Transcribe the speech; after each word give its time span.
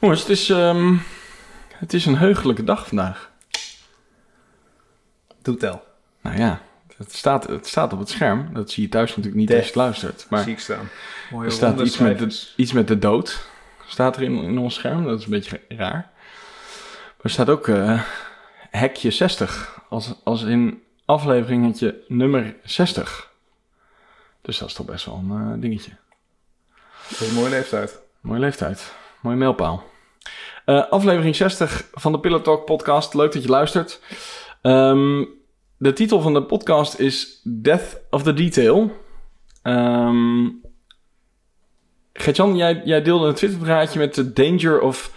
Jongens, 0.00 0.20
het 0.20 0.28
is, 0.28 0.50
ehm, 0.50 0.96
het 1.72 1.92
is 1.92 2.06
een 2.06 2.16
heugelijke 2.16 2.64
dag 2.64 2.86
vandaag. 2.86 3.30
Doe 5.42 5.56
tel. 5.56 5.82
Nou 6.20 6.38
ja, 6.38 6.60
het 6.96 7.14
staat, 7.14 7.46
het 7.46 7.66
staat 7.66 7.92
op 7.92 7.98
het 7.98 8.08
scherm. 8.08 8.54
Dat 8.54 8.70
zie 8.70 8.82
je 8.82 8.88
thuis 8.88 9.08
natuurlijk 9.08 9.36
niet 9.36 9.50
als 9.50 9.58
je 9.58 9.66
het 9.66 9.74
luistert. 9.74 10.26
Maar 10.30 10.42
Zie 10.42 10.52
ik 10.52 10.58
staan. 10.58 10.88
Mooie 11.30 11.46
er 11.46 11.52
staat 11.52 11.80
iets 11.80 11.98
met, 11.98 12.18
de, 12.18 12.52
iets 12.56 12.72
met 12.72 12.88
de 12.88 12.98
dood. 12.98 13.48
Staat 13.86 14.16
er 14.16 14.22
in, 14.22 14.42
in 14.42 14.58
ons 14.58 14.74
scherm. 14.74 15.04
Dat 15.04 15.18
is 15.18 15.24
een 15.24 15.30
beetje 15.30 15.60
raar. 15.68 16.10
Maar 17.16 17.22
er 17.22 17.30
staat 17.30 17.48
ook 17.48 17.68
eh, 17.68 18.02
hekje 18.70 19.10
60. 19.10 19.82
Als, 19.88 20.14
als 20.24 20.42
in 20.42 20.82
afleveringetje 21.04 22.04
nummer 22.08 22.56
60. 22.64 23.30
Dus 24.40 24.58
dat 24.58 24.68
is 24.68 24.74
toch 24.74 24.86
best 24.86 25.04
wel 25.04 25.14
een 25.14 25.52
eh, 25.52 25.60
dingetje. 25.60 25.90
Dat 27.08 27.20
is 27.20 27.28
een 27.28 27.34
mooie 27.34 27.50
leeftijd. 27.50 27.98
Mooie 28.20 28.40
leeftijd. 28.40 28.92
Mooie 29.22 29.36
mijlpaal. 29.36 29.84
Eh, 30.64 30.88
aflevering 30.90 31.36
60 31.36 31.88
van 31.92 32.12
de 32.12 32.20
Pillow 32.20 32.42
Talk 32.42 32.64
podcast. 32.64 33.14
Leuk 33.14 33.32
dat 33.32 33.42
je 33.42 33.48
luistert. 33.48 34.00
Ehm, 34.62 35.24
de 35.78 35.92
titel 35.92 36.20
van 36.20 36.34
de 36.34 36.42
podcast 36.42 36.98
is 36.98 37.40
Death 37.44 38.00
of 38.10 38.22
the 38.22 38.32
Detail. 38.34 38.92
Ehm 39.62 40.46
Gertjan, 42.12 42.56
jij, 42.56 42.82
jij 42.84 43.02
deelde 43.02 43.26
een 43.28 43.34
Twitterdraadje 43.34 43.98
met 43.98 44.14
de 44.14 44.32
Danger 44.32 44.80
of 44.80 45.12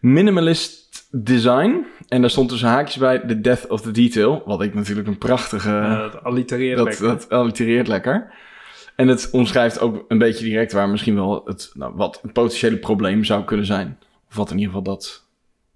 Minimalist 0.00 1.06
Design. 1.10 1.86
En 2.08 2.20
daar 2.20 2.30
stond 2.30 2.48
tussen 2.48 2.68
haakjes 2.68 2.96
bij 2.96 3.18
The 3.18 3.40
Death 3.40 3.66
of 3.68 3.80
the 3.80 3.90
Detail. 3.90 4.42
Wat 4.44 4.62
ik 4.62 4.74
natuurlijk 4.74 5.08
een 5.08 5.18
prachtige... 5.18 5.98
Dat 6.12 6.24
allitereert 6.24 6.76
Dat, 6.76 6.86
lekker. 6.86 7.06
dat 7.06 7.30
allitereert 7.30 7.88
lekker. 7.88 8.34
En 8.98 9.08
het 9.08 9.28
omschrijft 9.32 9.80
ook 9.80 10.04
een 10.08 10.18
beetje 10.18 10.44
direct 10.44 10.72
waar 10.72 10.88
misschien 10.88 11.14
wel 11.14 11.42
het, 11.44 11.70
nou, 11.74 11.92
wat 11.94 12.20
een 12.22 12.32
potentiële 12.32 12.76
probleem 12.76 13.24
zou 13.24 13.44
kunnen 13.44 13.66
zijn. 13.66 13.98
Of 14.28 14.36
wat 14.36 14.50
in 14.50 14.58
ieder 14.58 14.74
geval 14.74 14.94
dat, 14.94 15.26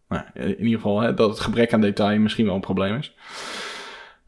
nou, 0.09 0.23
in 0.35 0.65
ieder 0.65 0.81
geval 0.81 1.01
hè, 1.01 1.15
dat 1.15 1.31
het 1.31 1.41
gebrek 1.41 1.73
aan 1.73 1.81
detail 1.81 2.19
misschien 2.19 2.47
wel 2.47 2.55
een 2.55 2.61
probleem 2.61 2.97
is. 2.97 3.15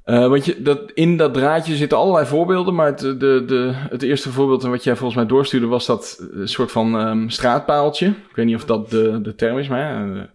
Eh, 0.05 0.28
want 0.28 0.45
je, 0.45 0.62
dat, 0.62 0.91
in 0.92 1.17
dat 1.17 1.34
draadje 1.34 1.77
zitten 1.77 1.98
allerlei 1.98 2.27
voorbeelden, 2.27 2.75
maar 2.75 2.86
het, 2.86 2.98
de, 2.98 3.42
de, 3.47 3.70
het 3.75 4.03
eerste 4.03 4.31
voorbeeld 4.31 4.62
wat 4.62 4.84
jij 4.84 4.97
volgens 4.97 5.19
mij 5.19 5.29
doorstuurde 5.29 5.67
was 5.67 5.86
dat 5.86 6.29
een 6.33 6.48
soort 6.48 6.73
van 6.73 6.98
ehm, 6.98 7.29
straatpaaltje. 7.29 8.06
Ik 8.06 8.36
weet 8.36 8.47
niet 8.47 8.56
of 8.56 8.64
dat 8.64 8.91
de, 8.91 9.20
de 9.23 9.34
term 9.34 9.58
is, 9.58 9.69
maar 9.69 9.81
hè, 9.81 10.27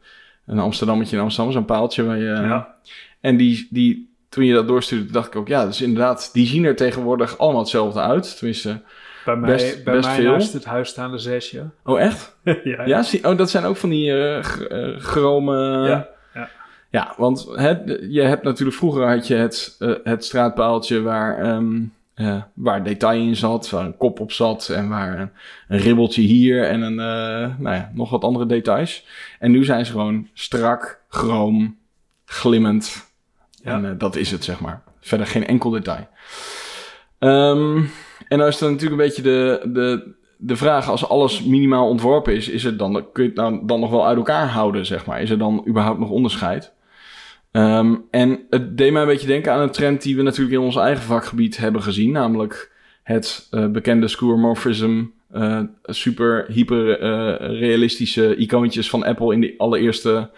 een 0.46 0.60
Amsterdammetje 0.60 1.16
in 1.16 1.22
Amsterdam, 1.22 1.54
zo'n 1.54 1.66
paaltje 1.66 2.04
waar 2.04 2.18
je... 2.18 2.24
Ja. 2.24 2.76
En 3.22 3.38
die, 3.38 3.68
die, 3.70 4.09
toen 4.30 4.46
je 4.46 4.54
dat 4.54 4.68
doorstuurde, 4.68 5.12
dacht 5.12 5.28
ik 5.28 5.36
ook, 5.36 5.48
ja, 5.48 5.66
dus 5.66 5.82
inderdaad, 5.82 6.30
die 6.34 6.48
zien 6.48 6.64
er 6.66 6.76
tegenwoordig 6.76 7.38
allemaal 7.38 7.62
hetzelfde 7.62 8.00
uit. 8.00 8.38
Tenminste, 8.38 8.82
Bij 9.26 9.36
mij, 9.36 9.52
best- 9.52 9.84
bij 9.84 9.94
best 9.94 10.08
mij 10.08 10.16
veel. 10.16 10.32
naast 10.32 10.54
het 10.54 10.66
huis 10.66 10.90
staan 10.90 11.14
er 11.14 11.20
zes, 11.20 11.52
ja. 11.52 11.70
oh 11.84 12.00
echt? 12.02 12.38
ja, 12.64 12.86
Ja, 12.86 13.04
zie, 13.04 13.28
oh, 13.30 13.38
dat 13.38 13.50
zijn 13.50 13.64
ook 13.66 13.78
van 13.78 13.90
die 13.90 14.24
eh 14.24 14.44
g- 14.44 14.62
eh, 14.62 14.98
chrome... 14.98 15.58
Ja, 15.88 16.08
ja. 16.34 16.50
Ja, 16.92 17.14
want 17.18 17.48
je 18.10 18.22
hebt 18.22 18.44
natuurlijk 18.44 18.78
vroeger 18.78 19.08
had 19.08 19.28
je 19.28 19.36
het, 19.36 19.76
het 20.04 20.26
straatpaaltje 20.26 21.02
waar, 21.02 21.40
eh, 22.16 22.42
waar 22.54 22.84
detail 22.84 23.22
in 23.22 23.36
zat, 23.36 23.70
waar 23.70 23.86
een 23.86 23.98
kop 23.98 24.20
op 24.20 24.32
zat 24.32 24.70
en 24.70 24.90
waar 24.90 25.20
een, 25.20 25.30
een 25.68 25.78
ribbeltje 25.80 26.22
hier 26.22 26.64
en 26.64 26.82
een, 26.82 26.96
nou 27.60 27.76
ja, 27.76 27.92
nog 27.94 28.10
wat 28.10 28.24
andere 28.24 28.46
details. 28.46 29.06
En 29.40 29.52
nu 29.52 29.64
zijn 29.64 29.86
ze 29.86 29.92
gewoon 29.92 30.28
strak, 30.34 31.00
chroom, 31.10 31.78
glimmend. 32.26 33.09
Ja. 33.64 33.74
En 33.74 33.86
eh, 33.86 33.92
dat 33.98 34.16
is 34.16 34.32
het, 34.32 34.44
zeg 34.44 34.60
maar. 34.60 34.84
Verder 35.00 35.28
geen 35.28 35.48
enkel 35.48 35.70
detail. 35.70 36.08
Ehm, 37.20 37.78
en 38.28 38.38
dan 38.38 38.48
is 38.48 38.58
dan 38.58 38.72
natuurlijk 38.72 39.02
een 39.02 39.08
beetje 39.08 39.22
de, 39.22 39.70
de, 39.74 40.14
de 40.38 40.56
vraag, 40.56 40.90
als 40.90 41.08
alles 41.08 41.44
minimaal 41.44 41.88
ontworpen 41.88 42.36
is, 42.36 42.50
is 42.50 42.64
het 42.64 42.80
dan, 42.80 43.06
kun 43.14 43.24
je 43.24 43.30
het 43.30 43.38
nou 43.38 43.66
dan 43.66 43.80
nog 43.80 43.90
wel 43.90 44.08
uit 44.08 44.18
elkaar 44.18 44.48
houden, 44.48 44.86
zeg 44.86 45.06
maar? 45.06 45.22
Is 45.22 45.30
er 45.30 45.38
dan 45.38 45.66
überhaupt 45.68 46.00
nog 46.00 46.10
onderscheid? 46.10 46.74
Ehm, 47.52 47.96
en 48.12 48.46
het 48.50 48.78
deed 48.78 48.92
mij 48.92 49.02
een 49.02 49.08
beetje 49.08 49.28
denken 49.28 49.52
aan 49.52 49.62
een 49.62 49.72
trend 49.72 50.02
die 50.02 50.16
we 50.16 50.22
natuurlijk 50.22 50.56
in 50.56 50.64
ons 50.64 50.76
eigen 50.76 51.04
vakgebied 51.04 51.58
hebben 51.58 51.84
gezien, 51.84 52.12
namelijk 52.12 52.72
het 53.04 53.48
eh, 53.52 53.68
bekende 53.68 54.08
skeuomorphism, 54.08 55.04
eh, 55.32 55.62
super 55.84 56.46
hyper 56.48 57.00
realistische 57.58 58.36
icoontjes 58.36 58.90
van 58.90 59.04
Apple 59.04 59.34
in 59.34 59.42
de 59.42 59.54
allereerste 59.58 60.30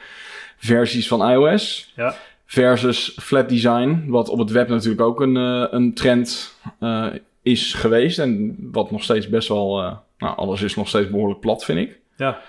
versies 0.57 1.07
van 1.07 1.29
iOS. 1.29 1.91
Ja. 1.95 2.15
Versus 2.51 3.17
flat 3.21 3.49
design, 3.49 4.05
wat 4.07 4.29
op 4.29 4.39
het 4.39 4.51
web 4.51 4.67
natuurlijk 4.67 5.01
ook 5.01 5.21
een, 5.21 5.37
eh, 5.37 5.65
een 5.69 5.93
trend 5.93 6.55
eh, 6.79 7.07
is 7.41 7.73
geweest. 7.73 8.19
En 8.19 8.57
wat 8.71 8.91
nog 8.91 9.03
steeds 9.03 9.29
best 9.29 9.47
wel, 9.47 9.81
eh, 9.81 9.95
nou 10.17 10.37
alles 10.37 10.61
is 10.61 10.75
nog 10.75 10.87
steeds 10.87 11.09
behoorlijk 11.09 11.39
plat, 11.39 11.65
vind 11.65 11.79
ik. 11.79 11.99
Ja. 12.15 12.41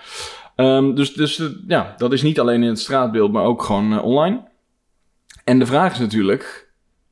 Ehm, 0.55 0.93
dus 0.93 1.13
dus 1.13 1.41
ja, 1.67 1.93
dat 1.97 2.13
is 2.13 2.21
niet 2.21 2.39
alleen 2.39 2.63
in 2.63 2.69
het 2.69 2.79
straatbeeld, 2.79 3.31
maar 3.31 3.43
ook 3.43 3.63
gewoon 3.63 4.01
online. 4.01 4.43
En 5.43 5.59
de 5.59 5.65
vraag 5.65 5.91
is 5.93 5.99
natuurlijk, 5.99 6.69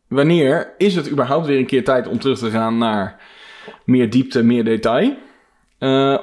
wanneer 0.07 0.73
is 0.77 0.95
het 0.95 1.11
überhaupt 1.11 1.45
weer 1.45 1.57
een 1.57 1.65
keer 1.65 1.83
tijd 1.83 2.07
om 2.07 2.19
terug 2.19 2.37
te 2.37 2.49
gaan 2.49 2.77
naar 2.77 3.21
meer 3.85 4.09
diepte, 4.09 4.43
meer 4.43 4.63
detail? 4.63 5.15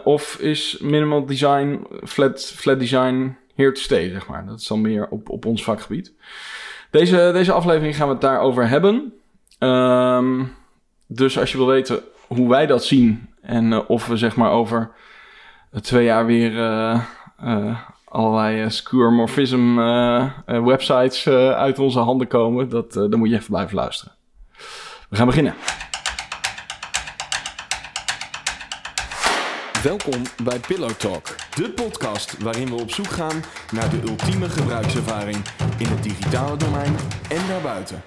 Of 0.05 0.39
is 0.41 0.79
minimal 0.81 1.27
design, 1.27 1.87
flat, 2.05 2.53
flat 2.57 2.79
design 2.79 3.37
here 3.59 3.73
to 3.73 3.81
stay, 3.81 4.11
zeg 4.11 4.27
maar? 4.27 4.47
Dat 4.47 4.61
is 4.61 4.67
dan 4.67 4.81
meer 4.81 5.09
op, 5.09 5.29
op 5.29 5.45
ons 5.45 5.65
vakgebied. 5.65 6.13
Deze, 6.91 7.31
deze 7.33 7.53
aflevering 7.53 7.97
gaan 7.97 8.07
we 8.07 8.13
het 8.13 8.23
daarover 8.23 8.69
hebben. 8.69 9.13
Ehm, 9.59 10.45
dus 11.07 11.39
als 11.39 11.53
je 11.53 11.59
wil 11.59 11.67
weten 11.67 12.03
hoe 12.27 12.49
wij 12.49 12.67
dat 12.67 12.85
zien 12.85 13.29
en 13.41 13.73
eh, 13.73 13.81
of 13.91 14.07
we 14.07 14.17
zeg 14.17 14.37
maar 14.37 14.51
over 14.51 14.91
eh, 15.73 15.81
twee 15.81 16.05
jaar 16.05 16.27
weer 16.27 16.53
allerlei 18.09 18.63
uh, 18.63 18.69
skeuomorphism 18.69 19.79
eh, 19.79 20.25
eh, 20.47 20.65
websites 20.65 21.29
uit 21.29 21.79
onze 21.79 21.99
handen 21.99 22.27
komen, 22.27 22.69
dat, 22.69 22.93
dan 22.93 23.19
moet 23.19 23.29
je 23.29 23.35
even 23.35 23.51
blijven 23.51 23.77
luisteren. 23.77 24.13
We 25.09 25.17
gaan 25.17 25.27
beginnen. 25.27 25.55
Welkom 29.83 30.23
bij 30.45 30.59
Pillow 30.59 30.91
Talk, 30.91 31.37
de 31.55 31.71
podcast 31.71 32.43
waarin 32.43 32.69
we 32.69 32.75
op 32.75 32.91
zoek 32.91 33.07
gaan 33.07 33.43
naar 33.73 33.91
de 33.91 34.01
ultieme 34.03 34.49
gebruikservaring 34.49 35.37
in 35.79 35.87
het 35.87 36.03
digitale 36.03 36.57
domein 36.57 36.97
en 37.29 37.47
daarbuiten. 37.49 38.03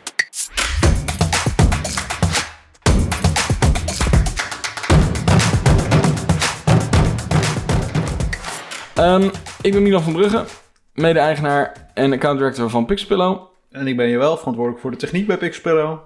Ehm, 8.96 9.30
ik 9.62 9.74
ben 9.74 9.84
Milan 9.84 10.04
van 10.04 10.14
Brugge, 10.14 10.46
mede-eigenaar 10.94 11.92
en 11.94 12.14
account 12.14 12.38
director 12.38 12.70
van 12.70 12.86
Pixpillow. 12.86 13.42
En 13.70 13.88
ik 13.88 13.98
ben 13.98 14.08
je 14.08 14.18
wel 14.18 14.38
verantwoordelijk 14.38 14.82
voor 14.82 14.92
de 14.92 14.98
techniek 14.98 15.28
bij 15.28 15.38
Pixelpillow. 15.38 16.00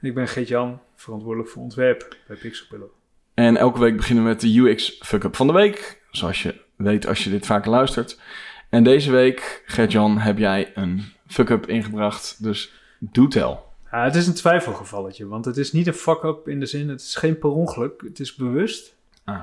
En 0.00 0.08
ik 0.08 0.14
ben 0.14 0.28
Geert-Jan, 0.28 0.80
verantwoordelijk 0.96 1.50
voor 1.50 1.62
ontwerp 1.62 2.16
bij 2.26 2.36
Pixelpillow. 2.36 2.97
En 3.38 3.56
elke 3.56 3.78
week 3.78 3.96
beginnen 3.96 4.24
we 4.24 4.30
met 4.30 4.40
de 4.40 4.58
UX 4.58 4.98
fuck-up 5.02 5.36
van 5.36 5.46
de 5.46 5.52
week. 5.52 6.02
Zoals 6.10 6.42
je 6.42 6.60
weet 6.76 7.06
als 7.06 7.24
je 7.24 7.30
dit 7.30 7.46
vaker 7.46 7.70
luistert. 7.70 8.20
En 8.68 8.84
deze 8.84 9.10
week, 9.10 9.62
Gert-Jan, 9.66 10.18
heb 10.18 10.38
jij 10.38 10.70
een 10.74 11.02
fuck-up 11.26 11.66
ingebracht. 11.68 12.42
Dus 12.42 12.72
doe 12.98 13.28
tel. 13.28 13.66
Ja, 13.90 14.04
het 14.04 14.14
is 14.14 14.26
een 14.26 14.34
twijfelgevalletje, 14.34 15.26
want 15.26 15.44
het 15.44 15.56
is 15.56 15.72
niet 15.72 15.86
een 15.86 15.92
fuck-up 15.94 16.48
in 16.48 16.60
de 16.60 16.66
zin, 16.66 16.88
het 16.88 17.00
is 17.00 17.14
geen 17.14 17.38
per 17.38 17.50
ongeluk, 17.50 18.00
het 18.02 18.20
is 18.20 18.34
bewust. 18.34 18.94
Ah. 19.24 19.34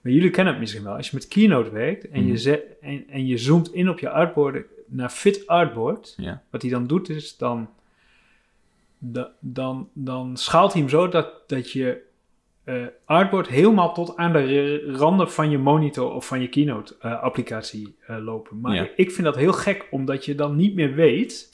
Maar 0.00 0.12
jullie 0.12 0.30
kennen 0.30 0.52
het 0.52 0.62
misschien 0.62 0.84
wel. 0.84 0.94
Als 0.96 1.10
je 1.10 1.16
met 1.16 1.28
Keynote 1.28 1.70
werkt 1.70 2.08
en, 2.08 2.20
Mhm. 2.20 2.30
je, 2.30 2.36
zet, 2.36 2.62
en, 2.80 3.04
en 3.08 3.26
je 3.26 3.38
zoomt 3.38 3.72
in 3.72 3.88
op 3.88 3.98
je 3.98 4.10
artboard 4.10 4.64
naar 4.86 5.08
Fit 5.10 5.46
Artboard, 5.46 6.16
wat 6.50 6.62
hij 6.62 6.70
dan 6.70 6.86
doet 6.86 7.08
is, 7.08 7.36
dan, 7.36 7.68
da- 8.98 9.32
dan, 9.40 9.88
dan 9.92 10.36
schaalt 10.36 10.72
hij 10.72 10.80
hem 10.80 10.90
zo 10.90 11.08
dat, 11.08 11.28
dat 11.46 11.72
je 11.72 12.04
eh, 12.66 12.74
artboard 13.04 13.48
helemaal 13.48 13.94
tot 13.94 14.16
aan 14.16 14.32
de 14.32 14.92
randen 14.96 15.30
van 15.30 15.50
je 15.50 15.58
monitor 15.58 16.12
of 16.12 16.26
van 16.26 16.40
je 16.40 16.48
Keynote 16.48 16.96
eh, 17.00 17.22
applicatie 17.22 17.96
eh, 18.06 18.16
lopen. 18.24 18.60
Maar 18.60 18.74
Ja. 18.74 18.88
ik 18.96 19.10
vind 19.10 19.26
dat 19.26 19.36
heel 19.36 19.52
gek, 19.52 19.86
omdat 19.90 20.24
je 20.24 20.34
dan 20.34 20.56
niet 20.56 20.74
meer 20.74 20.94
weet 20.94 21.50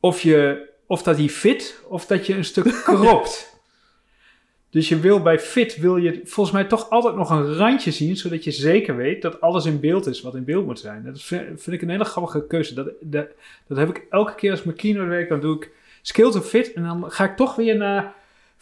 of, 0.00 0.20
je, 0.20 0.68
of 0.86 1.02
dat 1.02 1.16
hij 1.16 1.28
fit 1.28 1.82
of 1.88 2.06
dat 2.06 2.26
je 2.26 2.34
een 2.34 2.44
stuk 2.44 2.64
kropt. 2.84 3.52
Dus 4.70 4.88
je 4.88 5.00
wil 5.00 5.22
bij 5.22 5.38
fit, 5.38 5.76
wil 5.76 5.96
je 5.96 6.20
volgens 6.24 6.54
mij 6.56 6.64
toch 6.64 6.90
altijd 6.90 7.16
nog 7.16 7.30
een 7.30 7.54
randje 7.54 7.90
zien, 7.90 8.16
zodat 8.16 8.44
je 8.44 8.50
zeker 8.50 8.96
weet 8.96 9.22
dat 9.22 9.40
alles 9.40 9.64
in 9.66 9.80
beeld 9.80 10.06
is 10.06 10.20
wat 10.20 10.34
in 10.34 10.44
beeld 10.44 10.66
moet 10.66 10.78
zijn. 10.78 11.04
Dat 11.04 11.22
vind, 11.22 11.62
vind 11.62 11.76
ik 11.76 11.82
een 11.82 11.88
hele 11.90 12.04
grappige 12.04 12.46
keuze. 12.46 12.74
Dat, 12.74 12.90
dat, 13.00 13.26
dat 13.68 13.78
heb 13.78 13.88
ik 13.88 14.06
elke 14.10 14.34
keer 14.34 14.50
als 14.50 14.62
mijn 14.62 14.76
keynote 14.76 15.06
werk, 15.08 15.28
dan 15.28 15.40
doe 15.40 15.56
ik 15.56 15.70
skill 16.02 16.30
to 16.30 16.40
fit 16.40 16.72
en 16.72 16.82
dan 16.82 17.10
ga 17.10 17.24
ik 17.24 17.36
toch 17.36 17.54
weer 17.56 17.76
naar 17.76 18.14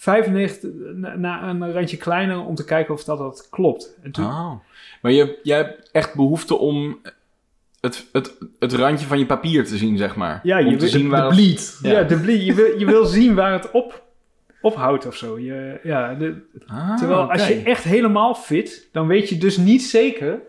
95, 0.02 0.70
na- 0.94 1.16
naar 1.16 1.49
een 1.49 1.72
randje 1.72 1.96
kleiner 1.96 2.44
om 2.46 2.54
te 2.54 2.64
kijken 2.64 2.94
of 2.94 3.04
dat, 3.04 3.19
dat 3.19 3.46
klopt. 3.50 3.96
En 4.02 4.10
toen, 4.10 4.25
Oh. 4.25 4.52
Maar 5.02 5.12
je, 5.12 5.38
jij 5.43 5.56
hebt 5.56 5.88
echt 5.93 6.14
behoefte 6.14 6.54
om 6.58 7.00
het, 7.81 8.06
het, 8.12 8.34
het 8.58 8.72
randje 8.72 9.06
van 9.06 9.19
je 9.19 9.26
papier 9.26 9.64
te 9.64 9.76
zien, 9.76 9.96
zeg 9.96 10.16
maar. 10.16 10.40
ja, 10.43 10.58
om 10.58 10.64
je 10.64 10.70
te 10.76 10.78
wil, 10.78 10.88
zien 10.88 11.08
waar 11.08 11.31
de 11.31 11.43
het-. 11.43 11.78
Ja. 11.82 11.90
Ja, 11.90 12.02
de 12.02 12.16
bleed. 12.20 12.44
Je 12.44 12.54
wil, 12.54 12.78
je 12.78 12.87
wil 12.87 13.04
zien 13.04 13.34
waar 13.34 13.52
het 13.52 13.70
op, 13.70 14.02
ophoudt 14.60 15.06
of 15.06 15.16
zo. 15.16 15.38
Je, 15.38 15.81
ja, 15.82 16.14
de, 16.14 16.43
Ah, 16.66 16.96
Terwijl 16.98 17.31
als 17.32 17.48
je 17.48 17.62
echt 17.62 17.84
helemaal 17.84 18.34
fit, 18.34 18.88
dan 18.93 19.06
weet 19.06 19.28
je 19.28 19.38
dus 19.38 19.56
niet 19.56 19.82
zeker 19.82 20.40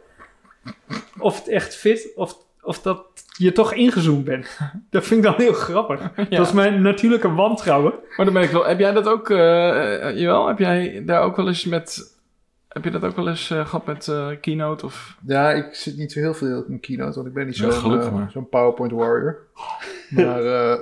of 1.20 1.38
het 1.38 1.48
echt 1.48 1.76
fit 1.76 2.12
of, 2.16 2.38
of 2.64 2.82
dat 2.82 3.06
je 3.38 3.52
toch 3.52 3.74
ingezoomd 3.74 4.24
bent. 4.24 4.58
Dat 4.90 5.04
vind 5.06 5.26
ik 5.26 5.32
dan 5.32 5.42
heel 5.42 5.54
grappig. 5.54 6.00
Ja. 6.16 6.38
Dat 6.38 6.48
is 6.48 6.54
mijn 6.54 6.82
natuurlijke 6.82 7.34
wantrouwen. 7.34 7.94
Maar 8.18 8.26
dan 8.26 8.34
ben 8.34 8.44
ik 8.44 8.50
wel... 8.50 8.66
Heb 8.66 8.80
jij 8.80 8.92
dat 8.92 9.08
ook... 9.08 9.30
eh 9.30 10.08
eh, 10.10 10.18
jawel, 10.18 10.48
heb 10.48 10.60
jij 10.60 11.04
daar 11.06 11.22
ook 11.22 11.36
wel 11.36 11.48
eens 11.48 11.66
met... 11.66 12.12
Heb 12.68 12.84
je 12.84 12.90
dat 12.92 13.04
ook 13.04 13.16
wel 13.16 13.28
eens 13.28 13.50
eh, 13.52 13.66
gehad 13.66 13.86
met 13.86 14.08
eh, 14.08 14.28
Keynote 14.42 14.86
of... 14.86 15.18
Ja, 15.26 15.52
ik 15.52 15.74
zit 15.76 15.98
niet 15.98 16.12
zo 16.12 16.20
heel 16.20 16.34
veel 16.34 16.64
in 16.68 16.80
Keynote, 16.80 17.16
want 17.16 17.28
ik 17.28 17.34
ben 17.34 17.46
niet 17.46 17.58
Ja, 17.58 17.72
zo'n 17.72 17.82
gelukkig 17.82 18.12
maar. 18.12 18.32
zo'n 18.32 18.50
PowerPoint 18.50 18.92
warrior. 18.94 19.38
maar 20.10 20.44
eh, 20.44 20.80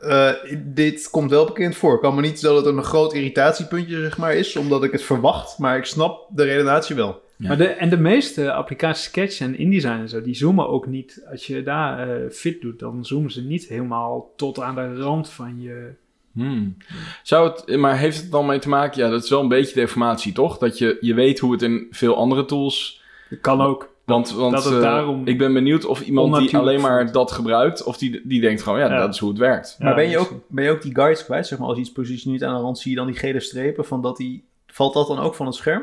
eh, 0.00 0.34
dit 0.58 1.10
komt 1.10 1.30
wel 1.30 1.44
bekend 1.46 1.76
voor. 1.76 1.94
Ik 1.94 2.00
kan 2.00 2.14
me 2.14 2.20
niet 2.20 2.40
dat 2.40 2.56
het 2.56 2.66
een 2.66 2.84
groot 2.84 3.12
irritatiepuntje 3.12 4.00
zeg 4.00 4.18
maar, 4.18 4.34
is, 4.34 4.56
omdat 4.56 4.84
ik 4.84 4.92
het 4.92 5.02
verwacht. 5.02 5.58
Maar 5.58 5.76
ik 5.76 5.84
snap 5.84 6.28
de 6.30 6.44
redenatie 6.44 6.96
wel. 6.96 7.22
Ja. 7.40 7.48
Maar 7.48 7.56
de, 7.56 7.64
en 7.66 7.88
de 7.88 7.96
meeste 7.96 8.52
applicaties 8.52 9.04
Sketch 9.04 9.40
en 9.40 9.58
InDesign 9.58 10.00
en 10.00 10.08
zo, 10.08 10.22
die 10.22 10.34
zoomen 10.34 10.68
ook 10.68 10.86
niet. 10.86 11.26
Als 11.30 11.46
je 11.46 11.62
daar 11.62 12.08
eh, 12.08 12.30
fit 12.30 12.60
doet, 12.60 12.78
dan 12.78 13.04
zoomen 13.04 13.30
ze 13.30 13.42
niet 13.42 13.66
helemaal 13.66 14.32
tot 14.36 14.60
aan 14.60 14.74
de 14.74 14.94
rand 14.94 15.30
van 15.30 15.60
je... 15.60 15.90
Hmm. 16.32 16.76
Zou 17.22 17.50
het, 17.50 17.76
maar 17.76 17.98
heeft 17.98 18.20
het 18.20 18.30
dan 18.30 18.46
mee 18.46 18.58
te 18.58 18.68
maken? 18.68 19.02
Ja, 19.02 19.10
dat 19.10 19.24
is 19.24 19.30
wel 19.30 19.40
een 19.40 19.48
beetje 19.48 19.74
deformatie, 19.74 20.32
toch? 20.32 20.58
Dat 20.58 20.78
je, 20.78 20.96
je 21.00 21.14
weet 21.14 21.38
hoe 21.38 21.52
het 21.52 21.62
in 21.62 21.86
veel 21.90 22.16
andere 22.16 22.44
tools... 22.44 23.02
Dat 23.30 23.40
kan 23.40 23.60
ook. 23.60 23.88
Want, 24.04 24.30
want 24.32 24.52
dat 24.52 24.64
het 24.64 24.74
eh, 24.74 24.80
daarom 24.80 25.26
ik 25.26 25.38
ben 25.38 25.52
benieuwd 25.52 25.84
of 25.84 26.00
iemand 26.00 26.36
die 26.36 26.56
alleen 26.56 26.80
maar 26.80 27.12
dat 27.12 27.32
gebruikt... 27.32 27.82
of 27.82 27.96
die, 27.96 28.20
die 28.24 28.40
denkt 28.40 28.62
gewoon, 28.62 28.78
ja, 28.78 28.88
Ja. 28.90 28.98
dat 28.98 29.14
is 29.14 29.20
hoe 29.20 29.28
het 29.28 29.38
werkt. 29.38 29.76
Maar 29.78 29.88
Ja, 29.88 29.94
ben, 29.94 30.08
je 30.08 30.18
ook, 30.18 30.32
ben 30.46 30.64
je 30.64 30.70
ook 30.70 30.82
die 30.82 30.94
guides 30.94 31.24
kwijt? 31.24 31.46
Zeg 31.46 31.58
maar, 31.58 31.68
als 31.68 31.76
je 31.76 31.82
iets 31.82 31.92
positioneert 31.92 32.42
aan 32.42 32.54
de 32.54 32.60
rand, 32.60 32.78
zie 32.78 32.90
je 32.90 32.96
dan 32.96 33.06
die 33.06 33.16
gele 33.16 33.40
strepen 33.40 33.84
van 33.84 34.02
dat 34.02 34.16
die... 34.16 34.44
Valt 34.66 34.94
dat 34.94 35.06
dan 35.08 35.18
ook 35.18 35.34
van 35.34 35.46
het 35.46 35.54
scherm? 35.54 35.82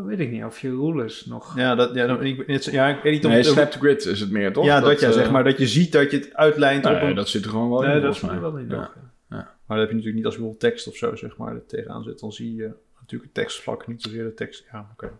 Dat 0.00 0.08
weet 0.08 0.20
ik 0.26 0.30
niet, 0.30 0.44
of 0.44 0.60
je 0.60 0.68
rulers 0.70 1.26
nog... 1.26 1.56
Ja, 1.56 1.74
dat, 1.74 1.94
ja, 1.94 2.06
dan, 2.06 2.24
ik, 2.24 2.42
het- 2.46 2.64
ja, 2.64 2.88
ik 2.88 3.02
weet 3.02 3.12
niet 3.12 3.24
of... 3.26 3.30
Nee, 3.32 3.42
snap 3.42 3.70
to 3.70 3.78
grid 3.80 4.04
is 4.04 4.20
het 4.20 4.30
meer, 4.30 4.52
toch? 4.52 4.64
ja, 4.64 4.80
dat, 4.80 5.00
ja, 5.00 5.06
eh, 5.06 5.12
zeg 5.12 5.30
maar. 5.30 5.44
Dat 5.44 5.58
je 5.58 5.66
ziet 5.66 5.92
dat 5.92 6.10
je 6.10 6.16
het 6.16 6.34
uitlijnt 6.34 6.84
op 6.86 6.92
nee, 6.92 7.00
een... 7.02 7.14
dat 7.14 7.28
zit 7.28 7.44
er 7.44 7.50
gewoon 7.50 7.70
wel 7.70 7.82
in, 7.82 7.88
Nee, 7.90 8.00
dat 8.00 8.22
mij. 8.22 8.34
er 8.34 8.40
wel 8.40 8.56
in. 8.56 8.68
Ja. 8.68 8.90
Maar 9.28 9.78
dat 9.78 9.78
heb 9.78 9.88
je 9.88 9.94
natuurlijk 9.94 10.14
niet 10.14 10.24
als 10.24 10.34
je 10.34 10.40
bijvoorbeeld 10.40 10.72
tekst 10.72 10.88
of 10.88 10.96
zo, 10.96 11.16
zeg 11.16 11.36
maar, 11.36 11.54
er 11.54 11.66
tegenaan 11.66 12.02
zit. 12.02 12.20
Dan 12.20 12.32
zie 12.32 12.54
je 12.54 12.70
natuurlijk 13.00 13.22
het 13.22 13.34
tekstvlak, 13.34 13.86
niet 13.86 14.02
zozeer 14.02 14.24
de 14.24 14.34
tekst. 14.34 14.64
Ja, 14.72 14.88
oké. 14.92 15.10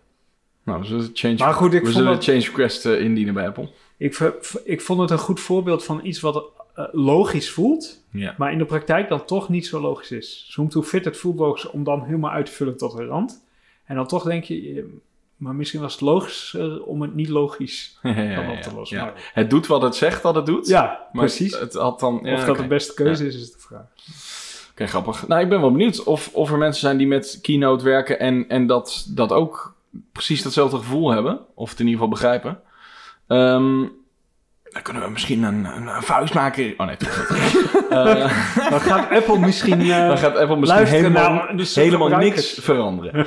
Nou, 0.64 0.80
we 0.80 0.86
zullen 0.86 1.10
change, 1.12 1.34
Maar 1.38 1.52
goed, 1.54 1.72
ik 1.72 1.78
we 1.78 1.84
vond 1.84 1.96
zullen 1.96 2.12
dat- 2.12 2.24
change 2.24 2.38
request 2.40 2.84
indienen 2.86 3.34
bij 3.34 3.46
Apple. 3.46 3.68
Ik, 3.96 4.18
ik 4.64 4.80
vond 4.80 5.00
het 5.00 5.10
een 5.10 5.18
goed 5.18 5.40
voorbeeld 5.40 5.84
van 5.84 6.00
iets 6.02 6.20
wat 6.20 6.44
eh, 6.74 6.84
logisch 6.92 7.50
voelt, 7.50 8.04
Ja. 8.10 8.34
maar 8.38 8.52
in 8.52 8.58
de 8.58 8.64
praktijk 8.64 9.08
dan 9.08 9.24
toch 9.24 9.48
niet 9.48 9.66
zo 9.66 9.80
logisch 9.80 10.10
is. 10.10 10.46
Zoom 10.48 10.68
to 10.68 10.82
fit, 10.82 11.04
het 11.04 11.16
voelt 11.16 11.38
logisch 11.38 11.70
om 11.70 11.84
dan 11.84 12.04
helemaal 12.04 12.30
uit 12.30 12.46
te 12.46 12.52
vullen 12.52 12.76
tot 12.76 12.96
de 12.96 13.04
rand. 13.04 13.44
En 13.90 13.96
dan 13.96 14.06
toch 14.06 14.24
denk 14.24 14.44
je, 14.44 14.74
eh, 14.76 14.82
maar 15.36 15.54
misschien 15.54 15.80
was 15.80 15.92
het 15.92 16.00
logischer 16.00 16.82
om 16.82 17.02
het 17.02 17.14
niet 17.14 17.28
logisch 17.28 17.98
Ja, 18.02 18.10
ja, 18.10 18.34
dan 18.34 18.44
ja, 18.44 18.52
op 18.52 18.62
te 18.62 18.74
lossen. 18.74 18.98
Maar- 18.98 19.30
Het 19.32 19.50
doet 19.50 19.66
wat 19.66 19.82
het 19.82 19.94
zegt 19.96 20.22
dat 20.22 20.34
het 20.34 20.46
doet. 20.46 20.66
Ja, 20.66 20.82
maar 21.12 21.24
precies. 21.24 21.52
Het, 21.52 21.60
het 21.60 21.72
had 21.74 22.00
dan... 22.00 22.28
of 22.28 22.44
dat 22.44 22.56
de 22.56 22.66
beste 22.66 22.94
keuze 22.94 23.26
is, 23.26 23.34
is 23.34 23.52
de 23.52 23.58
vraag. 23.58 23.84
Oké, 24.70 24.86
grappig. 24.86 25.26
Nou, 25.28 25.42
ik 25.42 25.48
ben 25.48 25.60
wel 25.60 25.70
benieuwd 25.72 26.02
of, 26.04 26.30
of 26.32 26.50
er 26.50 26.58
mensen 26.58 26.80
zijn 26.80 26.96
die 26.96 27.06
met 27.06 27.38
Keynote 27.42 27.84
werken 27.84 28.18
en, 28.18 28.44
en 28.48 28.66
dat, 28.66 29.06
dat 29.08 29.32
ook 29.32 29.74
precies 30.12 30.42
datzelfde 30.42 30.76
gevoel 30.76 31.10
hebben. 31.10 31.40
Of 31.54 31.70
het 31.70 31.80
in 31.80 31.86
ieder 31.86 32.00
geval 32.00 32.14
begrijpen. 32.18 32.60
Ehm, 33.26 33.78
dan 34.62 34.82
kunnen 34.82 35.02
we 35.02 35.10
misschien 35.10 35.42
een, 35.42 35.64
een, 35.64 35.86
een 35.86 36.02
vuist 36.02 36.34
maken. 36.34 36.74
Oh 36.76 36.86
nee, 36.86 36.96
toch 36.96 37.30
niet. 37.30 37.68
Eh, 37.90 38.70
Dan 38.70 38.80
gaat 38.80 39.10
Apple 39.10 39.38
misschien 39.38 39.80
eh, 39.90 40.08
dan 40.08 40.18
gaat 40.18 40.36
Apple 40.36 40.56
misschien 40.56 40.84
helemaal, 40.86 41.32
naar 41.32 41.56
de 41.56 41.70
helemaal 41.74 42.08
niks 42.08 42.58
veranderen. 42.60 43.26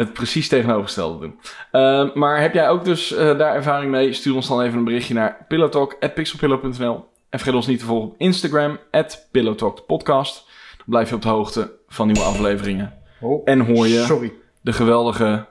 Het 0.00 0.12
precies 0.12 0.48
tegenovergestelde 0.48 1.18
doen. 1.18 1.40
Ehm, 1.70 2.08
maar 2.14 2.40
heb 2.40 2.54
jij 2.54 2.68
ook 2.68 2.84
dus 2.84 3.12
eh, 3.12 3.38
daar 3.38 3.54
ervaring 3.54 3.90
mee? 3.90 4.12
Stuur 4.12 4.34
ons 4.34 4.48
dan 4.48 4.62
even 4.62 4.78
een 4.78 4.84
berichtje 4.84 5.14
naar 5.14 5.44
pillowtalk.pixelpillow.nl 5.48 6.94
En 7.30 7.38
vergeet 7.38 7.54
ons 7.54 7.66
niet 7.66 7.78
te 7.78 7.84
volgen 7.84 8.08
op 8.10 8.14
Instagram, 8.18 8.78
pillowtalkpodcast. 9.30 10.44
Dan 10.76 10.86
blijf 10.86 11.08
je 11.08 11.14
op 11.14 11.22
de 11.22 11.28
hoogte 11.28 11.72
van 11.88 12.06
nieuwe 12.06 12.22
afleveringen. 12.22 12.92
Oh, 13.20 13.42
En 13.44 13.60
hoor 13.60 13.86
je 13.88 14.02
Sorry. 14.02 14.32
de 14.60 14.72
geweldige 14.72 15.46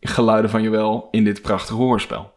geluiden 0.00 0.50
van 0.50 0.62
Joël 0.62 1.08
in 1.10 1.24
dit 1.24 1.42
prachtige 1.42 1.74
hoorspel. 1.78 2.32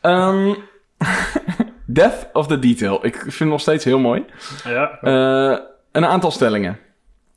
Ehm, 0.00 0.54
Death 1.86 2.28
of 2.32 2.46
the 2.46 2.58
Detail. 2.58 2.98
Ik 3.06 3.16
vind 3.16 3.38
het 3.38 3.48
nog 3.48 3.60
steeds 3.60 3.84
heel 3.84 3.98
mooi. 3.98 4.24
Ja, 4.64 4.98
Eh, 5.00 5.58
een 5.92 6.06
aantal 6.06 6.30
stellingen. 6.30 6.78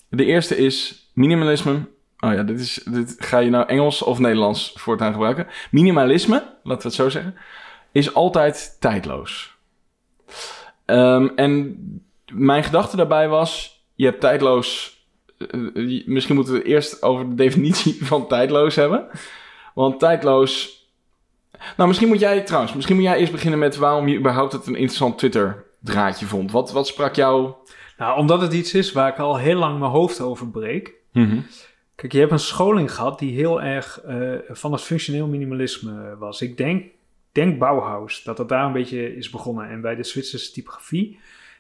De 0.10 0.26
eerste 0.26 0.58
is 0.58 1.06
minimalisme. 1.14 1.80
Oh 2.20 2.34
ja, 2.34 2.44
dit, 2.44 2.60
is, 2.60 2.74
dit 2.92 3.16
ga 3.18 3.38
je 3.38 3.50
nou 3.50 3.68
Engels 3.68 4.02
of 4.02 4.20
Nederlands 4.20 4.74
voortaan 4.76 5.12
gebruiken. 5.12 5.48
Minimalisme, 5.72 6.36
laten 6.64 6.82
we 6.82 6.88
het 6.88 6.94
zo 6.94 7.10
zeggen, 7.10 7.36
is 7.92 8.14
altijd 8.14 8.78
tijdloos. 8.80 9.58
Ehm, 10.86 11.28
en 11.36 11.78
mijn 12.34 12.64
gedachte 12.64 12.96
daarbij 12.96 13.28
was, 13.28 13.84
je 13.96 14.06
hebt 14.06 14.22
tijdloos... 14.22 14.98
eh, 15.38 15.48
eh, 15.50 16.08
misschien 16.08 16.36
moeten 16.36 16.54
we 16.54 16.60
het 16.60 16.68
eerst 16.68 17.02
over 17.02 17.30
de 17.30 17.36
definitie 17.36 18.06
van 18.12 18.28
tijdloos 18.28 18.76
hebben. 18.76 19.08
Want 19.74 20.00
tijdloos... 20.00 20.78
Nou, 21.78 21.88
misschien 21.88 22.10
moet 22.10 22.20
jij 22.20 22.42
trouwens, 22.42 22.74
misschien 22.74 22.96
moet 22.96 23.06
jij 23.06 23.18
eerst 23.18 23.32
beginnen 23.32 23.60
met 23.60 23.76
waarom 23.76 24.08
je 24.08 24.18
überhaupt 24.18 24.54
het 24.54 24.68
een 24.68 24.76
interessant 24.76 25.18
Twitter 25.18 25.66
draadje 25.80 26.26
vond. 26.26 26.52
Wat, 26.52 26.72
wat 26.72 26.88
sprak 26.88 27.16
jou... 27.16 27.54
nou, 27.98 28.20
omdat 28.20 28.42
het 28.42 28.54
iets 28.54 28.74
is 28.74 28.92
waar 28.92 29.10
ik 29.10 29.18
al 29.18 29.38
heel 29.38 29.58
lang 29.58 29.80
mijn 29.80 29.92
hoofd 29.92 30.22
over 30.22 30.50
breek. 30.50 30.94
Mhm. 31.12 31.40
Kijk, 32.00 32.12
je 32.12 32.20
hebt 32.20 32.32
een 32.32 32.40
scholing 32.40 32.94
gehad 32.94 33.20
die 33.20 33.34
heel 33.36 33.62
erg 33.62 34.02
eh, 34.02 34.34
van 34.50 34.72
het 34.72 34.82
functioneel 34.82 35.28
minimalisme 35.28 36.18
was. 36.18 36.42
Ik 36.42 36.58
denk, 36.58 36.86
denk 37.32 37.60
Bauhaus, 37.60 38.24
dat 38.24 38.38
het 38.38 38.50
daar 38.50 38.66
een 38.66 38.72
beetje 38.72 39.16
is 39.16 39.30
begonnen. 39.30 39.70
En 39.70 39.82
bij 39.82 39.96
de 39.96 40.04
Zwitserse 40.04 40.52
typografie. 40.52 41.20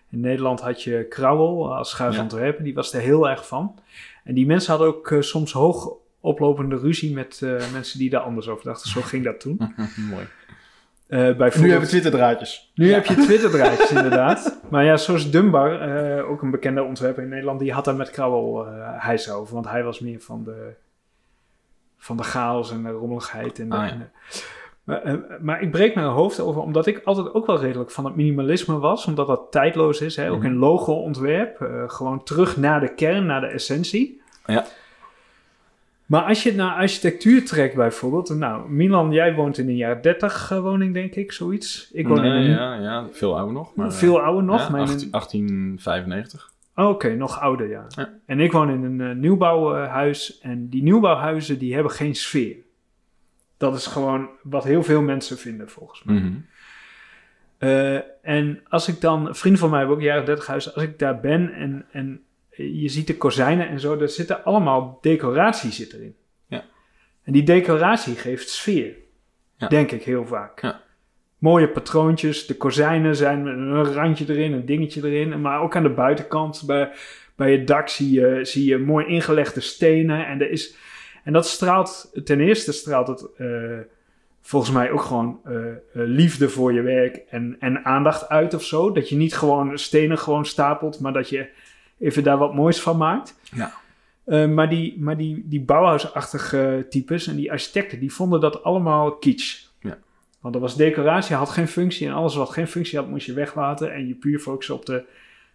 In 0.09 0.19
Nederland 0.19 0.62
had 0.62 0.83
je 0.83 1.06
Krauwel 1.09 1.75
als 1.75 1.89
schuif 1.89 2.15
Ja. 2.15 2.21
ontwerpen, 2.21 2.63
die 2.63 2.74
was 2.74 2.94
er 2.94 3.01
heel 3.01 3.30
erg 3.30 3.47
van. 3.47 3.80
En 4.24 4.33
die 4.33 4.45
mensen 4.45 4.71
hadden 4.71 4.88
ook 4.88 5.12
eh, 5.12 5.21
soms 5.21 5.51
hoog 5.51 5.94
oplopende 6.19 6.77
ruzie 6.77 7.13
met 7.13 7.41
eh, 7.44 7.71
mensen 7.71 8.00
die 8.00 8.09
daar 8.09 8.21
anders 8.21 8.47
over 8.47 8.65
dachten. 8.65 8.89
Zo 8.89 9.01
ging 9.01 9.24
dat 9.24 9.39
toen. 9.39 9.57
Mooi. 10.12 10.27
Eh 11.10 11.20
Nu 11.20 11.26
hebben 11.28 11.80
we 11.80 11.86
Twitter-draadjes. 11.88 12.72
nu 12.76 12.94
heb 12.94 13.06
je 13.06 13.16
Twitter-draadjes 13.16 13.92
inderdaad. 13.98 14.60
Maar 14.70 14.84
ja, 14.86 14.98
zoals 14.98 15.32
Dunbar, 15.32 15.82
eh, 15.82 16.30
ook 16.30 16.42
een 16.42 16.52
bekende 16.52 16.84
ontwerper 16.84 17.24
in 17.24 17.30
Nederland, 17.30 17.60
die 17.60 17.74
had 17.74 17.86
daar 17.86 17.96
met 17.96 18.10
Krauwel 18.10 18.66
eh 18.68 18.72
hijs 18.98 19.32
over. 19.32 19.54
Want 19.54 19.70
hij 19.70 19.84
was 19.84 20.00
meer 20.00 20.20
van 20.20 20.44
de, 20.44 20.74
van 21.98 22.18
de 22.18 22.24
chaos 22.24 22.72
en 22.72 22.84
de 22.84 22.90
rommeligheid. 22.90 23.60
En 23.60 23.70
de, 23.70 23.76
Ah, 23.76 23.86
ja. 23.86 23.92
en 23.92 24.00
de- 24.00 24.10
maar, 24.84 25.18
maar 25.42 25.62
ik 25.62 25.72
breek 25.72 25.96
mijn 25.96 26.08
hoofd 26.08 26.39
over, 26.39 26.62
omdat 26.62 26.86
ik 26.86 27.01
altijd 27.04 27.34
ook 27.34 27.46
wel 27.46 27.60
redelijk 27.60 27.92
van 27.92 28.06
het 28.06 28.16
minimalisme 28.16 28.80
was. 28.80 29.06
Omdat 29.06 29.28
dat 29.28 29.48
tijdloos 29.51 30.01
is, 30.01 30.16
hè? 30.16 30.32
ook 30.32 30.38
Mhm. 30.38 30.46
in 30.46 30.56
logo-ontwerp. 30.56 31.62
eh, 31.62 31.84
gewoon 31.89 32.24
terug 32.24 32.58
naar 32.58 32.80
de 32.80 32.94
kern, 32.94 33.25
naar 33.25 33.42
de 33.42 33.48
essentie. 33.48 34.22
Ja. 34.46 34.66
Maar 36.10 36.24
als 36.24 36.44
je 36.44 36.54
naar 36.54 36.75
architectuur 36.75 37.46
trekt 37.46 37.75
bijvoorbeeld. 37.75 38.30
Nou, 38.30 38.70
Milan, 38.70 39.12
jij 39.12 39.34
woont 39.34 39.58
in 39.58 39.68
een 39.68 39.75
jaar 39.75 40.01
30 40.01 40.51
eh, 40.51 40.60
woning, 40.60 40.94
denk 40.94 41.16
ik, 41.16 41.32
zoiets. 41.32 41.89
Ik 41.94 42.08
woon 42.08 42.25
in 42.25 42.32
een 42.32 42.50
ja, 42.50 42.74
ja, 42.74 43.08
veel 43.12 43.38
ouder 43.38 43.54
nog. 43.54 43.75
Maar, 43.75 43.94
veel 43.94 44.22
ouder 44.22 44.44
nog. 44.44 44.60
Ja, 44.60 44.68
18- 44.68 44.70
1895. 44.70 46.54
Oh, 46.75 46.89
Oké, 46.89 47.16
nog 47.16 47.39
ouder, 47.39 47.70
ja. 47.70 47.86
Ja. 47.88 48.13
En 48.25 48.39
ik 48.39 48.51
woon 48.51 48.70
in 48.70 48.84
een 48.84 49.01
eh, 49.01 49.16
nieuwbouwhuis 49.16 50.39
en 50.39 50.70
die 50.70 50.84
nieuwbouwhuizen 50.84 51.60
die 51.60 51.74
hebben 51.74 51.92
geen 51.92 52.16
sfeer. 52.16 52.56
Dat 53.58 53.75
is 53.75 53.88
gewoon 53.88 54.30
wat 54.44 54.63
heel 54.63 54.84
veel 54.84 55.01
mensen 55.01 55.38
vinden 55.38 55.70
volgens 55.70 56.04
mij. 56.04 56.16
Mhm. 56.16 56.34
Eh, 57.58 58.00
en 58.22 58.62
als 58.68 58.88
ik 58.88 59.01
dan, 59.01 59.36
vrienden 59.36 59.62
van 59.62 59.70
mij 59.70 59.80
hebben 59.80 59.98
ook 59.98 60.04
jaren 60.04 60.25
30 60.25 60.48
huizen, 60.48 60.74
als 60.74 60.84
ik 60.84 61.00
daar 61.00 61.20
ben 61.20 61.54
en, 61.54 61.86
en 61.92 62.22
je 62.60 62.89
ziet 62.89 63.08
de 63.08 63.18
kozijnen 63.18 63.68
en 63.68 63.80
zo, 63.80 64.00
er 64.00 64.10
zitten 64.10 64.44
allemaal 64.44 64.98
decoratie 65.01 65.72
zit 65.72 65.94
erin. 65.94 66.16
Ja. 66.48 66.66
En 67.24 67.34
die 67.34 67.44
decoratie 67.44 68.16
geeft 68.16 68.50
sfeer, 68.50 68.96
Ja. 69.58 69.68
denk 69.68 69.92
ik 69.92 70.04
heel 70.04 70.25
vaak. 70.25 70.62
Ja. 70.62 70.82
Mooie 71.38 71.70
patroontjes, 71.70 72.46
de 72.46 72.56
kozijnen 72.56 73.16
zijn 73.16 73.44
met 73.44 73.54
een 73.54 73.94
randje 73.94 74.25
erin, 74.30 74.54
een 74.54 74.66
dingetje 74.66 75.10
erin, 75.10 75.42
maar 75.42 75.62
ook 75.62 75.75
aan 75.75 75.84
de 75.84 75.89
buitenkant 75.89 76.63
bij, 76.66 76.92
bij 77.36 77.51
het 77.51 77.68
dak 77.68 77.88
zie 77.89 78.12
je, 78.12 78.39
zie 78.46 78.66
je 78.66 78.78
mooi 78.78 79.06
ingelegde 79.06 79.62
stenen 79.62 80.28
en 80.28 80.42
er 80.42 80.51
is, 80.51 80.75
en 81.24 81.34
dat 81.34 81.48
straalt, 81.48 82.20
ten 82.24 82.39
eerste 82.39 82.72
straalt 82.72 83.08
het 83.08 83.36
eh, 83.38 83.80
volgens 84.42 84.72
mij 84.72 84.92
ook 84.92 85.01
gewoon 85.01 85.39
eh, 85.44 85.68
eh, 85.68 85.75
liefde 85.94 86.50
voor 86.50 86.74
je 86.74 86.82
werk 86.82 87.16
en, 87.30 87.56
en 87.60 87.86
aandacht 87.86 88.30
uit 88.30 88.54
of 88.54 88.63
zo. 88.63 88.92
Dat 88.92 89.10
je 89.10 89.16
niet 89.16 89.36
gewoon 89.36 89.78
stenen 89.78 90.18
gewoon 90.18 90.46
stapelt, 90.46 91.00
maar 91.00 91.13
dat 91.13 91.30
je 91.30 91.50
even 92.00 92.24
daar 92.24 92.38
wat 92.38 92.53
moois 92.53 92.82
van 92.82 92.98
maakt. 92.98 93.36
Ja. 93.51 93.74
Eh, 94.24 94.48
maar 94.48 94.70
die, 94.70 95.00
maar 95.00 95.18
die, 95.18 95.44
die 95.48 95.62
Bauhaus-achtige 95.62 96.86
types 96.89 97.27
en 97.27 97.36
die 97.36 97.51
architecten, 97.51 98.00
die 98.00 98.13
vonden 98.13 98.39
dat 98.41 98.63
allemaal 98.63 99.15
kitsch. 99.15 99.68
Ja. 99.79 99.98
Want 100.39 100.56
er 100.56 100.62
was 100.62 100.75
decoratie, 100.75 101.36
had 101.36 101.50
geen 101.50 101.68
functie 101.68 102.08
en 102.08 102.13
alles 102.13 102.36
wat 102.36 102.50
geen 102.50 102.68
functie 102.68 102.98
had, 102.98 103.08
moest 103.08 103.25
je 103.25 103.34
weglaten 103.34 103.94
en 103.94 104.08
je 104.08 104.15
puur 104.15 104.39
focussen 104.39 104.75
op 104.75 104.86
de 104.86 105.03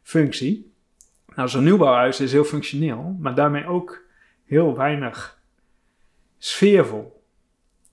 functie. 0.02 0.72
Nou, 1.34 1.48
zo'n 1.48 1.64
nieuwbouwhuis 1.64 2.20
is 2.20 2.32
heel 2.32 2.44
functioneel, 2.44 3.16
maar 3.20 3.34
daarmee 3.34 3.66
ook 3.66 4.04
heel 4.44 4.76
weinig 4.76 5.40
sfeervol. 6.38 7.22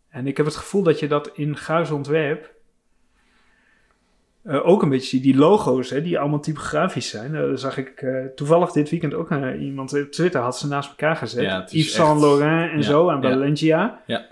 En 0.10 0.27
ik 0.27 0.38
heb 0.38 0.46
het 0.46 0.55
gevoel 0.55 0.84
dat 0.84 1.00
je 1.00 1.08
dat 1.08 1.31
in 1.34 1.58
Guisontwerp 1.58 2.53
eh, 4.43 4.67
ook 4.67 4.81
een 4.81 4.89
beetje. 4.89 5.19
Die 5.19 5.36
logo's, 5.36 5.89
hè, 5.89 6.01
die 6.01 6.19
allemaal 6.19 6.39
typografisch 6.39 7.10
zijn. 7.10 7.36
Eh, 7.36 7.43
zag 7.53 7.77
ik 7.77 8.01
eh, 8.01 8.25
toevallig 8.36 8.71
dit 8.71 8.89
weekend 8.89 9.13
ook 9.13 9.31
iemand 9.60 9.93
op 9.93 10.12
Twitter 10.12 10.41
had 10.41 10.57
ze 10.57 10.67
naast 10.67 10.89
elkaar 10.89 11.15
gezet. 11.15 11.43
Ja, 11.43 11.65
Yves 11.69 11.93
Saint 11.93 12.19
Laurent 12.21 12.71
en 12.71 12.77
Ja, 12.77 12.83
zo 12.83 13.10
en 13.10 13.15
ja. 13.15 13.21
Balenciaga. 13.21 14.01
Ja. 14.05 14.25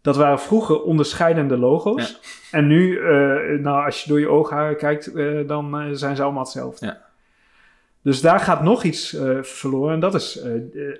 Dat 0.00 0.16
waren 0.16 0.40
vroeger 0.40 0.82
onderscheidende 0.82 1.56
logo's. 1.56 2.20
En 2.50 2.66
nu, 2.66 3.00
nou, 3.60 3.84
als 3.84 4.02
je 4.02 4.08
door 4.08 4.20
je 4.20 4.28
oogharen 4.28 4.76
kijkt, 4.76 5.12
dan 5.48 5.96
zijn 5.96 6.16
ze 6.16 6.22
allemaal 6.22 6.42
hetzelfde. 6.42 6.86
Ja. 6.86 7.00
Dus 8.02 8.20
daar 8.20 8.40
gaat 8.40 8.62
nog 8.62 8.82
iets 8.82 9.16
verloren. 9.42 9.94
En 9.94 10.00
dat 10.00 10.14
is 10.14 10.44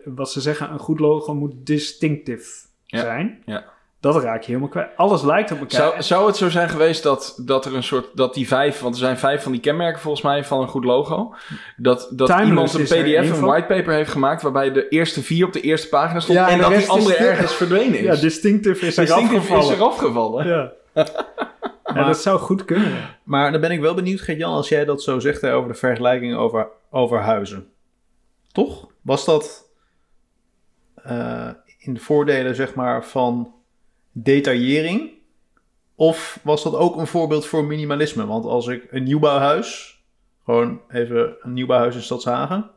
wat 0.04 0.30
ze 0.30 0.40
zeggen: 0.40 0.70
een 0.72 0.78
goed 0.78 1.00
logo 1.00 1.34
moet 1.34 1.54
distinctief 1.66 2.66
Ja. 2.84 3.00
zijn. 3.00 3.42
Ja. 3.44 3.64
Dat 4.02 4.22
raak 4.22 4.40
je 4.40 4.46
helemaal 4.46 4.68
kwijt. 4.68 4.88
Alles 4.96 5.22
lijkt 5.22 5.50
op 5.52 5.58
elkaar. 5.60 5.80
Zou, 5.80 6.02
zou 6.02 6.26
het 6.26 6.36
zo 6.36 6.48
zijn 6.50 6.68
geweest 6.68 7.02
dat, 7.02 7.34
dat 7.44 7.64
er 7.64 7.74
een 7.74 7.82
soort, 7.82 8.06
dat 8.14 8.34
die 8.34 8.46
vijf, 8.48 8.80
want 8.80 8.94
er 8.94 9.00
zijn 9.00 9.18
vijf 9.18 9.42
van 9.42 9.52
die 9.52 9.60
kenmerken 9.60 10.00
volgens 10.00 10.22
mij 10.22 10.44
van 10.44 10.60
een 10.60 10.68
goed 10.68 10.84
logo, 10.84 11.34
dat, 11.76 12.08
dat 12.12 12.26
Timeless 12.28 12.48
iemand 12.48 12.74
een 12.74 12.80
er 13.16 13.22
pdf, 13.24 13.36
een 13.38 13.44
whitepaper 13.44 13.92
heeft 13.94 14.10
gemaakt 14.10 14.42
waarbij 14.42 14.72
de 14.72 14.88
eerste 14.88 15.22
vier 15.22 15.46
op 15.46 15.52
de 15.52 15.60
eerste 15.60 15.88
pagina 15.88 16.20
stond 16.20 16.38
Ja, 16.38 16.46
en 16.46 16.52
en 16.52 16.58
de 16.58 16.62
dat 16.70 16.78
die 16.78 16.88
andere 16.88 17.16
de- 17.16 17.24
ergens 17.24 17.54
verdwenen 17.54 17.98
is. 17.98 18.04
ja, 18.04 18.14
distinctief 18.20 18.82
is 18.82 18.96
er 18.96 19.12
afgevallen. 19.12 19.64
is 19.64 19.76
eraf 19.76 19.96
gevallen. 19.98 20.46
Ja. 20.46 20.72
ja, 21.94 22.04
dat 22.06 22.18
zou 22.18 22.38
goed 22.38 22.64
kunnen. 22.64 22.92
Maar 23.22 23.52
dan 23.52 23.60
ben 23.60 23.70
ik 23.70 23.80
wel 23.80 23.94
benieuwd, 23.94 24.20
Gert-Jan, 24.20 24.52
als 24.52 24.68
jij 24.68 24.84
dat 24.84 25.02
zo 25.02 25.18
zegt 25.18 25.40
hè, 25.40 25.54
over 25.54 25.68
de 25.72 25.78
vergelijking 25.78 26.36
over, 26.36 26.68
over 26.90 27.20
huizen. 27.20 27.68
Toch? 28.52 28.88
Was 29.02 29.24
dat 29.24 29.68
eh, 30.94 31.48
in 31.78 31.94
de 31.94 32.00
voordelen, 32.00 32.54
zeg 32.54 32.74
maar, 32.74 33.04
van 33.04 33.54
detaillering? 34.12 35.10
Of 35.94 36.38
was 36.42 36.62
dat 36.62 36.74
ook 36.74 36.96
een 36.96 37.06
voorbeeld 37.06 37.46
voor 37.46 37.64
minimalisme? 37.64 38.26
Want 38.26 38.44
als 38.44 38.66
ik 38.66 38.86
een 38.90 39.02
nieuwbouwhuis, 39.02 40.00
gewoon 40.44 40.80
even 40.88 41.36
een 41.40 41.52
nieuwbouwhuis 41.52 41.94
in 41.94 42.02
Stadshagen, 42.02 42.70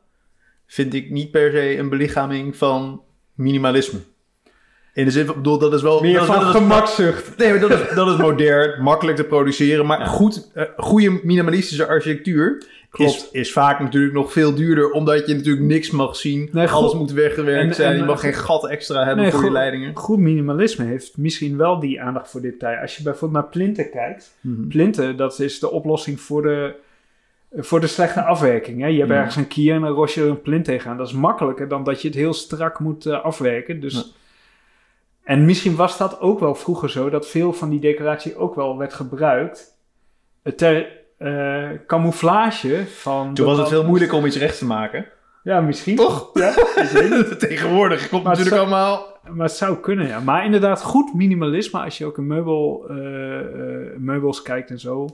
vind 0.65 0.94
ik 0.94 1.10
niet 1.10 1.32
per 1.32 1.51
se 1.51 1.77
een 1.77 1.89
belichaming 1.89 2.56
van 2.56 3.01
minimalisme. 3.34 4.00
In 4.94 5.06
de 5.06 5.12
zin 5.12 5.25
van, 5.25 5.36
bedoel, 5.36 5.58
dat 5.58 5.74
is 5.74 5.82
wel... 5.82 6.01
Meer 6.01 6.25
van 6.25 6.42
gemakzucht. 6.42 7.38
Nee, 7.38 7.50
maar 7.50 7.60
dat 7.60 7.72
is, 7.72 7.80
dat 7.96 8.08
is 8.08 8.18
modern, 8.18 8.82
makkelijk 8.82 9.18
te 9.18 9.24
produceren. 9.24 9.86
Maar 9.86 10.06
goed, 10.06 10.51
eh, 10.54 10.63
goede 10.77 11.20
minimalistische 11.24 11.88
architectuur 11.88 12.65
Klopt. 12.96 13.12
is, 13.12 13.30
is 13.32 13.52
vaak 13.52 13.80
natuurlijk 13.80 14.14
nog 14.14 14.32
veel 14.32 14.56
duurder. 14.56 14.92
Omdat 14.92 15.28
je 15.28 15.36
natuurlijk 15.36 15.66
niks 15.66 15.92
mag 15.92 16.16
zien. 16.16 16.50
Nee, 16.52 16.68
Alles 16.68 16.92
goed. 16.92 17.00
moet 17.00 17.12
weggewerkt 17.12 17.68
En- 17.70 17.75
zijn. 17.75 17.92
en- 17.92 17.98
je 17.98 18.04
mag 18.04 18.20
geen 18.20 18.34
gat 18.34 18.68
extra 18.68 19.04
hebben 19.06 19.24
Nee, 19.24 19.32
voor 19.34 19.44
je 19.44 19.52
leidingen. 19.52 19.96
Goed 19.96 20.20
minimalisme 20.20 20.86
heeft 20.86 21.18
misschien 21.18 21.58
wel 21.58 21.80
die 21.80 22.02
aandacht 22.02 22.30
voor 22.32 22.42
detail. 22.42 22.82
Als 22.82 22.98
je 22.98 23.04
bijvoorbeeld 23.04 23.42
naar 23.42 23.52
plinten 23.52 23.90
kijkt. 23.90 24.38
Plinten, 24.70 25.18
dat 25.18 25.40
is 25.40 25.60
de 25.60 25.72
oplossing 25.72 26.20
voor 26.20 26.42
de, 26.42 26.75
voor 27.58 27.80
de 27.80 27.88
slechte 27.88 28.24
afwerking. 28.24 28.82
Hè? 28.82 28.88
Je 28.88 28.98
hebt 28.98 29.10
Ja. 29.12 29.16
ergens 29.18 29.36
een 29.36 29.48
kier 29.48 29.75
en 29.75 29.82
dan 29.82 29.92
ros 29.94 30.14
je 30.14 30.22
er 30.22 30.28
een 30.30 30.42
plint 30.42 30.66
tegenaan. 30.66 30.98
Dat 30.98 31.08
is 31.08 31.14
makkelijker 31.14 31.68
dan 31.68 31.84
dat 31.84 32.02
je 32.02 32.08
het 32.08 32.18
heel 32.18 32.34
strak 32.34 32.80
moet 32.80 33.06
eh, 33.06 33.24
afwerken. 33.24 33.80
Dus, 33.80 33.94
Ja. 33.94 34.04
En 35.24 35.46
misschien 35.46 35.75
was 35.75 35.98
dat 35.98 36.20
ook 36.20 36.40
wel 36.40 36.56
vroeger 36.56 36.90
zo, 36.90 37.10
dat 37.10 37.28
veel 37.28 37.54
van 37.54 37.70
die 37.70 37.80
decoratie 37.80 38.36
ook 38.38 38.56
wel 38.56 38.78
werd 38.78 38.94
gebruikt 38.94 39.78
eh, 40.42 40.54
ter 40.54 40.88
eh, 41.25 41.70
camouflage 41.88 42.86
van... 42.88 43.34
Toen 43.34 43.46
was 43.46 43.53
het 43.58 43.62
veel 43.67 43.70
bepaald- 43.70 43.88
moeilijker 43.88 44.17
om 44.17 44.25
iets 44.25 44.38
recht 44.38 44.58
te 44.58 44.65
maken. 44.65 45.05
Ja, 45.44 45.62
misschien. 45.62 45.96
Toch? 45.96 46.29
Ja. 46.34 46.53
Tegenwoordig 47.38 48.10
komt 48.10 48.24
Maar 48.24 48.38
natuurlijk 48.38 48.62
zou- 48.63 48.67
allemaal... 48.74 49.13
Maar 49.29 49.46
het 49.48 49.55
zou 49.55 49.77
kunnen, 49.77 50.08
ja. 50.08 50.20
Maar 50.20 50.46
inderdaad, 50.46 50.82
goed 50.82 51.13
minimalisme 51.13 51.79
als 51.79 51.98
je 51.98 52.05
ook 52.05 52.17
in 52.17 52.27
meubel, 52.27 52.86
eh, 52.89 53.39
eh, 53.39 53.98
meubels 53.98 54.41
kijkt 54.41 54.70
en 54.70 54.79
zo. 54.79 55.08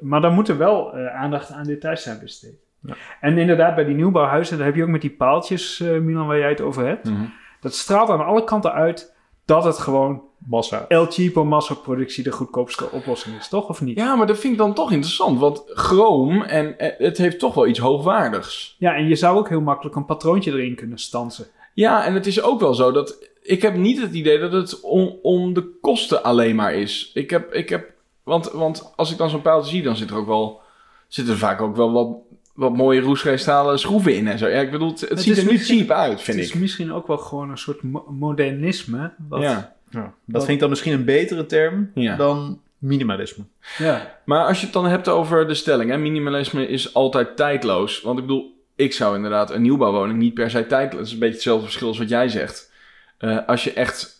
Maar 0.00 0.20
dan 0.20 0.34
moet 0.34 0.48
er 0.48 0.58
wel 0.58 0.94
aandacht 0.94 1.50
aan 1.50 1.64
details 1.64 2.02
zijn 2.02 2.18
besteed. 2.20 2.54
Ja. 2.80 2.94
En 3.20 3.38
inderdaad, 3.38 3.74
bij 3.74 3.84
die 3.84 3.94
nieuwbouwhuizen, 3.94 4.56
daar 4.56 4.66
heb 4.66 4.74
je 4.76 4.82
ook 4.82 4.88
met 4.88 5.00
die 5.00 5.10
paaltjes, 5.10 5.78
Milan, 6.00 6.26
waar 6.26 6.38
jij 6.38 6.48
het 6.48 6.60
over 6.60 6.86
hebt. 6.86 7.04
Mhm. 7.10 7.24
Dat 7.60 7.74
straalt 7.74 8.10
aan 8.10 8.24
alle 8.26 8.44
kanten 8.44 8.72
uit 8.72 9.14
dat 9.44 9.64
het 9.64 9.78
gewoon 9.78 10.22
Massa. 10.48 10.84
El 10.88 11.06
Cheapo 11.10 11.44
massaproductie 11.44 12.24
de 12.24 12.32
goedkoopste 12.32 12.90
oplossing 12.90 13.36
is, 13.38 13.48
toch? 13.48 13.68
Of 13.68 13.80
niet? 13.80 13.96
Ja, 13.96 14.14
maar 14.16 14.26
dat 14.26 14.38
vind 14.38 14.52
ik 14.52 14.58
dan 14.58 14.74
toch 14.74 14.92
interessant, 14.92 15.38
want 15.38 15.62
chroom, 15.66 16.42
en 16.42 16.78
eh, 16.78 17.06
het 17.06 17.18
heeft 17.18 17.38
toch 17.38 17.54
wel 17.54 17.66
iets 17.66 17.78
hoogwaardigs. 17.78 18.76
Ja, 18.78 18.94
en 18.94 19.08
je 19.08 19.16
zou 19.16 19.38
ook 19.38 19.48
heel 19.48 19.60
makkelijk 19.60 19.96
een 19.96 20.04
patroontje 20.04 20.52
erin 20.52 20.74
kunnen 20.74 20.98
stansen. 20.98 21.46
Ja, 21.74 22.04
en 22.04 22.14
het 22.14 22.26
is 22.26 22.42
ook 22.42 22.60
wel 22.60 22.74
zo 22.74 22.92
dat. 22.92 23.18
Ik 23.42 23.62
heb 23.62 23.76
niet 23.76 24.00
het 24.00 24.14
idee 24.14 24.38
dat 24.38 24.52
het 24.52 24.80
om, 24.80 25.18
om 25.22 25.52
de 25.54 25.78
kosten 25.80 26.22
alleen 26.22 26.56
maar 26.56 26.74
is. 26.74 27.10
Ik 27.14 27.30
heb. 27.30 27.52
Ik 27.54 27.68
heb 27.68 27.90
want, 28.22 28.50
want 28.52 28.92
als 28.96 29.10
ik 29.12 29.18
dan 29.18 29.30
zo'n 29.30 29.42
pijltje 29.42 29.70
zie, 29.70 29.82
dan 29.82 29.96
zit 29.96 30.10
er 30.10 30.16
ook 30.16 30.26
wel. 30.26 30.60
Zitten 31.08 31.34
er 31.34 31.40
vaak 31.40 31.60
ook 31.60 31.76
wel 31.76 31.92
wat, 31.92 32.08
wat 32.54 32.76
mooie 32.76 33.00
roeststalen 33.00 33.78
schroeven 33.78 34.16
in 34.16 34.26
en 34.28 34.38
zo. 34.38 34.48
Ja, 34.48 34.60
ik 34.60 34.70
bedoel, 34.70 34.90
het, 34.90 35.00
het 35.00 35.08
Het 35.08 35.20
ziet 35.20 35.36
er 35.38 35.46
niet 35.50 35.64
cheap 35.64 35.90
uit, 35.90 36.20
vind 36.22 36.36
het 36.36 36.46
is 36.46 36.54
ik. 36.54 36.60
misschien 36.60 36.92
ook 36.92 37.06
wel 37.06 37.18
gewoon 37.18 37.50
een 37.50 37.58
soort 37.58 37.82
mo- 37.82 38.06
modernisme. 38.10 39.12
Wat, 39.28 39.40
Ja. 39.42 39.75
Ja, 39.96 40.02
dat 40.02 40.12
Wat- 40.24 40.40
vind 40.42 40.54
ik 40.54 40.60
dan 40.60 40.68
misschien 40.70 40.92
een 40.92 41.04
betere 41.04 41.46
term 41.46 41.90
Ja. 41.94 42.16
dan 42.16 42.60
minimalisme. 42.78 43.44
ja. 43.78 44.20
Maar 44.24 44.46
als 44.46 44.58
je 44.58 44.64
het 44.64 44.74
dan 44.74 44.86
hebt 44.86 45.08
over 45.08 45.48
de 45.48 45.54
stelling, 45.54 45.90
hè, 45.90 45.96
minimalisme 45.98 46.68
is 46.68 46.94
altijd 46.94 47.36
tijdloos. 47.36 48.00
Want 48.00 48.18
ik 48.18 48.26
bedoel, 48.26 48.64
ik 48.76 48.92
zou 48.92 49.16
inderdaad 49.16 49.50
een 49.50 49.62
nieuwbouwwoning 49.62 50.18
niet 50.18 50.34
per 50.34 50.50
se 50.50 50.66
tijdloos. 50.66 50.98
Dat 50.98 51.06
is 51.06 51.12
een 51.12 51.18
beetje 51.18 51.34
hetzelfde 51.34 51.64
verschil 51.64 51.88
als 51.88 51.98
wat 51.98 52.08
jij 52.08 52.28
zegt. 52.28 52.72
Eh, 53.18 53.38
als 53.46 53.64
je 53.64 53.72
echt, 53.72 54.14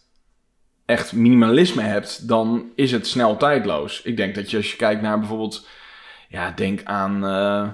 echt 0.86 1.12
minimalisme 1.12 1.82
hebt, 1.82 2.28
dan 2.28 2.70
is 2.74 2.92
het 2.92 3.06
snel 3.06 3.36
tijdloos. 3.36 4.02
Ik 4.02 4.16
denk 4.16 4.34
dat 4.34 4.50
je 4.50 4.56
als 4.56 4.70
je 4.70 4.76
kijkt 4.76 5.02
naar 5.02 5.18
bijvoorbeeld, 5.18 5.68
ja, 6.28 6.50
denk 6.50 6.80
aan 6.84 7.24
eh, 7.26 7.68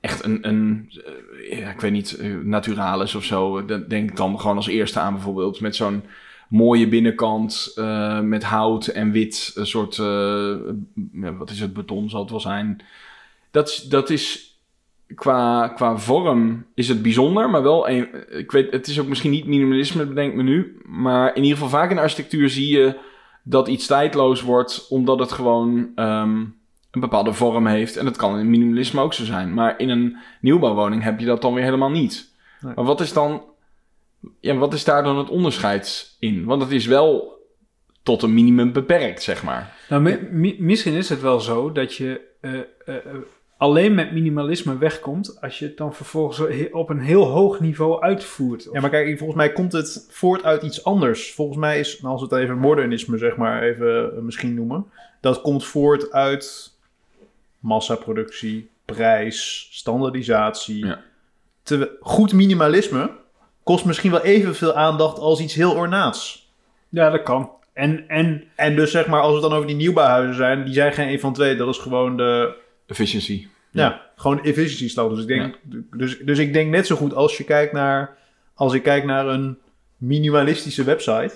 echt 0.00 0.24
een, 0.24 0.48
een 0.48 0.90
eh, 1.50 1.58
ja, 1.58 1.70
ik 1.70 1.80
weet 1.80 1.92
niet, 1.92 2.18
Naturalis 2.42 3.14
of 3.14 3.24
zo. 3.24 3.64
Dat 3.64 3.90
denk 3.90 4.10
ik 4.10 4.16
dan 4.16 4.40
gewoon 4.40 4.56
als 4.56 4.66
eerste 4.68 4.98
aan 5.00 5.12
bijvoorbeeld 5.12 5.60
met 5.60 5.76
zo'n 5.76 6.04
mooie 6.48 6.88
binnenkant 6.88 7.72
eh, 7.74 8.20
met 8.20 8.44
hout 8.44 8.86
en 8.86 9.10
wit, 9.10 9.52
een 9.54 9.66
soort, 9.66 9.98
eh, 9.98 10.54
wat 11.38 11.50
is 11.50 11.60
het, 11.60 11.72
beton 11.72 12.10
zal 12.10 12.20
het 12.20 12.30
wel 12.30 12.40
zijn. 12.40 12.80
Dat, 13.50 13.68
is- 13.68 13.82
dat 13.82 14.10
is 14.10 14.52
qua, 15.14 15.68
qua 15.68 15.96
vorm 15.98 16.66
is 16.74 16.88
het 16.88 17.02
bijzonder, 17.02 17.50
maar 17.50 17.62
wel, 17.62 17.88
een, 17.88 18.08
ik 18.38 18.50
weet, 18.50 18.70
het 18.72 18.86
is 18.86 19.00
ook 19.00 19.06
misschien 19.08 19.30
niet 19.30 19.46
minimalisme, 19.46 20.06
bedenk 20.06 20.34
me 20.34 20.42
nu, 20.42 20.80
maar 20.86 21.28
in 21.36 21.42
ieder 21.42 21.58
geval 21.58 21.78
vaak 21.78 21.90
in 21.90 21.96
de 21.96 22.02
architectuur 22.02 22.48
zie 22.50 22.68
je 22.76 22.98
dat 23.42 23.68
iets 23.68 23.86
tijdloos 23.86 24.42
wordt, 24.42 24.86
omdat 24.88 25.18
het 25.18 25.32
gewoon 25.32 25.88
ehm, 25.94 26.38
een 26.90 27.00
bepaalde 27.00 27.32
vorm 27.32 27.66
heeft. 27.66 27.96
En 27.96 28.04
dat 28.04 28.16
kan 28.16 28.38
in 28.38 28.50
minimalisme 28.50 29.00
ook 29.00 29.14
zo 29.14 29.24
zijn. 29.24 29.54
Maar 29.54 29.74
in 29.78 29.88
een 29.88 30.16
nieuwbouwwoning 30.40 31.02
heb 31.02 31.20
je 31.20 31.26
dat 31.26 31.42
dan 31.42 31.54
weer 31.54 31.64
helemaal 31.64 31.90
niet. 31.90 32.32
Nee. 32.60 32.72
Maar 32.74 32.84
wat 32.84 33.00
is 33.00 33.12
dan, 33.12 33.42
ja, 34.40 34.54
wat 34.56 34.72
is 34.74 34.84
daar 34.84 35.02
dan 35.02 35.18
het 35.18 35.28
onderscheid 35.28 36.16
in? 36.18 36.44
Want 36.44 36.62
het 36.62 36.70
is 36.70 36.86
wel 36.86 37.32
tot 38.02 38.22
een 38.22 38.34
minimum 38.34 38.72
beperkt, 38.72 39.22
zeg 39.22 39.42
maar. 39.42 39.76
Nou, 39.88 40.02
mi- 40.02 40.28
mi- 40.30 40.56
misschien 40.58 40.94
is 40.94 41.08
het 41.08 41.20
wel 41.20 41.40
zo 41.40 41.72
dat 41.72 41.94
je 41.94 42.20
eh, 42.40 42.52
eh, 42.54 42.64
eh, 42.86 42.96
alleen 43.56 43.94
met 43.94 44.12
minimalisme 44.12 44.78
wegkomt 44.78 45.40
als 45.40 45.58
je 45.58 45.64
het 45.64 45.76
dan 45.76 45.94
vervolgens 45.94 46.70
op 46.70 46.90
een 46.90 47.00
heel 47.00 47.24
hoog 47.24 47.60
niveau 47.60 48.02
uitvoert. 48.02 48.68
Ja, 48.72 48.80
maar 48.80 48.90
kijk, 48.90 49.18
volgens 49.18 49.38
mij 49.38 49.52
komt 49.52 49.72
het 49.72 50.06
voort 50.10 50.44
uit 50.44 50.62
iets 50.62 50.84
anders. 50.84 51.32
Volgens 51.32 51.58
mij 51.58 51.78
is, 51.78 52.00
nou, 52.00 52.12
als 52.12 52.28
we 52.28 52.34
het 52.34 52.44
even 52.44 52.58
modernisme, 52.58 53.18
zeg 53.18 53.36
maar, 53.36 53.62
even 53.62 54.24
misschien 54.24 54.54
noemen. 54.54 54.86
Dat 55.20 55.40
komt 55.40 55.64
voort 55.64 56.12
uit 56.12 56.72
massaproductie, 57.58 58.68
prijs, 58.84 59.68
standaardisatie. 59.72 60.86
Ja. 60.86 61.02
Terwijl- 61.62 61.90
goed 62.00 62.32
minimalisme 62.32 63.10
kost 63.64 63.84
misschien 63.84 64.10
wel 64.10 64.22
evenveel 64.22 64.74
aandacht 64.74 65.18
als 65.18 65.40
iets 65.40 65.54
heel 65.54 65.74
ornaats. 65.74 66.48
Ja, 66.88 67.10
dat 67.10 67.22
kan. 67.22 67.50
En, 67.72 68.08
en 68.08 68.44
En 68.54 68.76
dus 68.76 68.90
zeg 68.90 69.06
maar, 69.06 69.20
als 69.20 69.28
we 69.28 69.34
het 69.34 69.42
dan 69.42 69.52
over 69.52 69.66
die 69.66 69.76
nieuwbouwhuizen 69.76 70.34
zijn, 70.34 70.64
die 70.64 70.74
zijn 70.74 70.92
geen 70.92 71.08
een 71.08 71.20
van 71.20 71.32
twee. 71.32 71.56
Dat 71.56 71.68
is 71.68 71.78
gewoon 71.78 72.16
de, 72.16 72.54
Efficiency. 72.86 73.46
ja, 73.70 74.02
gewoon 74.16 74.36
de 74.36 74.42
efficiency 74.42 74.88
stand. 74.88 75.10
Dus 75.10 75.20
ik 75.20 75.26
denk, 75.26 75.58
dus, 75.92 76.18
dus 76.18 76.38
ik 76.38 76.52
denk 76.52 76.70
net 76.70 76.86
zo 76.86 76.96
goed 76.96 77.14
als 77.14 77.36
je 77.36 77.44
kijkt 77.44 77.72
naar, 77.72 78.16
als 78.54 78.74
ik 78.74 78.82
kijk 78.82 79.04
naar 79.04 79.26
een 79.26 79.58
minimalistische 79.96 80.84
website, 80.84 81.34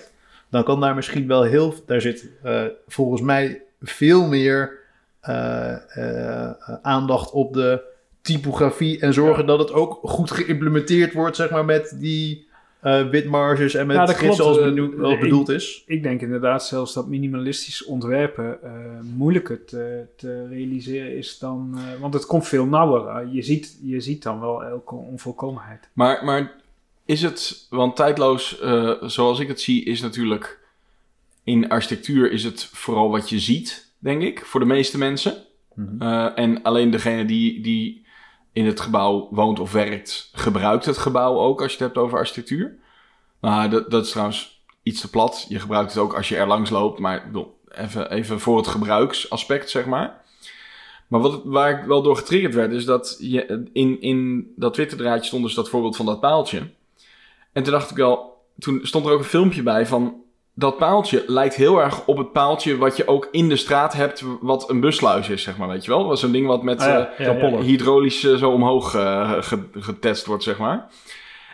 dan 0.49 0.63
kan 0.63 0.79
daar 0.79 0.95
misschien 0.95 1.27
wel 1.27 1.43
heel, 1.43 1.75
daar 1.85 2.01
zit 2.01 2.29
eh, 2.43 2.63
volgens 2.87 3.21
mij 3.21 3.61
veel 3.81 4.27
meer 4.27 4.77
eh, 5.19 5.97
eh, 5.97 6.51
aandacht 6.81 7.31
op 7.31 7.53
de 7.53 7.81
typografie 8.21 8.99
en 8.99 9.13
zorgen 9.13 9.45
dat 9.45 9.59
het 9.59 9.71
ook 9.71 9.99
goed 10.03 10.31
geïmplementeerd 10.31 11.13
wordt, 11.13 11.35
zeg 11.35 11.49
maar, 11.49 11.65
met 11.65 11.95
die 11.99 12.47
eh 12.79 13.09
witmarges 13.09 13.73
en 13.73 13.87
met 13.87 13.95
Ja, 13.95 14.05
klopt. 14.13 14.35
zoals, 14.35 14.57
beno- 14.57 15.01
als 15.03 15.13
ik- 15.13 15.19
bedoeld 15.19 15.49
is. 15.49 15.83
ik 15.85 16.03
denk 16.03 16.21
inderdaad 16.21 16.65
zelfs 16.65 16.93
dat 16.93 17.07
minimalistisch 17.07 17.85
ontwerpen 17.85 18.63
eh, 18.63 18.71
moeilijker 19.15 19.65
te, 19.65 20.03
te 20.17 20.47
realiseren 20.47 21.17
is 21.17 21.37
dan... 21.39 21.71
eh, 21.75 22.01
want 22.01 22.13
het 22.13 22.25
komt 22.25 22.47
veel 22.47 22.65
nauwer. 22.65 23.27
Je, 23.27 23.41
ziet, 23.41 23.77
je 23.83 23.99
ziet 23.99 24.23
dan 24.23 24.39
wel 24.39 24.63
elke 24.63 24.95
onvolkomenheid. 24.95 25.89
Maar, 25.93 26.25
maar 26.25 26.51
is 27.05 27.21
het, 27.21 27.67
want 27.69 27.95
tijdloos, 27.95 28.59
eh, 28.59 28.91
zoals 29.01 29.39
ik 29.39 29.47
het 29.47 29.61
zie, 29.61 29.83
is 29.85 30.01
natuurlijk 30.01 30.59
in 31.43 31.69
architectuur 31.69 32.31
is 32.31 32.43
het 32.43 32.69
vooral 32.73 33.09
wat 33.09 33.29
je 33.29 33.39
ziet, 33.39 33.91
denk 33.99 34.21
ik, 34.21 34.45
voor 34.45 34.59
de 34.59 34.65
meeste 34.65 34.97
mensen. 34.97 35.33
Mhm. 35.73 36.01
Eh, 36.01 36.27
en 36.35 36.61
alleen 36.63 36.89
degene 36.91 37.25
die, 37.25 37.61
die 37.61 38.05
in 38.53 38.65
het 38.65 38.79
gebouw 38.79 39.27
woont 39.31 39.59
of 39.59 39.71
werkt, 39.71 40.29
gebruikt 40.33 40.85
het 40.85 40.97
gebouw 40.97 41.37
ook 41.37 41.61
als 41.61 41.71
je 41.71 41.77
het 41.77 41.85
hebt 41.85 42.05
over 42.05 42.17
architectuur. 42.17 42.77
Nou, 43.41 43.69
dat, 43.69 43.91
dat 43.91 44.05
is 44.05 44.11
trouwens 44.11 44.63
iets 44.83 45.01
te 45.01 45.09
plat. 45.09 45.45
Je 45.49 45.59
gebruikt 45.59 45.93
het 45.93 46.03
ook 46.03 46.15
als 46.15 46.29
je 46.29 46.35
er 46.35 46.47
langs 46.47 46.69
loopt, 46.69 46.99
maar 46.99 47.31
even, 47.69 48.11
even 48.11 48.39
voor 48.39 48.57
het 48.57 48.67
gebruiksaspect, 48.67 49.69
zeg 49.69 49.85
maar. 49.85 50.21
Maar 51.07 51.21
wat, 51.21 51.41
waar 51.43 51.79
ik 51.79 51.85
wel 51.85 52.01
door 52.01 52.15
getriggerd 52.15 52.53
werd, 52.53 52.71
is 52.71 52.85
dat 52.85 53.17
je, 53.19 53.69
in, 53.73 54.01
in 54.01 54.51
dat 54.55 54.73
Twitter-draadje 54.73 55.25
stond 55.25 55.43
dus 55.43 55.53
dat 55.53 55.69
voorbeeld 55.69 55.95
van 55.95 56.05
dat 56.05 56.19
paaltje. 56.19 56.69
En 57.51 57.63
toen 57.63 57.73
dacht 57.73 57.91
ik 57.91 57.97
wel, 57.97 58.43
toen 58.59 58.79
stond 58.83 59.05
er 59.05 59.11
ook 59.11 59.19
een 59.19 59.25
filmpje 59.25 59.63
bij 59.63 59.85
van 59.85 60.21
dat 60.59 60.77
paaltje 60.77 61.23
lijkt 61.27 61.55
heel 61.55 61.81
erg 61.81 62.05
op 62.05 62.17
het 62.17 62.31
paaltje 62.31 62.77
wat 62.77 62.97
je 62.97 63.07
ook 63.07 63.27
in 63.31 63.49
de 63.49 63.55
straat 63.55 63.93
hebt, 63.93 64.23
wat 64.41 64.69
een 64.69 64.79
busluis 64.79 65.29
is, 65.29 65.43
zeg 65.43 65.57
maar, 65.57 65.67
weet 65.67 65.85
je 65.85 65.91
wel? 65.91 66.17
Zo'n 66.17 66.31
ding 66.31 66.47
wat 66.47 66.63
met 66.63 66.79
Ah, 66.81 66.87
ja, 66.87 67.09
eh, 67.17 67.25
ja, 67.25 67.31
ja. 67.31 67.39
pollen. 67.39 67.61
hydraulisch 67.63 68.23
eh, 68.23 68.35
zo 68.35 68.49
omhoog 68.51 68.95
eh, 68.95 69.31
ge- 69.39 69.69
getest 69.71 70.25
wordt, 70.25 70.43
zeg 70.43 70.57
maar. 70.57 70.87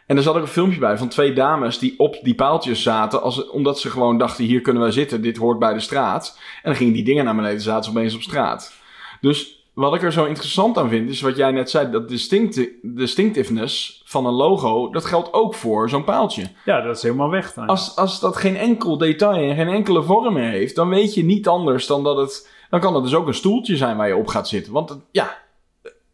En 0.08 0.18
er 0.18 0.24
zat 0.24 0.36
ook 0.36 0.42
een 0.42 0.48
filmpje 0.48 0.80
bij 0.80 0.98
van 0.98 1.08
twee 1.08 1.34
dames 1.34 1.80
die 1.80 1.94
op 2.00 2.20
die 2.22 2.36
paaltjes 2.36 2.82
zaten, 2.84 3.22
als, 3.22 3.50
omdat 3.50 3.80
ze 3.80 3.90
gewoon 3.90 4.18
dachten, 4.18 4.44
hier 4.46 4.62
kunnen 4.62 4.82
wij 4.82 4.92
zitten, 4.92 5.22
dit 5.22 5.38
hoort 5.38 5.60
bij 5.60 5.74
de 5.74 5.80
straat. 5.80 6.40
En 6.56 6.62
dan 6.64 6.76
gingen 6.76 6.94
die 6.94 7.04
dingen 7.04 7.26
naar 7.26 7.36
beneden, 7.36 7.62
zaten 7.62 7.84
ze 7.84 7.90
opeens 7.90 8.16
op 8.16 8.22
straat. 8.22 8.74
Dus 9.22 9.55
wat 9.76 9.96
ik 9.96 10.04
er 10.04 10.12
zo 10.14 10.26
interessant 10.26 10.78
aan 10.78 10.90
vind, 10.90 11.10
is 11.10 11.22
wat 11.22 11.36
jij 11.36 11.52
net 11.52 11.70
zei, 11.70 11.92
dat 11.92 12.10
distincti- 12.10 12.70
distinctiveness 12.82 14.02
van 14.06 14.26
een 14.26 14.34
logo, 14.34 14.90
dat 14.90 15.06
geldt 15.06 15.34
ook 15.34 15.54
voor 15.56 15.90
zo'n 15.90 16.04
paaltje. 16.04 16.44
Ja, 16.66 16.82
dat 16.82 16.96
is 16.96 17.02
helemaal 17.04 17.30
weg 17.30 17.54
dan. 17.54 17.68
Als, 17.68 17.96
als 17.96 18.20
dat 18.20 18.36
geen 18.38 18.58
enkel 18.58 18.98
detail 18.98 19.50
en 19.50 19.56
geen 19.56 19.68
enkele 19.68 20.04
vorm 20.04 20.34
meer 20.34 20.50
heeft, 20.50 20.76
dan 20.76 20.90
weet 20.90 21.14
je 21.14 21.24
niet 21.24 21.48
anders 21.48 21.88
dan 21.88 22.04
dat 22.04 22.18
het. 22.18 22.50
Dan 22.70 22.80
kan 22.80 22.94
het 22.96 23.04
dus 23.04 23.14
ook 23.16 23.28
een 23.28 23.34
stoeltje 23.34 23.78
zijn 23.78 23.98
waar 23.98 24.08
je 24.08 24.16
op 24.16 24.28
gaat 24.28 24.48
zitten. 24.48 24.74
Want 24.74 24.98
ja, 25.12 25.38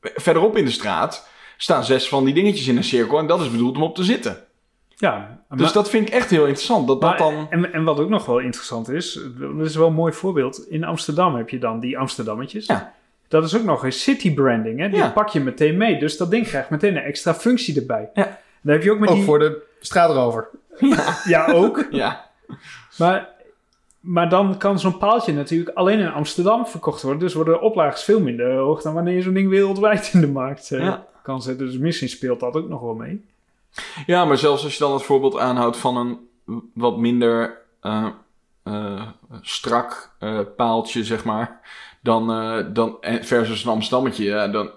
verderop 0.01 0.57
in 0.57 0.65
de 0.65 0.71
straat 0.71 1.27
staan 1.57 1.83
zes 1.83 2.09
van 2.09 2.25
die 2.25 2.33
dingetjes 2.33 2.67
in 2.67 2.77
een 2.77 2.83
cirkel 2.83 3.17
en 3.19 3.27
dat 3.27 3.41
is 3.41 3.51
bedoeld 3.51 3.75
om 3.75 3.83
op 3.83 3.95
te 3.95 4.03
zitten. 4.03 4.37
ja, 4.95 5.43
Dus 5.49 5.71
dat 5.71 5.89
vind 5.89 6.07
ik 6.07 6.13
echt 6.13 6.29
heel 6.29 6.45
interessant. 6.45 6.87
Dat 6.87 7.01
dat 7.01 7.17
dan. 7.17 7.47
en, 7.49 7.73
en 7.73 7.83
wat 7.83 7.99
ook 7.99 8.09
nog 8.09 8.25
wel 8.25 8.39
interessant 8.39 8.89
is, 8.89 9.19
dat 9.57 9.65
is 9.67 9.75
wel 9.75 9.87
een 9.87 9.93
mooi 9.93 10.13
voorbeeld. 10.13 10.65
In 10.69 10.83
Amsterdam 10.83 11.35
heb 11.35 11.49
je 11.49 11.57
dan 11.59 11.79
die 11.79 11.97
Amsterdammetjes. 11.97 12.65
Ja. 12.65 12.93
Dat 13.31 13.43
is 13.43 13.57
ook 13.57 13.63
nog 13.63 13.83
eens 13.85 14.03
city 14.03 14.33
branding, 14.33 14.79
hè? 14.79 14.89
Die 14.89 14.97
Ja. 14.97 15.09
pak 15.09 15.29
je 15.29 15.39
meteen 15.39 15.77
mee. 15.77 15.99
Dus 15.99 16.17
dat 16.17 16.31
ding 16.31 16.45
krijgt 16.47 16.69
meteen 16.69 16.95
een 16.95 17.03
extra 17.03 17.33
functie 17.33 17.79
erbij. 17.79 18.09
Ja. 18.13 18.39
Dan 18.61 18.73
heb 18.73 18.83
je 18.83 18.91
ook 18.91 18.99
met 18.99 19.09
Ook 19.09 19.15
die... 19.15 19.23
voor 19.25 19.39
de 19.39 19.61
straatrover. 19.79 20.47
Ja, 21.25 21.51
ook. 21.51 21.85
Ja, 21.91 22.29
Maar, 22.97 23.29
maar 23.99 24.29
dan 24.29 24.57
kan 24.57 24.79
zo'n 24.79 24.97
paaltje 24.97 25.33
natuurlijk 25.33 25.77
alleen 25.77 25.99
in 25.99 26.11
Amsterdam 26.11 26.67
verkocht 26.67 27.01
worden. 27.01 27.21
Dus 27.21 27.33
worden 27.33 27.53
de 27.53 27.59
oplages 27.59 28.03
veel 28.03 28.19
minder 28.21 28.53
hoog 28.57 28.81
dan 28.81 28.93
wanneer 28.93 29.13
je 29.15 29.21
zo'n 29.21 29.33
ding 29.33 29.49
wereldwijd 29.49 30.09
in 30.13 30.21
de 30.21 30.27
markt 30.27 30.71
eh, 30.71 30.79
Ja. 30.79 31.05
kan 31.23 31.41
zetten. 31.41 31.65
Dus 31.65 31.77
misschien 31.77 32.09
speelt 32.09 32.39
dat 32.39 32.55
ook 32.55 32.69
nog 32.69 32.81
wel 32.81 32.93
mee. 32.95 33.25
ja, 34.05 34.25
maar 34.25 34.37
zelfs 34.37 34.63
als 34.63 34.73
je 34.73 34.79
dan 34.83 34.93
het 34.93 35.03
voorbeeld 35.03 35.37
aanhoudt 35.37 35.77
van 35.77 35.97
een 35.97 36.19
wat 36.73 36.97
minder 36.97 37.57
eh, 37.81 38.07
eh, 38.63 39.07
strak 39.41 40.11
eh, 40.19 40.39
paaltje, 40.55 41.03
zeg 41.03 41.23
maar. 41.23 41.59
Dan, 42.01 42.31
eh, 42.31 42.57
dan, 42.73 42.97
versus 43.21 43.63
een 43.63 43.71
Amsterdammetje. 43.71 44.49
dan, 44.51 44.69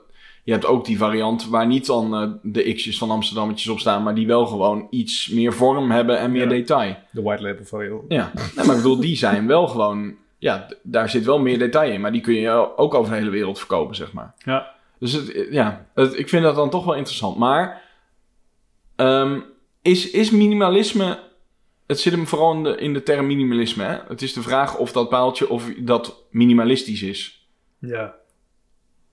je 0.44 0.52
hebt 0.52 0.66
ook 0.66 0.84
die 0.84 0.98
variant 0.98 1.48
waar 1.48 1.66
niet 1.66 1.86
dan 1.86 2.14
eh, 2.14 2.28
de 2.42 2.72
x'jes 2.74 2.98
van 2.98 3.10
Amsterdammetjes 3.10 3.68
op 3.68 3.78
staan, 3.78 4.02
maar 4.02 4.14
die 4.14 4.26
wel 4.26 4.46
gewoon 4.46 4.86
iets 4.90 5.28
meer 5.28 5.52
vorm 5.52 5.90
hebben 5.90 6.18
en 6.18 6.32
meer 6.32 6.42
Ja. 6.42 6.48
detail. 6.48 6.96
De 7.10 7.22
white 7.22 7.42
label 7.42 7.64
variant. 7.64 8.02
Ja, 8.08 8.30
nee, 8.34 8.66
maar 8.66 8.76
ik 8.76 8.82
bedoel, 8.82 9.00
die 9.00 9.16
zijn 9.16 9.46
wel 9.46 9.66
gewoon... 9.68 10.14
Ja, 10.38 10.68
daar 10.82 11.08
zit 11.10 11.24
wel 11.24 11.38
meer 11.38 11.58
detail 11.58 11.92
in, 11.92 12.00
maar 12.00 12.12
die 12.12 12.20
kun 12.20 12.34
je 12.34 12.76
ook 12.76 12.94
over 12.94 13.12
de 13.12 13.18
hele 13.18 13.30
wereld 13.30 13.58
verkopen, 13.58 13.96
zeg 13.96 14.12
maar. 14.12 14.34
Ja. 14.38 14.72
Dus 14.98 15.12
het, 15.12 15.46
ja, 15.50 15.87
het- 15.94 16.18
ik 16.18 16.28
vind 16.28 16.42
dat 16.42 16.54
dan 16.54 16.70
toch 16.70 16.84
wel 16.84 16.94
interessant. 16.94 17.37
Maar 17.37 17.82
ehm, 18.96 19.40
is, 19.82 20.10
is 20.10 20.30
minimalisme... 20.30 21.18
Het 21.87 22.01
zit 22.01 22.12
hem 22.12 22.27
vooral 22.27 22.53
in 22.55 22.62
de, 22.62 22.77
in 22.77 22.92
de 22.92 23.03
term 23.03 23.27
minimalisme, 23.27 23.85
hè? 23.85 23.99
Het 24.09 24.23
is 24.23 24.33
de 24.33 24.42
vraag 24.42 24.77
of 24.77 24.92
dat 24.92 25.09
paaltje 25.09 25.49
of 25.49 25.70
dat 25.79 26.23
minimalistisch 26.31 27.03
is. 27.03 27.47
Ja. 27.79 28.14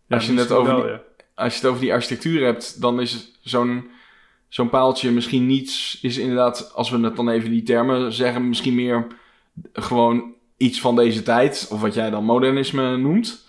Als 0.10 0.26
je 0.26 0.34
het 0.34 0.52
over 0.52 0.74
wel, 0.74 0.82
die- 0.82 0.92
ja. 0.92 1.02
Als 1.36 1.54
je 1.54 1.60
het 1.60 1.70
over 1.70 1.82
die 1.82 1.94
architectuur 1.94 2.46
hebt, 2.46 2.82
dan 2.82 3.02
is 3.02 3.32
zo'n 3.42 3.90
zo'n 4.48 4.70
paaltje 4.70 5.12
misschien 5.12 5.46
niets... 5.46 6.00
Is 6.02 6.18
inderdaad, 6.18 6.72
als 6.76 6.90
we 6.90 7.00
het 7.00 7.16
dan 7.16 7.30
even 7.30 7.50
die 7.50 7.64
termen 7.64 8.14
zeggen... 8.14 8.48
Misschien 8.48 8.76
meer 8.76 9.08
gewoon 9.74 10.34
iets 10.58 10.82
van 10.82 10.96
deze 10.96 11.24
tijd. 11.24 11.68
Of 11.72 11.82
wat 11.82 11.94
jij 11.94 12.10
dan 12.10 12.24
modernisme 12.24 12.98
noemt. 12.98 13.48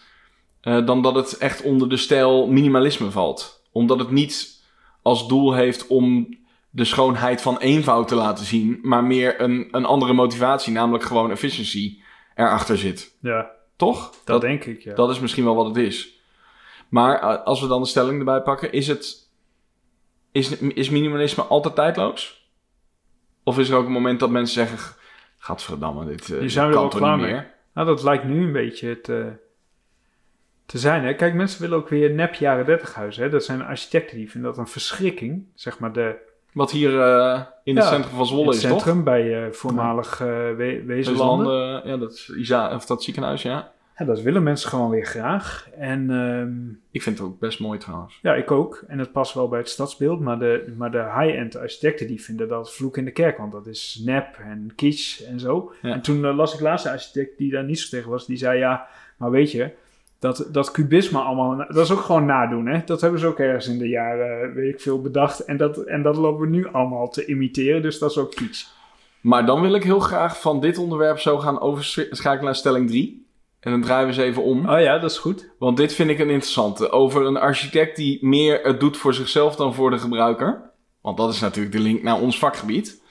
eh, 0.60 0.86
dan 0.86 1.02
dat 1.02 1.14
het 1.14 1.36
echt 1.38 1.62
onder 1.62 1.88
de 1.88 1.96
stijl 1.96 2.46
minimalisme 2.46 3.10
valt. 3.10 3.62
Omdat 3.72 3.98
het 3.98 4.10
niet 4.10 4.62
als 5.02 5.28
doel 5.28 5.52
heeft 5.54 5.86
om 5.86 6.36
de 6.74 6.84
schoonheid 6.84 7.42
van 7.42 7.58
eenvoud 7.58 8.08
te 8.08 8.14
laten 8.14 8.44
zien. 8.44 8.78
Maar 8.82 9.04
meer 9.04 9.40
een, 9.40 9.68
een 9.70 9.84
andere 9.84 10.12
motivatie, 10.12 10.72
namelijk 10.72 11.04
gewoon 11.04 11.30
efficiency 11.30 12.00
erachter 12.34 12.78
zit. 12.78 13.16
Ja, 13.20 13.50
Toch? 13.76 14.14
dat, 14.24 14.40
denk 14.40 14.64
ik, 14.64 14.82
ja. 14.82 14.94
Dat 14.94 15.10
is 15.10 15.20
misschien 15.20 15.44
wel 15.44 15.54
wat 15.54 15.66
het 15.66 15.76
is. 15.76 16.20
Maar 16.88 17.20
eh, 17.20 17.44
als 17.44 17.60
we 17.60 17.66
dan 17.66 17.80
de 17.82 17.88
stelling 17.88 18.18
erbij 18.18 18.40
pakken, 18.40 18.72
is 18.72 18.88
het. 18.88 19.30
Is, 20.32 20.58
is 20.58 20.90
minimalisme 20.90 21.42
altijd 21.42 21.74
tijdloos? 21.74 22.50
Of 23.42 23.58
is 23.58 23.68
er 23.68 23.76
ook 23.76 23.86
een 23.86 23.92
moment 23.92 24.20
dat 24.20 24.30
mensen 24.30 24.66
zeggen: 24.66 24.96
Gadverdamme, 25.38 26.04
dit, 26.04 26.32
eh, 26.32 26.40
dit 26.40 26.52
zijn 26.52 26.70
we 26.70 26.88
klaar 26.88 27.18
mee. 27.18 27.32
meer? 27.32 27.54
Nou, 27.74 27.86
dat 27.86 28.02
lijkt 28.02 28.24
nu 28.24 28.44
een 28.44 28.52
beetje 28.52 29.00
te, 29.00 29.32
te 30.66 30.78
zijn. 30.78 31.04
Hè? 31.04 31.14
Kijk, 31.14 31.34
mensen 31.34 31.60
willen 31.60 31.78
ook 31.78 31.88
weer 31.88 32.10
nep 32.10 32.34
jaren 32.34 32.66
30 32.66 32.94
huizen. 32.94 33.22
Hè? 33.22 33.30
Dat 33.30 33.44
zijn 33.44 33.62
architecten 33.62 34.16
die 34.16 34.30
vinden 34.30 34.50
dat 34.50 34.58
een 34.58 34.66
verschrikking. 34.66 35.46
Zeg 35.54 35.78
maar 35.78 35.92
de, 35.92 36.31
Wat 36.52 36.70
hier 36.70 37.00
eh, 37.00 37.40
in 37.64 37.76
het 37.76 37.84
Ja, 37.84 37.90
centrum 37.90 38.16
van 38.16 38.26
Zwolle 38.26 38.46
het 38.46 38.54
is, 38.54 38.60
centrum 38.60 39.04
bij 39.04 39.44
eh, 39.44 39.52
voormalig 39.52 40.20
eh 40.20 40.26
we, 40.26 40.74
toch? 40.78 40.86
Wezenlanden. 40.86 41.88
Ja, 41.88 41.96
dat, 41.96 42.12
is 42.12 42.32
Isa, 42.36 42.74
of 42.74 42.86
dat 42.86 43.02
ziekenhuis, 43.02 43.42
ja. 43.42 43.72
Ja, 43.98 44.04
dat 44.04 44.20
willen 44.20 44.42
mensen 44.42 44.68
gewoon 44.68 44.90
weer 44.90 45.04
graag. 45.06 45.68
En 45.78 46.10
ehm, 46.10 46.78
Ik 46.90 47.02
vind 47.02 47.18
het 47.18 47.26
ook 47.26 47.38
best 47.38 47.60
mooi 47.60 47.78
trouwens. 47.78 48.18
ja, 48.22 48.34
ik 48.34 48.50
ook. 48.50 48.84
En 48.88 48.98
het 48.98 49.12
past 49.12 49.34
wel 49.34 49.48
bij 49.48 49.58
het 49.58 49.68
stadsbeeld. 49.68 50.20
Maar 50.20 50.38
de, 50.38 50.72
maar 50.76 50.90
de 50.90 51.12
high-end 51.18 51.56
architecten 51.56 52.06
die 52.06 52.22
vinden 52.22 52.48
dat 52.48 52.74
vloek 52.74 52.96
in 52.96 53.04
de 53.04 53.10
kerk. 53.10 53.38
Want 53.38 53.52
dat 53.52 53.66
is 53.66 54.02
nep 54.04 54.38
en 54.44 54.72
kitsch 54.76 55.20
en 55.22 55.40
zo. 55.40 55.72
Ja. 55.82 55.92
En 55.92 56.00
toen 56.00 56.24
eh, 56.24 56.36
las 56.36 56.54
ik 56.54 56.60
laatst 56.60 56.86
een 56.86 56.92
architect 56.92 57.38
die 57.38 57.50
daar 57.50 57.64
niet 57.64 57.80
zo 57.80 57.88
tegen 57.96 58.10
was. 58.10 58.26
Die 58.26 58.36
zei 58.36 58.58
ja, 58.58 58.86
maar 59.16 59.30
weet 59.30 59.50
je... 59.50 59.70
Dat, 60.22 60.48
dat 60.52 60.70
kubisme 60.70 61.18
allemaal, 61.18 61.56
dat 61.56 61.76
is 61.84 61.90
ook 61.90 62.00
gewoon 62.00 62.24
nadoen. 62.26 62.66
Hè? 62.66 62.80
Dat 62.84 63.00
hebben 63.00 63.20
ze 63.20 63.26
ook 63.26 63.38
ergens 63.38 63.68
in 63.68 63.78
de 63.78 63.88
jaren, 63.88 64.54
weet 64.54 64.74
ik 64.74 64.80
veel, 64.80 65.00
bedacht. 65.00 65.40
En 65.44 65.56
dat, 65.56 65.76
en 65.78 66.02
dat 66.02 66.16
lopen 66.16 66.40
we 66.40 66.56
nu 66.56 66.68
allemaal 66.72 67.08
te 67.08 67.24
imiteren. 67.26 67.82
Dus 67.82 67.98
dat 67.98 68.10
is 68.10 68.18
ook 68.18 68.30
kitsch. 68.34 68.66
Maar 69.20 69.46
dan 69.46 69.60
wil 69.60 69.74
ik 69.74 69.82
heel 69.82 70.00
graag 70.00 70.40
van 70.40 70.60
dit 70.60 70.78
onderwerp 70.78 71.18
zo 71.18 71.38
gaan 71.38 71.60
overschakelen 71.60 72.44
naar 72.44 72.54
stelling 72.54 72.88
3. 72.88 73.26
En 73.60 73.70
dan 73.70 73.82
draaien 73.82 74.06
we 74.08 74.12
eens 74.14 74.22
even 74.22 74.42
om. 74.42 74.68
Oh 74.68 74.80
ja, 74.80 74.98
dat 74.98 75.10
is 75.10 75.18
goed. 75.18 75.50
Want 75.58 75.76
dit 75.76 75.94
vind 75.94 76.10
ik 76.10 76.18
een 76.18 76.30
interessante. 76.30 76.90
Over 76.90 77.26
een 77.26 77.36
architect 77.36 77.96
die 77.96 78.26
meer 78.26 78.60
het 78.62 78.80
doet 78.80 78.96
voor 78.96 79.14
zichzelf 79.14 79.56
dan 79.56 79.74
voor 79.74 79.90
de 79.90 79.98
gebruiker. 79.98 80.70
Want 81.00 81.16
dat 81.16 81.32
is 81.32 81.40
natuurlijk 81.40 81.74
de 81.74 81.80
link 81.80 82.02
naar 82.02 82.20
ons 82.20 82.38
vakgebied. 82.38 83.02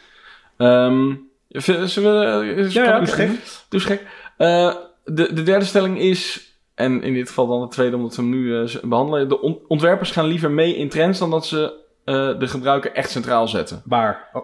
Ehm 0.58 1.14
v- 1.50 1.86
zullen 1.88 2.40
we... 2.40 2.54
eh, 2.62 2.72
Ja, 2.72 2.84
ja, 2.84 3.00
doe 3.00 3.08
gek. 3.08 3.30
Doe 3.70 3.80
gek. 3.80 4.06
Eh, 4.38 4.76
de, 5.06 5.34
de 5.34 5.44
derde 5.44 5.66
stelling 5.66 6.00
is... 6.00 6.50
En 6.82 7.04
in 7.04 7.14
dit 7.14 7.28
geval 7.28 7.48
dan 7.48 7.62
de 7.62 7.68
tweede, 7.68 7.96
omdat 7.96 8.16
we 8.16 8.22
hem 8.22 8.32
nu 8.32 8.58
eh, 8.58 8.76
behandelen. 8.84 9.30
De 9.30 9.42
on- 9.42 9.60
ontwerpers 9.68 10.12
gaan 10.12 10.26
liever 10.26 10.52
mee 10.52 10.76
in 10.76 10.90
trends 10.90 11.20
dan 11.20 11.30
dat 11.30 11.46
ze 11.46 11.74
eh, 12.04 12.40
de 12.40 12.48
gebruiker 12.48 12.92
echt 12.92 13.10
centraal 13.10 13.48
zetten. 13.48 13.82
Waar? 13.86 14.30
Oh. 14.34 14.44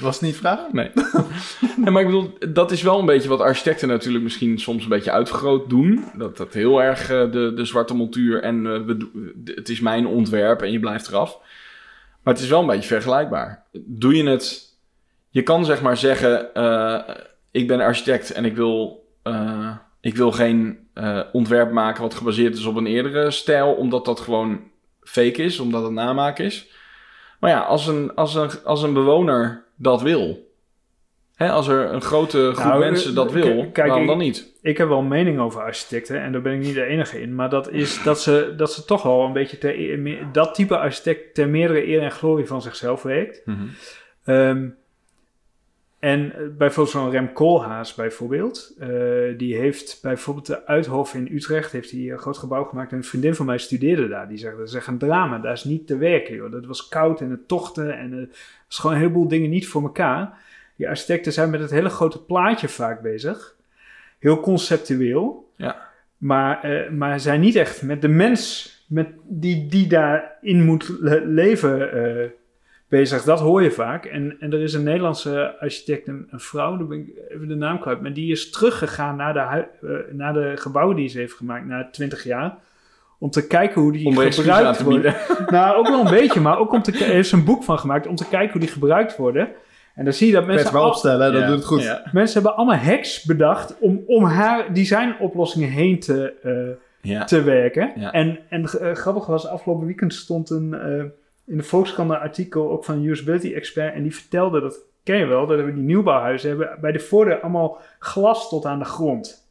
Was 0.00 0.14
het 0.14 0.24
niet 0.24 0.36
vraag? 0.36 0.72
Nee. 0.72 0.90
nee, 1.76 1.90
maar 1.90 2.02
ik 2.02 2.08
bedoel, 2.08 2.34
dat 2.52 2.70
is 2.70 2.82
wel 2.82 2.98
een 2.98 3.06
beetje 3.06 3.28
wat 3.28 3.40
architecten 3.40 3.88
natuurlijk 3.88 4.24
misschien 4.24 4.58
soms 4.58 4.82
een 4.82 4.88
beetje 4.88 5.10
uitvergroot 5.10 5.70
doen. 5.70 6.04
Dat 6.16 6.36
dat 6.36 6.54
heel 6.54 6.82
erg 6.82 7.10
eh, 7.10 7.30
de, 7.30 7.52
de 7.54 7.64
zwarte 7.64 7.94
montuur 7.94 8.42
en 8.42 8.86
we, 8.86 9.08
het 9.44 9.68
is 9.68 9.80
mijn 9.80 10.06
ontwerp 10.06 10.62
en 10.62 10.72
je 10.72 10.80
blijft 10.80 11.08
eraf. 11.08 11.38
Maar 12.22 12.34
het 12.34 12.42
is 12.42 12.48
wel 12.48 12.60
een 12.60 12.66
beetje 12.66 12.88
vergelijkbaar. 12.88 13.64
Doe 13.72 14.16
je 14.16 14.28
het... 14.28 14.72
Je 15.30 15.42
kan 15.42 15.64
zeg 15.64 15.82
maar 15.82 15.96
zeggen, 15.96 16.48
ik 17.50 17.68
ben 17.68 17.80
architect 17.80 18.32
en 18.32 18.44
ik 18.44 18.56
wil, 18.56 19.06
ik 20.00 20.16
wil 20.16 20.32
geen 20.32 20.83
eh, 20.94 21.20
ontwerp 21.32 21.70
maken 21.72 22.02
wat 22.02 22.14
gebaseerd 22.14 22.56
is 22.56 22.64
op 22.64 22.76
een 22.76 22.86
eerdere 22.86 23.30
stijl, 23.30 23.72
omdat 23.72 24.04
dat 24.04 24.20
gewoon 24.20 24.60
fake 25.02 25.42
is, 25.42 25.58
omdat 25.60 25.82
het 25.82 25.92
namaak 25.92 26.38
is. 26.38 26.70
Maar 27.40 27.50
ja, 27.50 27.60
als 27.60 27.86
een, 27.86 28.14
als 28.14 28.34
een, 28.34 28.50
als 28.64 28.82
een 28.82 28.92
bewoner 28.92 29.64
dat 29.76 30.02
wil, 30.02 30.52
hè, 31.34 31.50
als 31.50 31.68
er 31.68 31.92
een 31.92 32.00
grote 32.02 32.50
groep 32.54 32.64
Nou, 32.66 32.80
mensen 32.80 33.14
dat 33.14 33.26
eh, 33.26 33.32
wil, 33.32 33.44
k- 33.66 33.72
kijk, 33.74 33.86
waarom 33.86 34.02
ik- 34.02 34.08
dan 34.08 34.18
niet? 34.18 34.52
Ik 34.62 34.78
heb 34.78 34.88
wel 34.88 34.98
een 34.98 35.08
mening 35.08 35.38
over 35.40 35.60
architecten 35.60 36.20
en 36.20 36.32
daar 36.32 36.42
ben 36.42 36.52
ik 36.52 36.60
niet 36.60 36.74
de 36.74 36.84
enige 36.84 37.20
in. 37.20 37.34
Maar 37.34 37.50
dat 37.50 37.70
is 37.70 38.02
dat 38.02 38.20
ze, 38.20 38.54
dat 38.56 38.72
ze 38.72 38.84
toch 38.84 39.02
wel 39.02 39.22
een 39.24 39.32
beetje 39.32 39.58
ter, 39.58 40.32
dat 40.32 40.54
type 40.54 40.78
architect 40.78 41.34
ter 41.34 41.48
meerdere 41.48 41.86
eer 41.88 42.02
en 42.02 42.10
glorie 42.12 42.46
van 42.46 42.62
zichzelf 42.62 43.02
werkt. 43.02 43.42
Ehm, 44.24 44.68
En 46.04 46.32
eh, 46.32 46.42
bijvoorbeeld 46.58 46.96
zo'n 46.96 47.10
Rem 47.10 47.32
Koolhaas 47.32 47.94
bijvoorbeeld. 47.94 48.74
eh, 48.78 48.88
die 49.36 49.56
heeft 49.56 49.98
bijvoorbeeld 50.02 50.46
de 50.46 50.66
Uithof 50.66 51.14
in 51.14 51.28
Utrecht... 51.32 51.72
heeft 51.72 51.90
hij 51.90 52.00
een 52.10 52.18
groot 52.18 52.38
gebouw 52.38 52.64
gemaakt. 52.64 52.90
En 52.90 52.96
een 52.96 53.04
vriendin 53.04 53.34
van 53.34 53.46
mij 53.46 53.58
studeerde 53.58 54.08
daar. 54.08 54.28
Die 54.28 54.38
zegt, 54.38 54.56
dat 54.56 54.68
is 54.68 54.74
echt 54.74 54.86
een 54.86 54.98
drama. 54.98 55.38
Daar 55.38 55.52
is 55.52 55.64
niet 55.64 55.86
te 55.86 55.96
werken, 55.96 56.34
joh. 56.34 56.52
Dat 56.52 56.66
was 56.66 56.88
koud 56.88 57.20
en 57.20 57.30
het 57.30 57.48
tochten. 57.48 57.98
En 57.98 58.12
er 58.12 58.28
was 58.66 58.78
gewoon 58.78 58.96
een 58.96 59.02
heleboel 59.02 59.28
dingen 59.28 59.50
niet 59.50 59.68
voor 59.68 59.82
elkaar. 59.82 60.38
Die 60.76 60.88
architecten 60.88 61.32
zijn 61.32 61.50
met 61.50 61.60
het 61.60 61.70
hele 61.70 61.88
grote 61.88 62.24
plaatje 62.24 62.68
vaak 62.68 63.00
bezig. 63.02 63.56
Heel 64.18 64.40
conceptueel. 64.40 65.50
Ja. 65.56 65.88
Maar, 66.16 66.62
eh, 66.62 66.90
maar 66.90 67.20
zijn 67.20 67.40
niet 67.40 67.56
echt 67.56 67.82
met 67.82 68.02
de 68.02 68.08
mens... 68.08 68.72
Met 68.88 69.08
die, 69.28 69.66
die 69.66 69.86
daarin 69.86 70.62
moet 70.64 70.96
le- 71.00 71.24
leven... 71.24 71.92
eh, 71.92 72.30
bezig. 72.98 73.22
Dat 73.22 73.40
hoor 73.40 73.62
je 73.62 73.70
vaak. 73.70 74.04
En, 74.04 74.36
en 74.40 74.52
er 74.52 74.60
is 74.60 74.74
een 74.74 74.82
Nederlandse 74.82 75.58
architect, 75.60 76.08
een, 76.08 76.26
een 76.30 76.40
vrouw, 76.40 76.76
daar 76.76 76.86
ben 76.86 76.98
ik 76.98 77.08
even 77.28 77.48
de 77.48 77.54
naam 77.54 77.78
kwijt, 77.80 78.00
maar 78.00 78.12
die 78.12 78.30
is 78.32 78.50
teruggegaan 78.50 79.16
naar 79.16 79.32
de, 79.32 79.38
hui- 79.40 79.66
eh, 79.82 79.90
naar 80.12 80.32
de 80.32 80.52
gebouwen 80.54 80.96
die 80.96 81.08
ze 81.08 81.18
heeft 81.18 81.32
gemaakt 81.34 81.66
na 81.66 81.88
20 81.92 82.24
jaar. 82.24 82.56
Om 83.18 83.30
te 83.30 83.46
kijken 83.46 83.80
hoe 83.80 83.92
die 83.92 84.06
Om 84.06 84.16
gebruikt 84.16 84.82
worden. 84.82 85.14
Nou, 85.46 85.76
ook 85.76 85.88
wel 85.88 86.00
een 86.04 86.10
beetje, 86.20 86.40
maar 86.40 86.58
ook 86.58 86.72
om 86.72 86.82
te 86.82 86.92
er 87.04 87.14
is 87.14 87.32
een 87.32 87.44
boek 87.44 87.62
van 87.64 87.78
gemaakt 87.78 88.06
om 88.06 88.14
te 88.16 88.28
kijken 88.28 88.50
hoe 88.52 88.60
die 88.60 88.70
gebruikt 88.70 89.16
worden. 89.16 89.48
En 89.94 90.04
dan 90.04 90.12
zie 90.12 90.26
je 90.26 90.32
dat 90.32 90.46
mensen, 90.46 90.74
al- 90.78 90.86
opstellen, 90.88 91.32
dat 91.32 91.40
Ja. 91.42 91.46
doet 91.46 91.56
het 91.56 91.64
goed. 91.64 91.82
Ja. 91.82 92.02
mensen 92.12 92.34
hebben 92.42 92.56
allemaal 92.58 92.78
hacks 92.84 93.24
bedacht 93.24 93.76
om, 93.80 94.02
om 94.06 94.24
haar 94.24 94.72
designoplossingen 94.74 95.68
heen 95.68 95.98
te, 96.00 96.32
eh, 96.42 97.10
Ja. 97.12 97.24
te 97.24 97.42
werken. 97.42 97.92
Ja. 97.96 98.10
En, 98.12 98.38
en 98.48 98.62
eh, 98.64 98.92
grappig 98.92 99.26
was, 99.26 99.46
afgelopen 99.46 99.86
weekend 99.86 100.14
stond 100.14 100.50
een, 100.50 100.74
eh, 100.74 101.04
in 101.46 101.56
de 101.56 101.62
Volkskrant 101.62 102.10
een 102.10 102.16
artikel 102.16 102.70
ook 102.70 102.84
van 102.84 102.94
een 102.94 103.04
usability 103.04 103.54
expert. 103.54 103.94
En 103.94 104.02
die 104.02 104.14
vertelde, 104.14 104.60
dat 104.60 104.78
ken 105.04 105.16
je 105.18 105.26
wel, 105.26 105.46
dat 105.46 105.56
hebben 105.56 105.74
die 105.74 105.84
nieuwbouwhuizen 105.84 106.48
hebben 106.48 106.78
bij 106.80 106.92
de 106.92 106.98
voordeur 106.98 107.40
allemaal 107.40 107.78
glas 107.98 108.48
tot 108.48 108.66
aan 108.66 108.78
de 108.78 108.84
grond. 108.84 109.48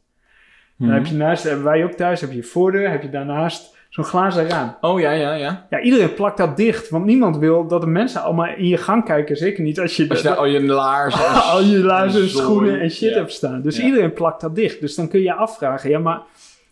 Dan 0.78 0.88
Mhm. 0.88 0.96
heb 0.96 1.06
je 1.06 1.14
naast, 1.14 1.42
hebben 1.44 1.64
wij 1.64 1.84
ook 1.84 1.92
thuis, 1.92 2.20
heb 2.20 2.30
je 2.30 2.36
je 2.36 2.42
voordeur, 2.42 2.90
heb 2.90 3.02
je 3.02 3.10
daarnaast 3.10 3.76
zo'n 3.90 4.04
glazen 4.04 4.48
raam. 4.48 4.76
Oh 4.80 5.00
ja, 5.00 5.10
ja, 5.10 5.32
ja. 5.34 5.66
Ja, 5.70 5.80
iedereen 5.80 6.14
plakt 6.14 6.36
dat 6.36 6.56
dicht, 6.56 6.88
want 6.88 7.04
niemand 7.04 7.36
wil 7.38 7.66
dat 7.66 7.80
de 7.80 7.86
mensen 7.86 8.22
allemaal 8.22 8.46
in 8.56 8.66
je 8.68 8.76
gang 8.76 9.04
kijken. 9.04 9.36
Zeker 9.36 9.62
niet 9.62 9.80
als 9.80 9.96
je, 9.96 10.08
Als 10.08 10.20
je 10.20 10.34
al 10.34 10.44
je 10.46 10.62
laarzen... 10.62 11.24
en- 11.26 11.42
al 11.52 11.62
je 11.62 11.78
laarzen, 11.78 12.20
en 12.22 12.28
schoenen 12.28 12.80
en 12.80 12.90
shit 12.90 13.10
Ja. 13.10 13.16
hebt 13.16 13.32
staan. 13.32 13.62
Dus 13.62 13.76
Ja. 13.76 13.84
iedereen 13.84 14.12
plakt 14.12 14.40
dat 14.40 14.54
dicht. 14.54 14.80
Dus 14.80 14.94
dan 14.94 15.08
kun 15.08 15.18
je 15.18 15.24
je 15.24 15.34
afvragen, 15.34 15.90
ja, 15.90 15.98
maar 15.98 16.20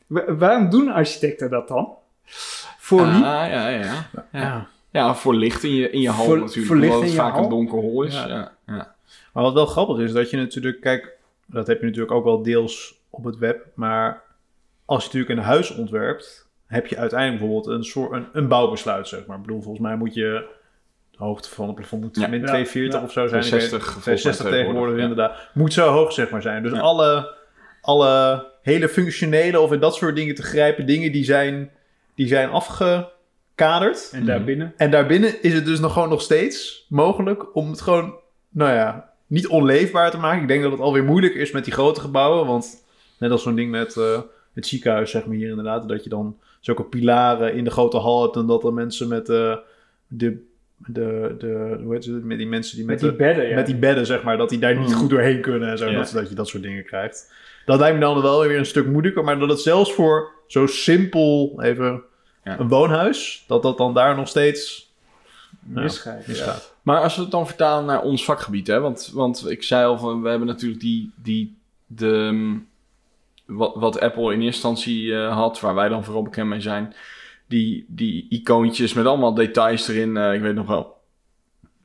wa- 0.06 0.34
waarom 0.34 0.70
doen 0.70 0.88
architecten 0.92 1.50
dat 1.50 1.68
dan? 1.68 1.88
Voor 2.78 3.00
Ah, 3.00 3.14
wie? 3.14 3.24
ja, 3.24 3.46
ja, 3.46 3.68
ja. 3.68 3.78
ja. 3.78 4.06
Ja. 4.32 4.66
Ja, 4.92 5.14
voor 5.14 5.34
licht 5.34 5.62
in 5.64 5.74
je, 5.74 5.90
in 5.90 6.00
je 6.00 6.10
hal 6.10 6.24
Voor- 6.24 6.38
natuurlijk. 6.38 6.66
voor 6.66 6.76
licht 6.76 6.86
omdat 6.94 7.00
het 7.08 7.10
in 7.10 7.16
je 7.16 7.22
vaak 7.22 7.34
hal? 7.34 7.42
een 7.44 7.50
donker 7.50 7.78
hol 7.78 8.02
is. 8.02 8.14
Ja. 8.14 8.26
Ja. 8.28 8.52
Ja. 8.66 8.94
Maar 9.32 9.42
wat 9.42 9.52
wel 9.52 9.66
grappig 9.66 9.98
is, 9.98 10.12
dat 10.12 10.30
je 10.30 10.36
natuurlijk, 10.36 10.80
kijk, 10.80 11.16
dat 11.46 11.66
heb 11.66 11.80
je 11.80 11.84
natuurlijk 11.86 12.12
ook 12.12 12.24
wel 12.24 12.42
deels 12.42 13.00
op 13.10 13.24
het 13.24 13.38
web, 13.38 13.66
maar 13.74 14.22
als 14.84 15.02
je 15.04 15.08
natuurlijk 15.12 15.38
een 15.38 15.44
huis 15.46 15.74
ontwerpt, 15.74 16.48
heb 16.66 16.86
je 16.86 16.96
uiteindelijk 16.96 17.40
bijvoorbeeld 17.40 17.76
een 17.76 17.84
soort 17.84 18.12
een, 18.12 18.26
een 18.32 18.48
bouwbesluit, 18.48 19.08
zeg 19.08 19.26
maar. 19.26 19.36
Ik 19.36 19.42
bedoel, 19.42 19.62
volgens 19.62 19.82
mij 19.86 19.96
moet 19.96 20.14
je 20.14 20.46
de 21.10 21.18
hoogte 21.18 21.48
van 21.50 21.66
het 21.66 21.74
plafond 21.74 22.02
moet 22.02 22.16
Ja. 22.16 22.28
min 22.28 22.40
Ja. 22.40 22.46
240 22.46 22.98
Ja. 23.00 23.06
of 23.06 23.12
zo 23.12 23.26
zijn. 23.26 23.44
60 23.44 23.64
Ik 23.64 23.70
weet- 23.72 23.82
volgens 23.92 24.06
mij 24.06 24.16
60 24.16 24.50
tegenwoordig 24.50 24.98
inderdaad. 24.98 25.36
Moet 25.54 25.72
zo 25.72 25.88
hoog 25.88 26.12
zeg 26.12 26.30
maar 26.30 26.42
zijn. 26.42 26.62
Dus 26.62 26.72
Ja. 26.72 26.80
alle, 26.80 27.34
alle 27.80 28.46
hele 28.62 28.88
functionele 28.88 29.60
of 29.60 29.72
in 29.72 29.80
dat 29.80 29.94
soort 29.94 30.16
dingen 30.16 30.34
te 30.34 30.42
grijpen 30.42 30.86
dingen 30.86 31.12
die 31.12 31.24
zijn, 31.24 31.70
die 32.14 32.26
zijn 32.26 32.50
afgekaderd. 33.56 34.10
En 34.12 34.24
daarbinnen? 34.24 34.72
En 34.76 34.90
daarbinnen 34.90 35.42
is 35.42 35.52
het 35.54 35.64
dus 35.64 35.80
nog 35.80 35.92
gewoon 35.92 36.08
nog 36.08 36.22
steeds 36.22 36.86
mogelijk 36.88 37.56
om 37.56 37.70
het 37.70 37.80
gewoon, 37.80 38.14
nou 38.50 38.72
ja, 38.72 39.10
niet 39.26 39.46
onleefbaar 39.48 40.10
te 40.10 40.18
maken. 40.18 40.42
Ik 40.42 40.48
denk 40.48 40.62
dat 40.62 40.72
het 40.72 40.80
alweer 40.80 41.04
moeilijk 41.04 41.34
is 41.34 41.50
met 41.50 41.64
die 41.64 41.72
grote 41.72 42.00
gebouwen. 42.00 42.46
Want 42.46 42.84
net 43.18 43.30
als 43.30 43.42
zo'n 43.42 43.54
ding 43.54 43.70
met 43.70 43.96
eh, 43.96 44.20
het 44.54 44.66
ziekenhuis, 44.66 45.10
zeg 45.10 45.26
maar 45.26 45.36
hier 45.36 45.48
inderdaad, 45.48 45.88
dat 45.88 46.04
je 46.04 46.10
dan 46.10 46.36
zulke 46.60 46.82
pilaren 46.84 47.54
in 47.54 47.64
de 47.64 47.70
grote 47.70 47.96
hal 47.96 48.22
hebt. 48.22 48.36
En 48.36 48.46
dat 48.46 48.64
er 48.64 48.72
mensen 48.72 49.08
met 49.08 49.28
eh, 49.28 49.56
de, 50.06 50.44
de, 50.76 51.34
de, 51.38 51.78
hoe 51.82 51.94
heet 51.94 52.04
het, 52.04 52.24
met 52.24 52.38
die 52.38 52.46
mensen 52.46 52.76
die 52.76 52.84
met, 52.86 52.94
Met 52.94 53.10
die 53.10 53.18
de, 53.18 53.24
bedden, 53.24 53.48
ja. 53.48 53.54
met 53.54 53.66
die 53.66 53.76
bedden, 53.76 54.06
zeg 54.06 54.22
maar, 54.22 54.36
dat 54.36 54.48
die 54.48 54.58
daar 54.58 54.76
niet 54.78 54.88
Mhm. 54.88 54.98
goed 54.98 55.10
doorheen 55.10 55.40
kunnen 55.40 55.68
en 55.70 55.78
zo. 55.78 55.86
Ja. 55.90 55.98
Dat, 55.98 56.10
dat 56.14 56.28
je 56.28 56.34
dat 56.34 56.48
soort 56.48 56.62
dingen 56.62 56.84
krijgt. 56.84 57.32
Dat 57.66 57.78
lijkt 57.78 57.94
me 57.94 58.00
dan 58.00 58.22
wel 58.22 58.40
weer 58.46 58.58
een 58.58 58.66
stuk 58.66 58.86
moeilijker. 58.86 59.24
Maar 59.24 59.38
dat 59.38 59.48
het 59.48 59.60
zelfs 59.60 59.92
voor 59.92 60.30
zo 60.46 60.66
simpel, 60.66 61.58
even 61.62 62.02
Ja. 62.44 62.58
een 62.58 62.68
woonhuis, 62.68 63.44
dat 63.46 63.62
dat 63.62 63.78
dan 63.78 63.94
daar 63.94 64.16
nog 64.16 64.28
steeds 64.28 64.90
misgaat. 65.60 66.26
misgaat. 66.26 66.74
Maar 66.82 67.00
als 67.02 67.16
we 67.16 67.22
het 67.22 67.30
dan 67.30 67.46
vertalen 67.46 67.84
naar 67.84 68.02
ons 68.02 68.24
vakgebied, 68.24 68.66
hè? 68.66 68.80
Want, 68.80 69.10
want 69.12 69.50
ik 69.50 69.62
zei 69.62 69.86
al, 69.86 69.98
van, 69.98 70.22
we 70.22 70.28
hebben 70.28 70.48
natuurlijk 70.48 70.80
die, 70.80 71.12
die 71.22 71.56
de, 71.86 72.28
mm, 72.32 72.66
wat, 73.46 73.74
wat 73.74 74.00
Apple 74.00 74.22
in 74.32 74.42
eerste 74.42 74.44
instantie 74.68 75.14
eh, 75.14 75.34
had, 75.36 75.60
waar 75.60 75.74
wij 75.74 75.88
dan 75.88 76.04
vooral 76.04 76.22
bekend 76.22 76.48
mee 76.48 76.60
zijn, 76.60 76.94
die, 77.46 77.84
die 77.88 78.26
icoontjes 78.28 78.92
met 78.92 79.06
allemaal 79.06 79.34
details 79.34 79.88
erin. 79.88 80.16
eh, 80.16 80.34
ik 80.34 80.40
weet 80.40 80.54
nog 80.54 80.66
wel, 80.66 81.00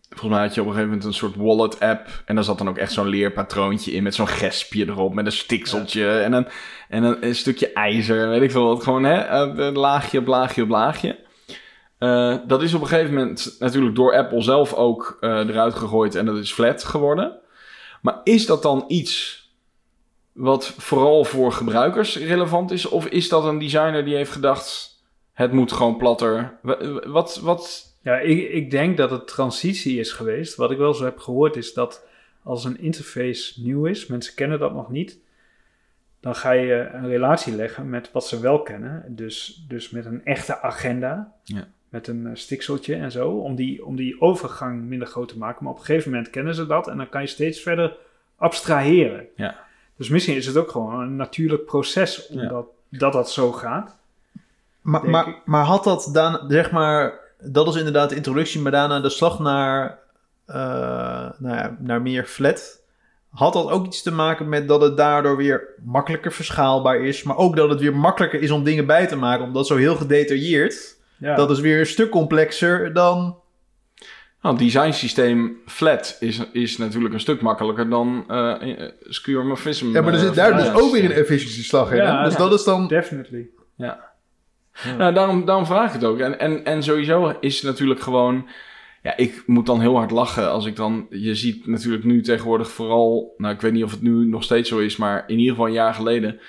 volgens 0.10 0.32
mij 0.32 0.42
had 0.42 0.54
je 0.54 0.62
op 0.62 0.68
een 0.68 0.74
gegeven 0.74 0.94
moment 0.94 1.08
een 1.08 1.14
soort 1.20 1.36
wallet 1.36 1.80
app 1.80 2.08
en 2.26 2.36
daar 2.36 2.44
zat 2.44 2.58
dan 2.58 2.70
ook 2.70 2.78
echt 2.78 2.92
zo'n 2.92 3.08
leerpatroontje 3.08 3.92
in 3.92 4.04
met 4.04 4.16
zo'n 4.16 4.28
gespje 4.28 4.86
erop, 4.88 5.14
met 5.14 5.26
een 5.26 5.32
stikseltje 5.32 6.10
en, 6.20 6.34
een, 6.34 6.48
en 6.90 7.04
een, 7.04 7.26
een 7.26 7.36
stukje 7.36 7.74
ijzer, 7.74 8.30
weet 8.30 8.42
ik 8.42 8.52
veel 8.52 8.66
wat. 8.68 8.84
Gewoon 8.84 9.04
hè, 9.04 9.28
een 9.62 9.78
laagje 9.78 10.20
op 10.20 10.28
laagje 10.28 10.62
op 10.64 10.70
laagje. 10.70 11.26
Eh, 11.98 12.36
dat 12.48 12.62
is 12.62 12.74
op 12.74 12.82
een 12.82 12.88
gegeven 12.88 13.14
moment 13.14 13.56
natuurlijk 13.60 13.96
door 13.96 14.16
Apple 14.16 14.42
zelf 14.42 14.74
ook 14.74 15.18
eh, 15.20 15.30
eruit 15.30 15.76
gegooid 15.76 16.16
en 16.16 16.26
dat 16.26 16.38
is 16.38 16.52
flat 16.54 16.84
geworden. 16.84 17.38
Maar 18.02 18.20
is 18.24 18.46
dat 18.46 18.62
dan 18.62 18.84
iets 18.88 19.46
wat 20.34 20.74
vooral 20.78 21.24
voor 21.26 21.52
gebruikers 21.52 22.18
relevant 22.18 22.72
is? 22.72 22.86
Of 22.86 23.06
is 23.06 23.30
dat 23.30 23.44
een 23.44 23.60
designer 23.60 24.06
die 24.06 24.16
heeft 24.16 24.32
gedacht, 24.32 24.96
het 25.34 25.52
moet 25.52 25.72
gewoon 25.72 25.98
platter? 25.98 26.58
Wa- 26.62 27.02
Wat, 27.08 27.40
wat, 27.44 27.84
Ja, 28.08 28.18
ik, 28.20 28.50
ik 28.50 28.72
denk 28.72 28.98
dat 28.98 29.12
het 29.12 29.28
transitie 29.28 30.00
is 30.00 30.12
geweest. 30.12 30.56
Wat 30.56 30.72
ik 30.72 30.78
wel 30.78 30.94
zo 30.94 31.04
heb 31.04 31.18
gehoord 31.20 31.56
is 31.56 31.74
dat 31.74 32.06
als 32.44 32.64
een 32.66 32.80
interface 32.80 33.62
nieuw 33.62 33.86
is, 33.86 34.06
mensen 34.06 34.36
kennen 34.36 34.60
dat 34.60 34.74
nog 34.74 34.90
niet, 34.90 35.18
dan 36.20 36.36
ga 36.36 36.52
je 36.52 36.90
een 36.94 37.08
relatie 37.08 37.56
leggen 37.56 37.90
met 37.90 38.12
wat 38.12 38.28
ze 38.28 38.40
wel 38.40 38.62
kennen. 38.62 39.04
Dus, 39.16 39.66
dus 39.68 39.90
met 39.90 40.06
een 40.06 40.26
echte 40.26 40.62
agenda, 40.62 41.34
Ja. 41.44 41.68
met 41.90 42.08
een 42.08 42.26
eh, 42.28 42.32
stikseltje 42.36 42.96
en 42.96 43.12
zo, 43.12 43.30
om 43.30 43.56
die, 43.56 43.86
om 43.86 43.96
die 43.96 44.22
overgang 44.22 44.82
minder 44.84 45.08
groot 45.08 45.28
te 45.28 45.38
maken. 45.38 45.64
Maar 45.64 45.74
op 45.74 45.80
een 45.80 45.86
gegeven 45.86 46.12
moment 46.12 46.30
kennen 46.30 46.56
ze 46.56 46.66
dat 46.66 46.88
en 46.88 46.98
dan 46.98 47.10
kan 47.10 47.22
je 47.22 47.28
steeds 47.28 47.62
verder 47.62 47.98
abstraheren. 48.36 49.28
Ja. 49.36 49.60
Dus 49.96 50.10
misschien 50.10 50.36
is 50.36 50.46
het 50.46 50.58
ook 50.58 50.72
gewoon 50.72 51.00
een 51.00 51.16
natuurlijk 51.16 51.66
proces 51.66 52.28
Ja. 52.30 52.42
omdat 52.42 52.66
dat 52.90 53.14
dat 53.14 53.32
zo 53.32 53.52
gaat. 53.52 53.96
Maar, 54.82 55.10
maar, 55.10 55.42
maar 55.46 55.64
had 55.66 55.84
dat 55.84 56.10
dan, 56.14 56.46
zeg 56.48 56.72
maar, 56.72 57.26
dat 57.40 57.68
is 57.68 57.76
inderdaad 57.76 58.10
de 58.10 58.16
introductie, 58.16 58.62
maar 58.62 58.72
daarna 58.72 59.00
de 59.00 59.10
slag 59.10 59.40
naar, 59.40 60.00
eh, 60.46 60.56
nou 61.38 61.56
ja, 61.56 61.78
naar 61.80 62.02
meer 62.02 62.24
flat. 62.24 62.82
Had 63.30 63.54
dat 63.54 63.70
ook 63.70 63.86
iets 63.86 64.02
te 64.02 64.12
maken 64.12 64.50
met 64.50 64.68
dat 64.68 64.82
het 64.82 64.98
daardoor 64.98 65.38
weer 65.38 65.68
makkelijker 65.84 66.32
verschaalbaar 66.32 67.02
is, 67.02 67.24
maar 67.24 67.38
ook 67.38 67.56
dat 67.56 67.70
het 67.70 67.80
weer 67.80 67.96
makkelijker 67.96 68.42
is 68.42 68.52
om 68.52 68.64
dingen 68.64 68.86
bij 68.86 69.08
te 69.08 69.16
maken, 69.16 69.46
omdat 69.46 69.68
zo 69.68 69.76
heel 69.76 69.96
gedetailleerd. 69.96 70.98
Ja. 71.18 71.36
Dat 71.36 71.52
is 71.52 71.60
weer 71.60 71.80
een 71.80 71.86
stuk 71.86 72.10
complexer 72.10 72.94
dan. 72.94 73.20
nou, 74.42 74.56
het 74.56 74.60
designsysteem 74.60 75.58
flat 75.66 76.18
is, 76.20 76.42
is 76.52 76.78
natuurlijk 76.78 77.14
een 77.14 77.20
stuk 77.20 77.42
makkelijker 77.42 77.90
dan 77.90 78.24
eh 78.28 78.56
uh. 78.62 79.94
Ja, 79.94 80.02
maar 80.02 80.14
er 80.14 80.20
eh, 80.20 80.26
zit 80.26 80.36
daar 80.36 80.58
dus 80.58 80.74
ook 80.74 80.92
weer 80.92 81.06
een 81.06 81.12
efficiëntieslag 81.12 81.92
in. 81.92 81.98
Ja, 81.98 82.18
hè? 82.18 82.24
Dus 82.24 82.34
ja. 82.34 82.40
dat 82.40 82.54
is 82.54 82.64
dan. 82.64 82.88
Definitely. 82.88 83.50
Nou, 84.98 85.14
daarom, 85.46 85.66
vraag 85.66 85.88
ik 85.88 85.94
het 85.94 86.04
ook. 86.04 86.20
En, 86.20 86.66
en, 86.66 86.84
sowieso 86.84 87.34
is 87.40 87.56
het 87.56 87.64
natuurlijk 87.64 88.00
gewoon... 88.00 88.48
Ja, 89.04 89.18
ik 89.18 89.44
moet 89.46 89.66
dan 89.66 89.82
heel 89.82 89.96
hard 89.96 90.12
lachen 90.12 90.52
als 90.52 90.66
ik 90.66 90.76
dan... 90.76 91.08
Je 91.10 91.36
ziet 91.36 91.68
natuurlijk 91.68 92.04
nu 92.04 92.22
tegenwoordig 92.22 92.72
vooral... 92.72 93.34
Nou, 93.38 93.54
ik 93.54 93.62
weet 93.62 93.74
niet 93.74 93.84
of 93.84 93.92
het 93.92 94.02
nu 94.02 94.26
nog 94.26 94.44
steeds 94.44 94.70
zo 94.70 94.78
is, 94.78 94.96
maar 94.98 95.24
in 95.28 95.38
ieder 95.38 95.52
geval 95.52 95.68
een 95.68 95.74
jaar 95.74 95.94
geleden... 95.94 96.40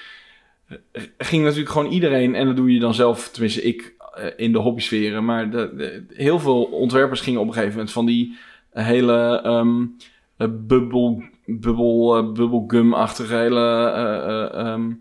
eh, 0.68 1.02
ging 1.18 1.44
natuurlijk 1.44 1.70
gewoon 1.70 1.92
iedereen, 1.92 2.34
en 2.34 2.46
dat 2.46 2.56
doe 2.56 2.72
je 2.72 2.80
dan 2.80 2.94
zelf, 2.94 3.28
tenminste 3.28 3.62
ik 3.62 3.94
eh, 4.14 4.24
in 4.36 4.52
de 4.52 4.58
hobbysferen, 4.58 5.24
maar 5.24 5.68
heel 6.08 6.38
veel 6.38 6.62
ontwerpers 6.64 7.20
gingen 7.20 7.40
op 7.40 7.46
een 7.46 7.52
gegeven 7.52 7.74
moment 7.74 7.92
van 7.92 8.06
die 8.06 8.36
hele 8.72 9.40
eh, 10.38 10.48
bubbel, 10.66 11.22
bubbel, 11.46 12.32
bubblegum-achtige 12.32 13.34
hele 13.34 13.90
eh, 13.94 14.28
eh, 14.28 14.66
ehm, 14.66 14.92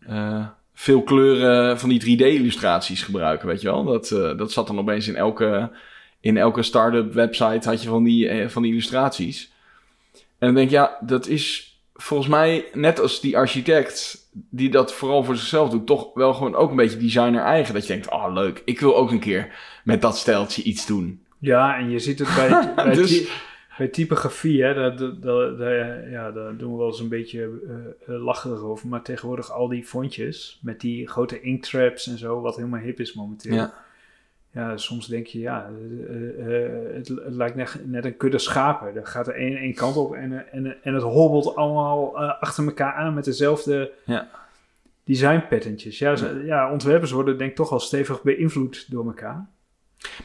eh, 0.00 0.46
veel 0.80 1.02
kleuren 1.02 1.78
van 1.78 1.88
die 1.88 2.00
3D-illustraties 2.00 3.02
gebruiken, 3.02 3.48
weet 3.48 3.60
je 3.60 3.68
wel. 3.68 3.84
Dat, 3.84 4.10
eh, 4.10 4.36
dat 4.36 4.52
zat 4.52 4.66
dan 4.66 4.78
opeens 4.78 5.08
in 5.08 5.16
elke, 5.16 5.70
in 6.20 6.36
elke 6.36 6.62
start-up 6.62 7.12
website 7.12 7.68
had 7.68 7.82
je 7.82 7.88
van 7.88 8.04
die, 8.04 8.28
eh, 8.28 8.48
van 8.48 8.62
die 8.62 8.70
illustraties. 8.70 9.52
En 10.12 10.46
dan 10.46 10.54
denk 10.54 10.66
ik, 10.66 10.72
ja, 10.72 10.98
dat 11.00 11.26
is 11.26 11.78
volgens 11.94 12.28
mij, 12.28 12.64
net 12.72 13.00
als 13.00 13.20
die 13.20 13.36
architect 13.36 14.28
die 14.32 14.70
dat 14.70 14.94
vooral 14.94 15.24
voor 15.24 15.36
zichzelf 15.36 15.70
doet, 15.70 15.86
toch 15.86 16.10
wel 16.14 16.34
gewoon 16.34 16.54
ook 16.54 16.70
een 16.70 16.76
beetje 16.76 16.98
designer 16.98 17.42
eigen. 17.42 17.74
Dat 17.74 17.86
je 17.86 17.92
denkt, 17.92 18.10
oh 18.10 18.32
leuk, 18.32 18.62
ik 18.64 18.80
wil 18.80 18.96
ook 18.96 19.10
een 19.10 19.20
keer 19.20 19.52
met 19.84 20.02
dat 20.02 20.18
steltje 20.18 20.62
iets 20.62 20.86
doen. 20.86 21.22
Ja, 21.38 21.78
en 21.78 21.90
je 21.90 21.98
ziet 21.98 22.18
het 22.18 22.34
bij, 22.34 22.72
bij 22.84 22.94
Dus- 22.94 23.28
Bij 23.80 23.88
typografie, 23.88 24.62
hè, 24.62 24.74
daar, 24.74 24.96
daar, 24.96 25.20
daar- 25.20 25.56
daar- 25.56 26.10
ja, 26.10 26.30
daar 26.30 26.56
doen 26.56 26.72
we 26.72 26.78
wel 26.78 26.86
eens 26.86 27.00
een 27.00 27.08
beetje 27.08 27.50
eh, 28.06 28.14
lacherig 28.22 28.60
over. 28.60 28.88
Maar 28.88 29.02
tegenwoordig 29.02 29.50
al 29.52 29.68
die 29.68 29.84
fontjes 29.84 30.58
met 30.62 30.80
die 30.80 31.08
grote 31.08 31.40
inktraps 31.40 32.06
en 32.06 32.18
zo, 32.18 32.40
wat 32.40 32.56
helemaal 32.56 32.80
hip 32.80 33.00
is 33.00 33.14
momenteel. 33.14 33.54
Ja. 33.54 33.74
Ja, 34.52 34.76
soms 34.76 35.06
denk 35.06 35.26
je, 35.26 35.38
ja, 35.38 35.70
eh, 36.38 36.94
het, 36.94 37.08
het 37.08 37.34
lijkt 37.34 37.56
net, 37.56 37.80
net 37.84 38.04
een 38.04 38.16
kudde 38.16 38.38
schapen. 38.38 38.96
Er 38.96 39.06
gaat 39.06 39.26
er 39.28 39.34
één, 39.34 39.56
één 39.56 39.74
kant 39.74 39.96
op 39.96 40.14
en, 40.14 40.52
en, 40.52 40.76
en 40.82 40.94
het 40.94 41.02
hobbelt 41.02 41.56
allemaal 41.56 42.18
achter 42.18 42.64
elkaar 42.64 42.92
aan 42.92 43.14
met 43.14 43.24
dezelfde 43.24 43.92
Ja. 44.04 44.28
design 45.04 45.42
patternjes. 45.48 45.98
Ja, 45.98 46.16
ze- 46.16 46.42
ja, 46.44 46.72
ontwerpers 46.72 47.10
worden 47.10 47.38
denk 47.38 47.50
ik 47.50 47.56
toch 47.56 47.72
al 47.72 47.80
stevig 47.80 48.22
beïnvloed 48.22 48.86
door 48.90 49.06
elkaar. 49.06 49.46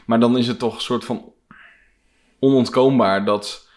Maar 0.06 0.20
dan 0.20 0.38
is 0.38 0.46
het 0.48 0.58
toch 0.58 0.74
een 0.74 0.80
soort 0.80 1.04
van 1.04 1.32
onontkoombaar 2.40 3.24
dat, 3.24 3.68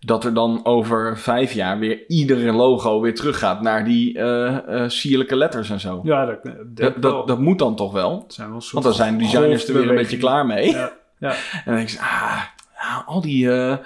dat 0.00 0.24
er 0.24 0.34
dan 0.34 0.64
over 0.64 1.18
vijf 1.18 1.52
jaar 1.52 1.78
weer 1.78 2.04
iedere 2.08 2.52
logo 2.52 3.00
weer 3.00 3.14
teruggaat 3.14 3.62
naar 3.62 3.84
die 3.84 4.18
eh, 4.18 4.82
eh, 4.82 4.88
sierlijke 4.90 5.36
letters 5.36 5.70
en 5.70 5.80
zo. 5.80 6.00
Ja, 6.04 6.38
dat, 6.64 7.02
dat, 7.02 7.26
dat, 7.28 7.38
moet 7.38 7.58
dan 7.58 7.76
toch 7.76 7.92
wel? 7.92 8.24
Zijn 8.28 8.50
Want 8.50 8.82
dan 8.82 8.94
zijn 8.94 9.18
designers 9.18 9.68
er 9.68 9.74
weer 9.74 9.88
een 9.88 9.94
beetje 9.94 10.16
klaar 10.16 10.46
mee. 10.46 10.70
Ja, 10.70 10.92
ja. 11.18 11.30
En 11.52 11.62
dan 11.64 11.74
denk 11.74 11.90
ik, 11.90 11.98
ah, 11.98 12.42
ja, 12.80 13.02
al, 13.06 13.20
die, 13.20 13.52
eh, 13.52 13.76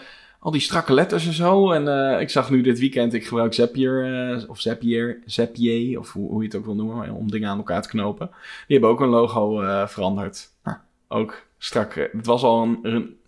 al 0.40 0.50
die 0.50 0.60
strakke 0.60 0.92
letters 0.94 1.26
en 1.26 1.32
zo. 1.32 1.70
En 1.72 2.20
ik 2.20 2.30
zag 2.30 2.50
nu 2.50 2.60
dit 2.60 2.78
weekend, 2.78 3.14
ik 3.14 3.26
gebruik 3.26 3.54
Zapier, 3.54 4.44
of 4.48 4.60
Zapier, 4.60 5.18
Zapier, 5.26 5.98
of 5.98 6.12
hoe, 6.12 6.28
hoe 6.30 6.40
je 6.40 6.46
het 6.46 6.56
ook 6.56 6.64
wil 6.64 6.74
noemen, 6.74 7.10
om 7.10 7.30
dingen 7.30 7.48
aan 7.48 7.56
elkaar 7.56 7.82
te 7.82 7.88
knopen. 7.88 8.26
Die 8.66 8.78
hebben 8.78 8.90
ook 8.90 9.00
een 9.00 9.08
logo 9.08 9.62
veranderd. 9.86 10.48
Nou, 10.64 10.76
ook 11.08 11.42
strak. 11.58 12.08
Het 12.12 12.26
was 12.26 12.42
al 12.42 12.62
een, 12.62 12.78
een- 12.82 13.18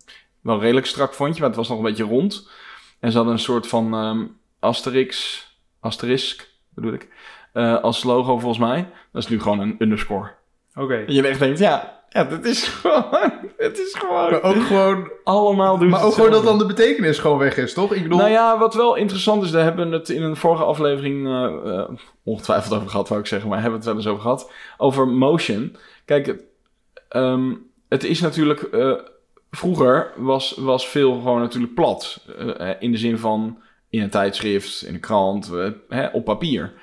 wel 0.43 0.59
redelijk 0.59 0.85
strak 0.85 1.13
fontje, 1.13 1.39
maar 1.39 1.49
het 1.49 1.57
was 1.57 1.69
nog 1.69 1.77
een 1.77 1.83
beetje 1.83 2.03
rond. 2.03 2.49
En 2.99 3.11
ze 3.11 3.17
hadden 3.17 3.33
een 3.35 3.39
soort 3.39 3.67
van 3.67 3.93
ehm 3.93 4.25
asterix, 4.59 5.45
asterisk 5.79 6.49
bedoel 6.69 6.93
ik, 6.93 7.07
eh, 7.53 7.81
als 7.81 8.03
logo 8.03 8.37
volgens 8.39 8.59
mij. 8.59 8.89
Dat 9.11 9.23
is 9.23 9.29
nu 9.29 9.41
gewoon 9.41 9.59
een 9.59 9.75
underscore. 9.79 10.31
Oké. 10.75 10.95
En 10.95 11.13
je 11.13 11.27
echt 11.27 11.39
denkt, 11.39 11.59
ja, 11.59 12.03
ja, 12.09 12.23
dat 12.23 12.45
is 12.45 12.67
gewoon, 12.81 13.31
het 13.57 13.79
is 13.79 13.95
gewoon 13.97 14.31
Maar 14.31 14.43
ook 14.43 14.63
gewoon, 14.63 15.11
allemaal 15.23 15.77
doen 15.77 15.89
maar 15.89 16.03
ook 16.03 16.13
gewoon 16.13 16.31
dat 16.31 16.43
dan 16.43 16.57
de 16.57 16.65
betekenis 16.65 17.19
gewoon 17.19 17.37
weg 17.37 17.57
is, 17.57 17.73
toch? 17.73 17.93
Ik 17.93 18.03
bedoel, 18.03 18.17
Nou 18.17 18.29
ja, 18.29 18.57
wat 18.57 18.73
wel 18.73 18.95
interessant 18.95 19.43
is, 19.43 19.51
daar 19.51 19.63
hebben 19.63 19.89
we 19.89 19.95
het 19.95 20.09
in 20.09 20.23
een 20.23 20.35
vorige 20.35 20.63
aflevering 20.63 21.27
eh, 21.27 21.79
eh, 21.79 21.89
ongetwijfeld 22.23 22.73
over 22.73 22.89
gehad, 22.89 23.07
wou 23.07 23.21
ik 23.21 23.27
zeggen, 23.27 23.49
maar 23.49 23.61
hebben 23.61 23.79
we 23.79 23.85
het 23.85 23.95
wel 23.95 24.03
eens 24.03 24.11
over 24.11 24.21
gehad. 24.21 24.51
Over 24.77 25.07
motion. 25.07 25.75
Kijk, 26.05 26.25
het, 26.25 26.43
ehm, 27.09 27.53
het 27.89 28.03
is 28.03 28.21
natuurlijk, 28.21 28.61
eh, 28.61 28.93
vroeger 29.57 30.11
was, 30.17 30.55
was 30.57 30.87
veel 30.87 31.13
gewoon 31.13 31.39
natuurlijk 31.39 31.73
plat. 31.73 32.25
Eh, 32.57 32.69
in 32.79 32.91
de 32.91 32.97
zin 32.97 33.17
van 33.17 33.57
in 33.89 34.01
een 34.01 34.09
tijdschrift, 34.09 34.85
in 34.87 34.93
een 34.93 34.99
krant, 34.99 35.51
eh, 35.53 35.67
hè, 35.89 36.07
op 36.07 36.25
papier. 36.25 36.73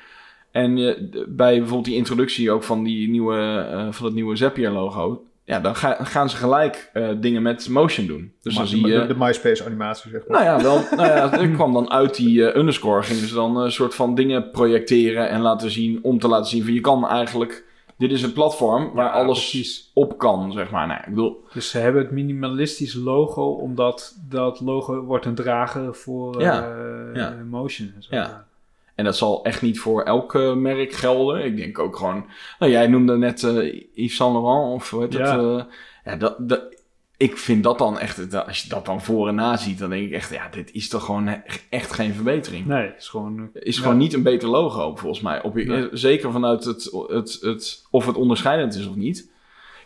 En 0.51 0.79
eh, 0.79 0.95
bij 1.29 1.53
bijvoorbeeld 1.59 1.85
die 1.85 1.97
introductie 1.97 2.51
ook 2.51 2.63
van, 2.63 2.85
die 2.85 3.09
nieuwe, 3.09 3.67
eh, 3.73 3.87
van 3.91 4.05
het 4.07 4.15
nieuwe 4.15 4.37
Zapier 4.37 4.71
logo, 4.71 5.25
ja, 5.45 5.61
dan 5.61 5.77
ga- 5.77 6.05
gaan 6.05 6.31
ze 6.31 6.37
gelijk 6.37 6.91
eh, 6.93 7.09
dingen 7.21 7.43
met 7.43 7.69
motion 7.69 8.07
doen. 8.07 8.33
Dus 8.43 8.55
dan 8.55 8.67
zie 8.67 8.87
je... 8.87 9.01
de, 9.01 9.07
de 9.07 9.15
MySpace 9.19 9.65
animatie, 9.65 10.11
zeg 10.11 10.27
maar. 10.29 10.45
Nou 10.45 10.59
ja, 10.59 10.65
wel, 10.65 10.81
nou 10.97 11.09
ja, 11.09 11.33
er 11.39 11.49
kwam 11.59 11.73
dan 11.73 11.91
uit 11.91 12.17
die 12.17 12.47
eh, 12.51 12.57
underscore, 12.61 13.03
gingen 13.03 13.29
ze 13.29 13.35
dan 13.35 13.57
een 13.57 13.73
soort 13.73 13.95
van 13.95 14.15
dingen 14.15 14.51
projecteren 14.51 15.29
en 15.29 15.41
laten 15.41 15.71
zien, 15.71 15.99
om 16.03 16.19
te 16.19 16.29
laten 16.29 16.51
zien 16.51 16.65
van 16.65 16.73
je 16.75 16.81
kan 16.81 17.09
eigenlijk, 17.09 17.65
dit 18.01 18.11
is 18.13 18.23
een 18.23 18.33
platform 18.33 18.93
waar 18.95 19.05
Ja, 19.05 19.11
alles 19.13 19.39
precies. 19.51 19.91
op 19.95 20.19
kan, 20.19 20.53
zeg 20.53 20.71
maar. 20.71 20.87
Nou, 20.87 21.01
ik 21.01 21.09
bedoel, 21.09 21.45
Dus 21.53 21.71
ze 21.71 21.79
hebben 21.79 22.03
het 22.03 22.11
minimalistisch 22.11 22.95
logo, 22.95 23.43
omdat 23.51 24.17
dat 24.29 24.61
logo 24.61 25.01
wordt 25.01 25.25
een 25.27 25.35
drager 25.35 25.95
voor 25.95 26.41
Ja, 26.41 26.63
eh, 26.71 27.15
ja. 27.15 27.37
motion. 27.51 27.93
En 27.97 28.03
zo. 28.03 28.15
Ja. 28.15 28.47
en 28.95 29.05
dat 29.05 29.17
zal 29.17 29.45
echt 29.45 29.63
niet 29.63 29.81
voor 29.81 30.03
elk 30.03 30.35
eh, 30.35 30.55
merk 30.55 30.93
gelden. 30.93 31.45
Ik 31.45 31.57
denk 31.57 31.79
ook 31.79 31.97
gewoon, 31.97 32.25
nou 32.59 32.73
jij 32.73 32.87
noemde 32.87 33.17
net 33.17 33.43
eh, 33.43 33.83
Yves 33.95 34.17
Saint 34.17 34.33
Laurent 34.33 34.75
of 34.75 34.91
hoe 34.91 35.03
heet 35.03 35.13
Ja. 35.13 35.67
ja, 36.05 36.17
dat, 36.17 36.37
ik 37.21 37.37
vind 37.37 37.63
dat 37.63 37.79
dan 37.79 37.99
echt, 37.99 38.35
als 38.35 38.63
je 38.63 38.69
dat 38.69 38.85
dan 38.85 39.03
voor 39.03 39.29
en 39.29 39.35
na 39.35 39.57
ziet, 39.57 39.79
dan 39.79 39.91
denk 39.91 40.07
ik 40.07 40.13
echt, 40.13 40.31
ja, 40.31 40.49
dit 40.49 40.73
is 40.73 40.89
toch 40.89 41.05
gewoon 41.05 41.43
echt 41.71 41.93
geen 41.93 42.15
verbetering. 42.15 42.67
Nee, 42.67 42.87
het 42.87 42.97
is 42.99 43.09
gewoon... 43.09 43.51
is 43.53 43.77
Ja. 43.77 43.83
gewoon 43.83 43.97
niet 43.97 44.13
een 44.13 44.23
beter 44.23 44.49
logo, 44.49 44.97
volgens 44.97 45.21
mij. 45.21 45.43
Op, 45.43 45.55
Nee. 45.55 45.89
Zeker 45.93 46.33
vanuit 46.33 46.65
het, 46.65 46.91
het, 47.09 47.39
het, 47.41 47.87
of 47.91 48.07
het 48.07 48.17
onderscheidend 48.17 48.75
is 48.75 48.87
of 48.87 48.95
niet. 48.95 49.31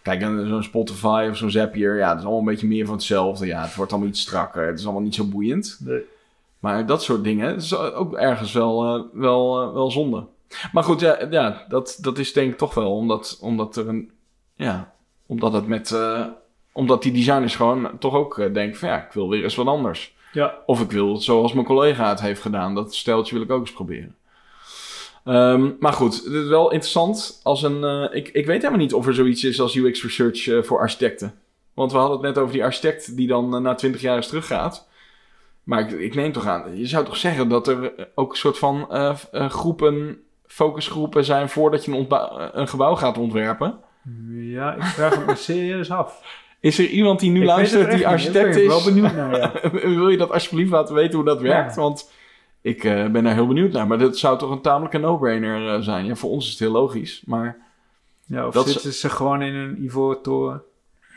Kijk, 0.03 0.21
zo'n 0.23 0.63
Spotify 0.63 1.27
of 1.31 1.37
zo'n 1.37 1.51
Zapier, 1.51 1.97
ja, 1.97 2.09
dat 2.09 2.19
is 2.19 2.23
allemaal 2.23 2.41
een 2.41 2.47
beetje 2.47 2.67
meer 2.67 2.87
van 2.87 2.95
hetzelfde. 2.95 3.47
Ja, 3.47 3.63
het 3.63 3.75
wordt 3.75 3.93
allemaal 3.93 4.11
iets 4.11 4.21
strakker, 4.21 4.67
het 4.67 4.79
is 4.79 4.85
allemaal 4.85 5.03
niet 5.03 5.15
zo 5.15 5.25
boeiend. 5.25 5.79
Nee. 5.81 6.01
Maar 6.59 6.87
dat 6.87 7.03
soort 7.03 7.25
dingen, 7.25 7.57
is 7.57 7.77
ook 7.77 8.15
ergens 8.15 8.53
wel, 8.53 8.85
eh, 8.85 9.03
wel, 9.13 9.63
eh, 9.63 9.73
wel 9.73 9.91
zonde. 9.91 10.25
Maar 10.73 10.85
goed, 10.85 11.01
ja, 11.01 11.27
ja 11.31 11.65
dat, 11.69 11.99
dat 12.01 12.19
is 12.19 12.33
denk 12.33 12.53
ik 12.53 12.59
toch 12.59 12.75
wel 12.75 12.97
omdat, 12.97 13.39
omdat 13.41 13.77
er 13.77 13.89
een, 13.89 14.11
ja, 14.55 14.93
omdat 15.27 15.53
het 15.53 15.67
met, 15.67 15.93
eh, 15.93 16.27
omdat 16.75 17.03
die 17.03 17.13
designers 17.13 17.57
gewoon 17.57 17.99
toch 17.99 18.15
ook 18.15 18.39
eh, 18.39 18.53
denken 18.53 18.79
van 18.79 18.89
ja, 18.89 19.05
ik 19.07 19.13
wil 19.13 19.29
weer 19.29 19.43
eens 19.43 19.55
wat 19.55 19.67
anders. 19.67 20.15
Ja, 20.33 20.59
Of 20.67 20.81
ik 20.81 20.91
wil 20.91 21.13
het 21.13 21.23
zoals 21.23 21.53
mijn 21.53 21.67
collega 21.67 22.09
het 22.09 22.21
heeft 22.21 22.41
gedaan. 22.41 22.75
Dat 22.75 22.95
steltje 22.95 23.35
wil 23.35 23.45
ik 23.45 23.51
ook 23.51 23.61
eens 23.61 23.73
proberen. 23.73 24.17
Ehm, 25.25 25.71
maar 25.79 25.93
goed, 25.93 26.25
het 26.25 26.33
is 26.33 26.47
wel 26.47 26.71
interessant. 26.71 27.41
Als 27.43 27.63
een, 27.63 27.85
eh, 27.85 28.17
ik, 28.17 28.29
ik 28.29 28.47
weet 28.47 28.57
helemaal 28.57 28.79
niet 28.79 28.95
of 28.95 29.07
er 29.07 29.15
zoiets 29.15 29.45
is 29.45 29.61
als 29.61 29.75
UX 29.75 30.03
research 30.03 30.47
eh, 30.47 30.63
voor 30.63 30.79
architecten. 30.79 31.35
Want 31.75 31.93
we 31.93 31.99
hadden 31.99 32.17
het 32.17 32.27
net 32.27 32.39
over 32.39 32.55
die 32.55 32.65
architect 32.65 33.17
die 33.17 33.27
dan 33.27 33.63
na 33.63 33.75
20 33.75 34.01
jaar 34.01 34.17
eens 34.17 34.29
teruggaat. 34.29 34.89
Maar 35.63 35.81
ik, 35.81 35.91
ik 35.91 36.15
neem 36.15 36.33
toch 36.33 36.47
aan, 36.47 36.77
je 36.77 36.87
zou 36.87 37.05
toch 37.05 37.17
zeggen 37.17 37.49
dat 37.49 37.69
er 37.69 38.09
ook 38.15 38.31
een 38.31 38.37
soort 38.37 38.59
van 38.59 38.87
groepen, 39.33 40.23
focusgroepen 40.47 41.25
zijn 41.25 41.49
voordat 41.49 41.85
je 41.85 41.93
een, 41.93 42.07
een 42.61 42.69
gebouw 42.69 42.95
gaat 42.95 43.19
ontwerpen. 43.19 43.79
ja 44.33 44.75
ik 44.75 44.83
vraag 44.83 45.15
het 45.15 45.27
me 45.27 45.35
serieus 45.35 45.91
af. 45.91 46.43
Is 46.65 46.79
er 46.79 46.87
iemand 46.87 47.21
die 47.21 47.31
nu 47.31 47.41
Ik 47.41 47.47
luistert 47.47 47.91
die 47.91 48.09
architect 48.09 48.45
ben 48.45 48.57
ik 48.57 48.63
is? 48.63 48.67
wel 48.67 48.85
benieuwd 48.85 49.15
naar, 49.15 49.37
ja. 49.39 49.53
Wil 49.97 50.09
je 50.09 50.17
dat 50.17 50.31
alsjeblieft 50.31 50.71
laten 50.71 50.95
weten 50.95 51.15
hoe 51.17 51.25
dat 51.25 51.41
werkt? 51.41 51.75
Ja. 51.75 51.81
Want 51.81 52.11
ik 52.61 52.85
eh, 52.85 53.07
ben 53.07 53.25
daar 53.25 53.35
heel 53.35 53.47
benieuwd 53.47 53.73
naar. 53.73 53.87
Maar 53.87 53.99
dat 53.99 54.19
zou 54.19 54.39
toch 54.39 54.51
een 54.51 54.61
tamelijke 54.61 54.99
no-brainer 54.99 55.75
eh, 55.75 55.81
zijn. 55.81 56.05
Ja, 56.05 56.15
voor 56.15 56.31
ons 56.31 56.45
is 56.45 56.51
het 56.51 56.61
heel 56.61 56.71
logisch. 56.73 57.23
Maar 57.27 57.57
Ja, 58.27 58.47
of 58.47 58.55
Dat 58.55 58.69
zitten 58.69 58.93
ze 58.93 59.09
gewoon 59.11 59.43
in 59.43 59.55
een 59.55 59.85
ivoren 59.85 60.23
toren? 60.23 60.63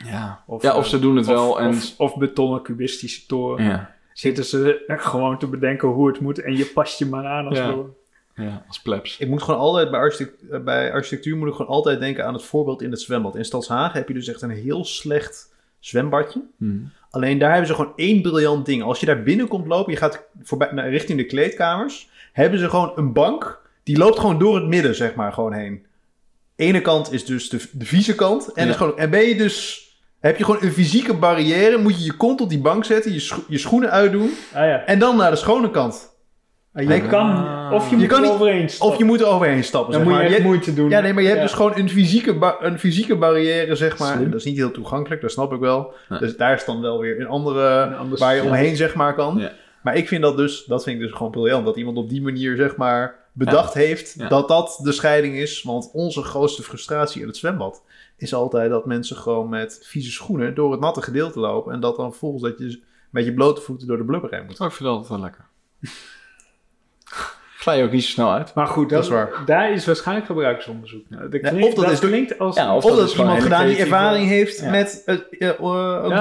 ja, 0.04 0.42
Of, 0.46 0.62
ja 0.62 0.76
of 0.76 0.84
eh, 0.84 0.90
ze 0.90 0.98
doen 0.98 1.16
het 1.16 1.26
of, 1.28 1.32
wel. 1.32 1.60
En, 1.60 1.68
Of, 1.68 1.94
of 1.96 2.16
betonnen 2.16 2.62
cubistische 2.62 3.26
toren. 3.26 3.64
ja, 3.64 3.94
Zitten 4.12 4.44
ze 4.44 4.84
gewoon 4.86 5.38
te 5.38 5.46
bedenken 5.46 5.88
hoe 5.88 6.08
het 6.08 6.20
moet 6.20 6.38
en 6.40 6.56
je 6.56 6.64
past 6.64 6.98
je 6.98 7.06
maar 7.06 7.26
aan 7.26 7.46
als 7.46 7.58
Ja. 7.58 7.70
door. 7.70 7.94
Ja, 8.38 8.64
als 8.68 8.80
plebs. 8.82 9.18
Ik 9.18 9.28
moet 9.28 9.42
gewoon 9.42 9.60
altijd 9.60 9.90
bij, 9.90 10.00
architect- 10.00 10.48
eh, 10.50 10.60
bij 10.60 10.92
architectuur 10.92 11.36
moet 11.36 11.48
ik 11.48 11.54
gewoon 11.54 11.70
altijd 11.70 12.00
denken 12.00 12.26
aan 12.26 12.32
het 12.34 12.42
voorbeeld 12.42 12.82
in 12.82 12.90
het 12.90 13.00
zwembad. 13.00 13.36
In 13.36 13.44
Stadshagen 13.44 13.98
heb 13.98 14.08
je 14.08 14.14
dus 14.14 14.28
echt 14.28 14.42
een 14.42 14.50
heel 14.50 14.84
slecht 14.84 15.54
zwembadje. 15.80 16.42
Hm. 16.58 16.76
Alleen 17.10 17.38
daar 17.38 17.50
hebben 17.50 17.68
ze 17.68 17.74
gewoon 17.74 17.92
één 17.96 18.22
briljant 18.22 18.66
ding. 18.66 18.82
Als 18.82 19.00
je 19.00 19.06
daar 19.06 19.22
binnenkomt 19.22 19.66
lopen, 19.66 19.92
je 19.92 19.98
gaat 19.98 20.22
voorbij, 20.42 20.68
naar, 20.72 20.90
richting 20.90 21.18
de 21.18 21.26
kleedkamers, 21.26 22.08
hebben 22.32 22.58
ze 22.58 22.68
gewoon 22.70 22.92
een 22.96 23.12
bank. 23.12 23.60
Die 23.82 23.98
loopt 23.98 24.18
gewoon 24.18 24.38
door 24.38 24.54
het 24.54 24.66
midden, 24.66 24.94
zeg 24.94 25.14
maar, 25.14 25.32
gewoon 25.32 25.52
heen. 25.52 25.86
Ene 26.56 26.80
kant 26.80 27.12
is 27.12 27.24
dus 27.24 27.48
de, 27.48 27.68
de 27.72 27.84
vieze 27.84 28.14
kant. 28.14 28.52
En, 28.52 28.64
Ja. 28.64 28.70
is 28.70 28.76
gewoon, 28.76 28.98
en 28.98 29.10
ben 29.10 29.22
je 29.28 29.36
dus... 29.36 29.86
Heb 30.20 30.36
je 30.38 30.44
gewoon 30.44 30.62
een 30.62 30.72
fysieke 30.72 31.14
barrière, 31.14 31.78
moet 31.78 31.98
je 31.98 32.04
je 32.04 32.16
kont 32.16 32.40
op 32.40 32.48
die 32.48 32.60
bank 32.60 32.84
zetten, 32.84 33.12
je, 33.12 33.20
scho- 33.20 33.44
je 33.48 33.58
schoenen 33.58 33.90
uitdoen 33.90 34.30
Ah 34.52 34.64
ja. 34.66 34.84
en 34.84 34.98
dan 34.98 35.16
naar 35.16 35.30
de 35.30 35.36
schone 35.36 35.70
kant. 35.70 36.16
Ah, 36.78 36.84
je 36.96 37.02
Ah. 37.02 37.08
kan, 37.08 37.72
of 37.72 37.84
je, 37.84 37.90
Je 37.90 37.96
moet 37.96 38.06
kan 38.06 38.22
niet- 38.22 38.30
overheen 38.30 38.68
stappen. 38.68 38.92
Of 38.94 38.98
je 38.98 39.04
moet 39.04 39.20
er 39.20 39.26
overheen 39.26 39.64
stappen, 39.64 39.92
Dan 39.92 40.00
zeg 40.00 40.10
moet 40.10 40.18
je 40.18 40.22
maar. 40.24 40.32
echt 40.32 40.42
Je- 40.42 40.48
moeite 40.48 40.74
doen. 40.74 40.90
ja, 40.90 41.00
nee, 41.00 41.12
maar 41.12 41.22
je 41.22 41.28
hebt 41.28 41.40
Ja. 41.40 41.46
dus 41.46 41.54
gewoon 41.56 41.72
een 41.76 41.88
fysieke, 41.90 42.56
een 42.60 42.78
fysieke 42.78 43.16
barrière, 43.16 43.74
zeg 43.74 43.98
maar. 43.98 44.14
En 44.20 44.24
dat 44.30 44.38
is 44.40 44.44
niet 44.44 44.56
heel 44.56 44.70
toegankelijk, 44.70 45.20
dat 45.20 45.30
snap 45.30 45.52
ik 45.52 45.60
wel. 45.60 45.92
Nee. 46.08 46.18
Dus 46.18 46.36
daar 46.36 46.54
is 46.54 46.64
dan 46.64 46.80
wel 46.80 46.98
weer 46.98 47.20
een 47.20 47.26
andere 47.26 47.80
Een 48.00 48.16
waar 48.16 48.34
je 48.34 48.42
omheen, 48.42 48.76
zeg 48.76 48.94
maar, 48.94 49.14
kan. 49.14 49.36
Ja. 49.38 49.52
Maar 49.82 49.96
ik 49.96 50.08
vind 50.08 50.22
dat 50.22 50.36
dus, 50.36 50.64
dat 50.64 50.82
vind 50.82 50.96
ik 50.96 51.02
dus 51.02 51.12
gewoon 51.16 51.32
briljant. 51.32 51.64
Dat 51.64 51.76
iemand 51.76 51.96
op 51.96 52.08
die 52.08 52.22
manier, 52.22 52.56
zeg 52.56 52.76
maar, 52.76 53.14
bedacht 53.32 53.74
heeft 53.74 54.14
Ja. 54.18 54.28
dat 54.28 54.48
dat 54.48 54.80
de 54.82 54.92
scheiding 54.92 55.34
is. 55.36 55.62
Want 55.62 55.90
onze 55.92 56.22
grootste 56.22 56.62
frustratie 56.62 57.20
in 57.20 57.26
het 57.26 57.36
zwembad 57.36 57.82
is 58.16 58.34
altijd 58.34 58.70
dat 58.70 58.86
mensen 58.86 59.16
gewoon 59.16 59.48
met 59.48 59.80
vieze 59.82 60.10
schoenen 60.10 60.54
door 60.54 60.70
het 60.72 60.80
natte 60.80 61.02
gedeelte 61.02 61.40
lopen. 61.40 61.72
En 61.72 61.80
dat 61.80 61.96
dan 61.96 62.14
volgens 62.14 62.42
dat 62.42 62.58
je 62.58 62.82
met 63.10 63.24
je 63.24 63.34
blote 63.34 63.60
voeten 63.60 63.86
door 63.86 63.96
de 63.96 64.04
blubber 64.04 64.30
heen 64.30 64.44
moet. 64.46 64.60
Oh, 64.60 64.66
ik 64.66 64.72
vind 64.72 64.88
dat 64.88 64.98
altijd 64.98 65.08
wel 65.08 65.20
lekker. 65.20 65.44
Glij 67.60 67.78
je 67.78 67.84
ook 67.84 67.90
niet 67.92 68.04
zo 68.04 68.10
snel 68.10 68.32
uit. 68.32 68.54
Maar 68.54 68.66
goed, 68.66 68.88
Dat 68.88 68.98
dat, 68.98 69.02
is 69.04 69.08
waar. 69.10 69.30
daar 69.46 69.72
is 69.72 69.86
waarschijnlijk 69.86 70.26
gebruiksonderzoek 70.26 71.02
naar. 71.08 71.30
Dat 71.30 71.40
Ja, 71.40 71.48
klinkt, 71.48 71.66
of 71.68 71.74
dat 71.74 71.84
dat 71.84 71.92
is 71.92 71.98
klinkt 71.98 72.38
als... 72.38 72.56
Ja, 72.56 72.76
of, 72.76 72.84
dat 72.84 72.96
dat, 72.96 73.06
is 73.06 73.10
gewoon 73.14 73.26
iemand 73.26 73.42
gedaan 73.42 73.66
die 73.66 73.76
ervaring 73.76 74.26
heeft 74.28 74.60
Ja. 74.60 74.70
met 74.70 75.02
het 75.06 75.26
uh, 75.30 75.48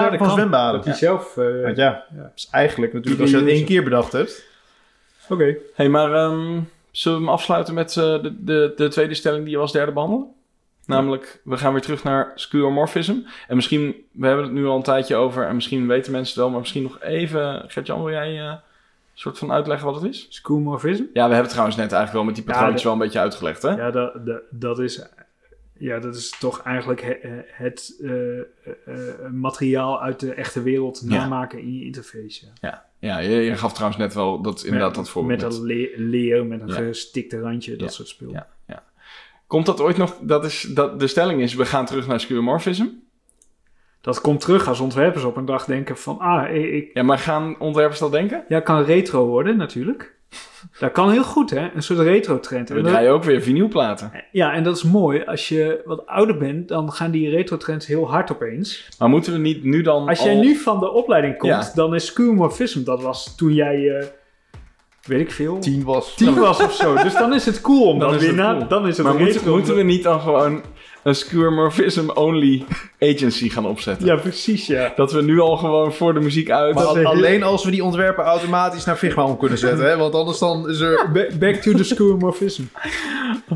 dat 0.10 0.17
van 0.17 0.30
zwembaden. 0.32 0.76
dat 0.76 0.86
hij 0.86 0.93
zelf... 0.93 1.38
eh, 1.38 1.63
Want 1.63 1.78
ja, 1.78 2.04
is 2.36 2.47
eigenlijk 2.52 2.93
natuurlijk 2.93 3.21
als 3.21 3.32
je 3.32 3.38
dat 3.39 3.47
één 3.47 3.65
keer 3.65 3.84
bedacht 3.84 4.12
hebt. 4.12 4.45
Oké. 5.30 5.56
hey, 5.76 5.89
maar 5.89 6.13
ehm, 6.13 6.60
zullen 6.91 7.17
we 7.17 7.23
hem 7.23 7.34
afsluiten 7.34 7.73
met 7.73 7.89
eh, 7.97 8.04
de, 8.04 8.36
de, 8.39 8.73
de 8.76 8.88
tweede 8.88 9.13
stelling 9.13 9.43
die 9.43 9.54
je 9.54 9.60
als 9.60 9.71
derde 9.71 9.91
behandelen? 9.91 10.28
Namelijk, 10.86 11.39
we 11.43 11.58
gaan 11.58 11.71
weer 11.73 11.82
terug 11.82 12.04
naar 12.04 12.32
skeuomorphism. 12.36 13.15
En 13.47 13.56
misschien, 13.56 13.95
we 14.12 14.28
hebben 14.28 14.45
het 14.45 14.54
nu 14.54 14.65
al 14.65 14.76
een 14.76 14.82
tijdje 14.84 15.15
over... 15.15 15.45
en 15.47 15.56
misschien 15.56 15.88
weten 15.88 16.12
mensen 16.12 16.34
het 16.34 16.41
wel, 16.41 16.50
maar 16.50 16.60
misschien 16.60 16.84
nog 16.84 17.02
even... 17.02 17.63
Gert-Jan, 17.67 18.04
wil 18.04 18.12
jij 18.13 18.39
eh, 18.39 18.54
soort 19.19 19.38
van 19.38 19.51
uitleggen 19.51 19.86
wat 19.91 20.01
het 20.01 20.13
is? 20.13 20.25
Schoolmorphism? 20.30 21.01
Ja, 21.01 21.08
we 21.13 21.19
hebben 21.19 21.38
het 21.39 21.49
trouwens 21.49 21.77
net 21.77 21.91
eigenlijk 21.91 22.13
wel 22.13 22.23
met 22.23 22.36
die 22.36 22.43
patroontjes 22.43 22.84
wel 22.84 22.93
een 22.93 22.99
beetje 22.99 23.19
uitgelegd, 23.19 23.62
hè? 23.62 23.69
Ja, 23.69 23.91
dat, 23.91 24.25
dat, 24.25 24.41
dat 24.49 24.80
is... 24.80 25.08
Ja, 25.80 25.99
dat 25.99 26.15
is 26.15 26.30
toch 26.39 26.62
eigenlijk 26.62 27.01
he- 27.01 27.43
het 27.51 27.99
eh, 28.01 28.38
eh, 28.39 28.43
eh, 28.86 29.32
materiaal 29.32 30.01
uit 30.01 30.19
de 30.19 30.34
echte 30.34 30.62
wereld 30.62 31.01
Ja. 31.06 31.17
namaken 31.17 31.60
in 31.60 31.73
je 31.80 31.86
interface. 31.86 32.45
Ja. 32.62 32.86
Ja, 32.99 33.19
je, 33.19 33.30
je 33.30 33.56
gaf 33.58 33.73
trouwens 33.73 33.99
net 33.99 34.13
wel 34.13 34.41
dat, 34.41 34.63
inderdaad 34.63 34.95
dat 34.95 35.10
voorbeeld. 35.10 35.41
Met 35.41 35.53
een 35.53 35.65
le- 35.65 35.89
leer, 35.95 36.45
met 36.45 36.62
een 36.62 36.67
Ja. 36.67 36.73
gestikte 36.75 37.39
randje, 37.39 37.71
dat 37.75 37.88
Ja. 37.89 37.93
soort 37.95 38.08
spul. 38.08 38.32
Ja. 38.32 38.84
Komt 39.47 39.65
dat 39.65 39.82
ooit 39.82 39.97
nog... 39.97 40.17
Dat 40.21 40.45
is, 40.45 40.62
dat, 40.73 40.99
de 40.99 41.08
stelling 41.08 41.41
is, 41.41 41.53
we 41.53 41.65
gaan 41.65 41.86
terug 41.86 42.08
naar 42.08 42.19
skeuomorphism. 42.19 42.86
Dat 44.08 44.22
komt 44.22 44.39
terug 44.41 44.67
als 44.67 44.80
ontwerpers 44.80 45.24
op 45.24 45.38
een 45.38 45.46
dag 45.46 45.65
denken 45.65 45.98
van... 45.98 46.20
Ah, 46.20 46.56
ik, 46.56 46.72
ik- 46.74 46.89
Ja, 46.93 47.04
maar 47.04 47.17
gaan 47.20 47.56
ontwerpers 47.60 48.00
dat 48.00 48.12
denken? 48.12 48.43
ja, 48.48 48.60
kan 48.60 48.84
retro 48.84 49.26
worden 49.26 49.58
natuurlijk. 49.58 50.15
Dat 50.80 50.91
kan 50.91 51.12
heel 51.12 51.24
goed, 51.24 51.50
hè? 51.50 51.67
Een 51.76 51.84
soort 51.84 52.00
retro-trend. 52.00 52.70
We 52.70 52.82
draaien 52.82 53.12
ook 53.12 53.24
weer 53.24 53.41
vinylplaten. 53.41 54.12
Ja, 54.32 54.54
en 54.54 54.63
dat 54.63 54.76
is 54.76 54.84
mooi. 54.84 55.24
Als 55.24 55.48
je 55.48 55.82
wat 55.86 56.06
ouder 56.06 56.38
bent, 56.38 56.67
dan 56.67 56.91
gaan 56.91 57.12
die 57.12 57.30
retro-trends 57.30 57.86
heel 57.88 58.10
hard 58.10 58.32
opeens. 58.32 58.89
Maar 59.00 59.10
moeten 59.10 59.34
we 59.34 59.39
niet 59.39 59.63
nu 59.63 59.82
dan 59.82 60.08
Als 60.08 60.24
jij 60.24 60.36
nu 60.36 60.56
van 60.56 60.80
de 60.80 60.91
opleiding 60.91 61.38
komt, 61.38 61.52
Ja. 61.54 61.72
dan 61.76 61.96
is 61.96 62.06
schoolmorphism, 62.06 62.84
dat 62.84 63.02
was 63.02 63.36
toen 63.36 63.54
jij, 63.54 63.89
eh, 63.98 64.06
weet 65.04 65.20
ik 65.20 65.32
veel, 65.32 65.60
Tien 65.60 65.84
was. 65.84 66.15
tien 66.15 66.36
was 66.39 66.63
of 66.63 66.74
zo. 66.74 66.96
Dus 66.96 67.13
dan 67.13 67.34
is 67.34 67.46
het 67.46 67.62
cool 67.62 67.88
om 67.88 68.00
Dan 68.00 68.12
dat 68.12 68.22
weer 68.22 68.34
na, 68.34 68.54
dan 68.54 68.88
is 68.88 68.98
het 68.98 69.06
Maar 69.06 69.15
moeten, 69.15 69.50
moeten 69.52 69.76
we 69.76 69.84
niet 69.84 70.04
dan 70.04 70.20
gewoon 70.20 70.62
een 71.08 71.15
skeuomorphism-only 71.15 72.63
agency 73.00 73.50
gaan 73.50 73.65
opzetten? 73.65 74.08
Ja, 74.08 74.15
precies, 74.15 74.67
ja. 74.67 74.93
Dat 74.96 75.12
we 75.12 75.22
nu 75.22 75.39
al 75.39 75.58
gewoon 75.58 75.93
voor 75.93 76.13
de 76.13 76.20
muziek 76.20 76.50
uit... 76.52 76.76
Maar 76.76 76.84
al- 76.86 77.06
alleen 77.06 77.43
als 77.43 77.65
we 77.65 77.72
die 77.72 77.84
ontwerpen 77.84 78.24
automatisch 78.24 78.86
naar 78.86 78.96
Figma 78.96 79.24
om 79.24 79.38
kunnen 79.38 79.58
zetten. 79.58 79.86
Hè? 79.89 79.98
Want 79.98 80.13
anders 80.15 80.39
dan 80.39 80.70
is 80.70 80.80
er... 80.80 81.10
Ba- 81.13 81.38
Back 81.39 81.56
to 81.56 81.72
the 81.74 81.84
schoolmorphism. 81.84 82.63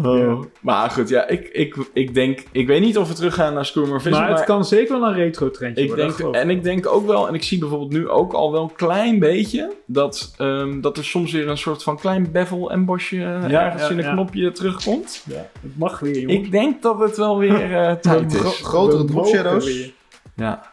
Oh. 0.04 0.42
Maar 0.62 0.90
goed, 0.90 1.10
ja, 1.10 1.28
ik, 1.28 1.48
ik, 1.48 1.76
ik 1.94 2.14
denk... 2.14 2.40
Ik 2.52 2.68
weet 2.68 2.82
niet 2.82 2.98
of 2.98 3.08
we 3.08 3.14
teruggaan 3.14 3.54
naar 3.54 3.66
skeuomorphism, 3.66 4.16
Maar 4.16 4.30
maar... 4.30 4.38
het 4.38 4.46
kan 4.46 4.66
zeker 4.66 5.00
wel 5.00 5.10
een 5.10 5.16
retro-trendje 5.16 5.82
Ik 5.84 5.88
worden. 5.88 6.08
denk, 6.18 6.20
ik. 6.20 6.36
en 6.42 6.50
ik 6.50 6.64
denk 6.64 6.88
ook 6.88 7.08
wel, 7.08 7.28
en 7.28 7.34
ik 7.34 7.44
zie 7.44 7.58
bijvoorbeeld 7.58 7.92
nu 7.92 8.10
ook 8.10 8.34
al 8.34 8.52
wel 8.52 8.64
een 8.64 8.76
klein 8.76 9.20
beetje, 9.20 9.72
dat, 9.86 10.34
ehm, 10.38 10.82
dat 10.82 10.98
er 10.98 11.06
soms 11.06 11.32
weer 11.32 11.48
een 11.48 11.58
soort 11.58 11.84
van 11.84 11.98
klein 12.00 12.32
bevel 12.32 12.72
embosje 12.72 13.16
eh, 13.16 13.50
Ja, 13.50 13.66
ergens 13.66 13.84
ja, 13.84 13.90
in 13.90 13.98
een 13.98 14.04
ja. 14.04 14.12
knopje 14.14 14.52
terugkomt. 14.52 15.24
Ja, 15.30 15.50
het 15.62 15.78
mag 15.78 16.00
weer, 16.00 16.20
jongens. 16.20 16.34
Ik 16.46 16.52
denk 16.52 16.82
dat 16.82 17.00
het 17.00 17.18
wel 17.18 17.40
weer 17.42 17.76
eh, 17.88 17.94
tijd 18.12 18.34
Gro- 18.36 18.50
is. 18.50 18.60
grotere 18.64 18.98
We 19.02 19.06
drop 19.06 19.24
mogen 19.24 19.38
shadows. 19.40 19.66
weer. 19.66 19.94
Ja. 20.36 20.72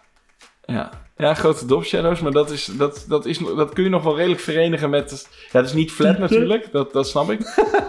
Ja. 0.64 0.90
Ja, 1.16 1.34
grote 1.34 1.66
drop 1.66 1.84
shadows, 1.84 2.20
maar 2.20 2.32
dat, 2.32 2.50
is, 2.50 2.64
dat, 2.64 3.04
dat, 3.08 3.26
is, 3.26 3.38
dat 3.56 3.72
kun 3.72 3.84
je 3.84 3.90
nog 3.90 4.02
wel 4.02 4.16
redelijk 4.16 4.40
verenigen 4.40 4.90
met... 4.90 5.28
Ja, 5.52 5.58
het 5.58 5.68
is 5.68 5.74
niet 5.74 5.92
flat 5.92 6.18
natuurlijk, 6.18 6.72
dat, 6.72 6.92
dat 6.92 7.08
snap 7.08 7.30
ik. 7.30 7.40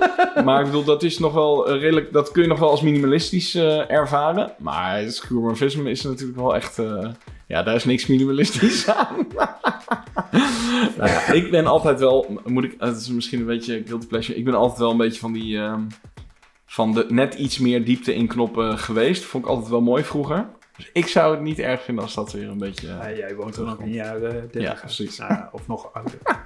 maar 0.45 0.59
ik 0.59 0.65
bedoel, 0.65 0.83
dat 0.83 1.03
is 1.03 1.19
nog 1.19 1.33
wel 1.33 1.67
eh, 1.69 1.79
redelijk... 1.79 2.13
Dat 2.13 2.31
kun 2.31 2.41
je 2.41 2.47
nog 2.47 2.59
wel 2.59 2.69
als 2.69 2.81
minimalistisch 2.81 3.55
eh, 3.55 3.91
ervaren. 3.91 4.51
Maar 4.57 5.09
skeuomorphism 5.11 5.87
is 5.87 6.01
natuurlijk 6.03 6.37
wel 6.39 6.55
echt... 6.55 6.79
eh, 6.79 7.07
ja, 7.47 7.63
daar 7.63 7.75
is 7.75 7.85
niks 7.85 8.05
minimalistisch 8.07 8.87
aan. 8.97 9.27
nou 10.97 11.09
ja, 11.09 11.31
ik 11.31 11.51
ben 11.51 11.65
altijd 11.65 11.99
wel... 11.99 12.39
Moet 12.45 12.63
ik... 12.63 12.75
Het 12.79 12.97
is 12.97 13.09
misschien 13.09 13.39
een 13.39 13.45
beetje 13.45 13.83
guilty 13.85 14.07
pleasure. 14.07 14.37
Ik 14.37 14.45
ben 14.45 14.53
altijd 14.55 14.79
wel 14.79 14.91
een 14.91 14.97
beetje 14.97 15.19
van 15.19 15.33
die... 15.33 15.57
ehm, 15.57 15.81
van 16.79 16.93
de 16.93 17.05
net 17.09 17.33
iets 17.33 17.57
meer 17.59 17.85
diepte 17.85 18.15
in 18.15 18.27
knoppen 18.27 18.77
geweest. 18.77 19.23
Vond 19.23 19.43
ik 19.43 19.49
altijd 19.49 19.69
wel 19.69 19.81
mooi 19.81 20.03
vroeger. 20.03 20.49
Dus 20.77 20.89
ik 20.93 21.07
zou 21.07 21.31
het 21.33 21.41
niet 21.41 21.59
erg 21.59 21.81
vinden 21.83 22.03
als 22.03 22.13
dat 22.13 22.31
weer 22.31 22.49
een 22.49 22.57
beetje... 22.57 22.87
eh, 22.87 22.93
Ja, 22.97 23.17
jij 23.17 23.35
woont 23.35 23.55
er 23.55 23.65
nog 23.65 23.79
in 23.79 23.91
jaren 23.91 24.31
30. 24.31 24.61
Ja, 24.61 24.73
precies. 24.73 25.17
Nou, 25.17 25.41
of 25.51 25.67
nog 25.67 25.93
ouder. 25.93 26.13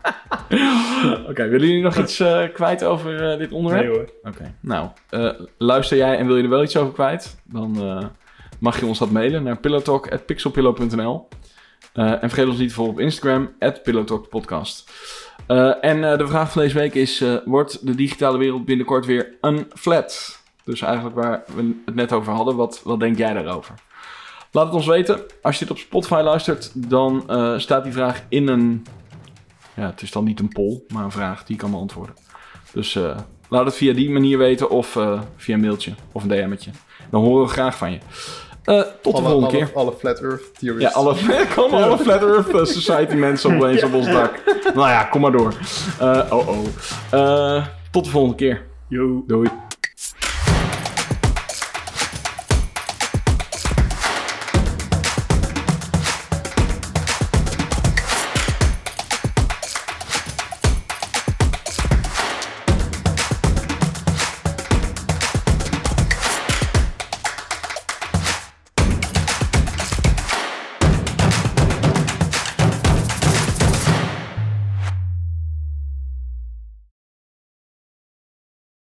Oké, 1.29 1.47
willen 1.47 1.67
jullie 1.67 1.81
nog 1.83 1.97
iets 1.97 2.19
eh, 2.19 2.43
kwijt 2.53 2.83
over 2.83 3.31
eh, 3.31 3.37
dit 3.37 3.51
onderwerp? 3.51 3.85
Nee 3.85 3.93
hoor. 3.95 4.09
Oké, 4.23 4.55
nou, 4.61 4.89
eh, 5.09 5.29
luister 5.57 5.97
jij 5.97 6.17
en 6.17 6.27
wil 6.27 6.37
je 6.37 6.43
er 6.43 6.49
wel 6.49 6.63
iets 6.63 6.77
over 6.77 6.93
kwijt? 6.93 7.41
Dan 7.43 7.75
eh, 7.81 8.05
mag 8.59 8.79
je 8.79 8.85
ons 8.85 8.99
dat 8.99 9.11
mailen 9.11 9.43
naar 9.43 9.57
pillowtalk.pixelpillow.nl 9.57 11.27
Eh 11.93 12.11
En 12.11 12.29
vergeet 12.29 12.47
ons 12.47 12.57
niet 12.57 12.69
te 12.69 12.75
volgen 12.75 12.93
op 12.93 12.99
Instagram, 12.99 13.51
pillowtalkpodcast. 13.83 14.91
Eh, 15.47 15.83
en 15.83 16.11
eh, 16.11 16.17
de 16.17 16.27
vraag 16.27 16.51
van 16.51 16.61
deze 16.61 16.77
week 16.77 16.93
is, 16.93 17.21
eh, 17.21 17.35
wordt 17.45 17.85
de 17.85 17.95
digitale 17.95 18.37
wereld 18.37 18.65
binnenkort 18.65 19.05
weer 19.05 19.33
unflat? 19.41 20.41
Dus 20.63 20.81
eigenlijk 20.81 21.15
waar 21.15 21.43
we 21.55 21.81
het 21.85 21.95
net 21.95 22.11
over 22.11 22.33
hadden, 22.33 22.55
wat, 22.55 22.81
wat 22.83 22.99
denk 22.99 23.17
jij 23.17 23.33
daarover? 23.33 23.75
Laat 24.51 24.65
het 24.65 24.75
ons 24.75 24.85
weten. 24.85 25.21
Als 25.41 25.59
je 25.59 25.65
dit 25.65 25.73
op 25.73 25.79
Spotify 25.79 26.21
luistert, 26.23 26.89
dan 26.89 27.23
staat 27.57 27.83
die 27.83 27.93
vraag 27.93 28.23
in 28.29 28.47
een... 28.47 28.85
Ja, 29.75 29.85
het 29.85 30.01
is 30.01 30.11
dan 30.11 30.23
niet 30.23 30.39
een 30.39 30.47
poll, 30.47 30.81
maar 30.87 31.03
een 31.03 31.11
vraag 31.11 31.43
die 31.43 31.55
ik 31.55 31.61
kan 31.61 31.71
beantwoorden. 31.71 32.15
Dus 32.73 32.99
laat 33.49 33.65
het 33.65 33.75
via 33.75 33.93
die 33.93 34.09
manier 34.09 34.37
weten 34.37 34.69
of 34.69 34.87
via 35.37 35.53
een 35.53 35.59
mailtje 35.59 35.93
of 36.11 36.23
een 36.23 36.29
DM'tje. 36.29 36.71
Dan 37.09 37.23
horen 37.23 37.45
we 37.45 37.51
graag 37.51 37.77
van 37.77 37.91
je. 37.91 37.99
Eh, 38.63 38.81
tot 39.01 39.15
de 39.15 39.21
volgende 39.21 39.47
alle, 39.47 39.47
keer. 39.47 39.71
alle 39.73 39.93
Flat 39.97 40.21
Earth 40.21 40.59
theories. 40.59 40.81
Ja, 40.81 40.89
alle, 40.89 41.15
komen 41.55 41.83
alle 41.83 41.97
Flat 41.97 42.21
Earth 42.21 42.49
eh, 42.53 42.65
Society 42.65 43.15
mensen 43.15 43.55
opeens 43.55 43.83
op 43.83 43.93
ons 43.93 44.07
dak. 44.07 44.43
Nou 44.75 44.89
ja, 44.89 45.03
kom 45.03 45.21
maar 45.21 45.31
door. 45.31 45.53
Eh, 45.99 46.21
oh 46.29 46.47
oh. 46.47 46.65
Eh, 47.11 47.65
tot 47.91 48.03
de 48.03 48.09
volgende 48.09 48.35
keer. 48.35 48.65
Yo. 48.87 49.23
Doei. 49.27 49.49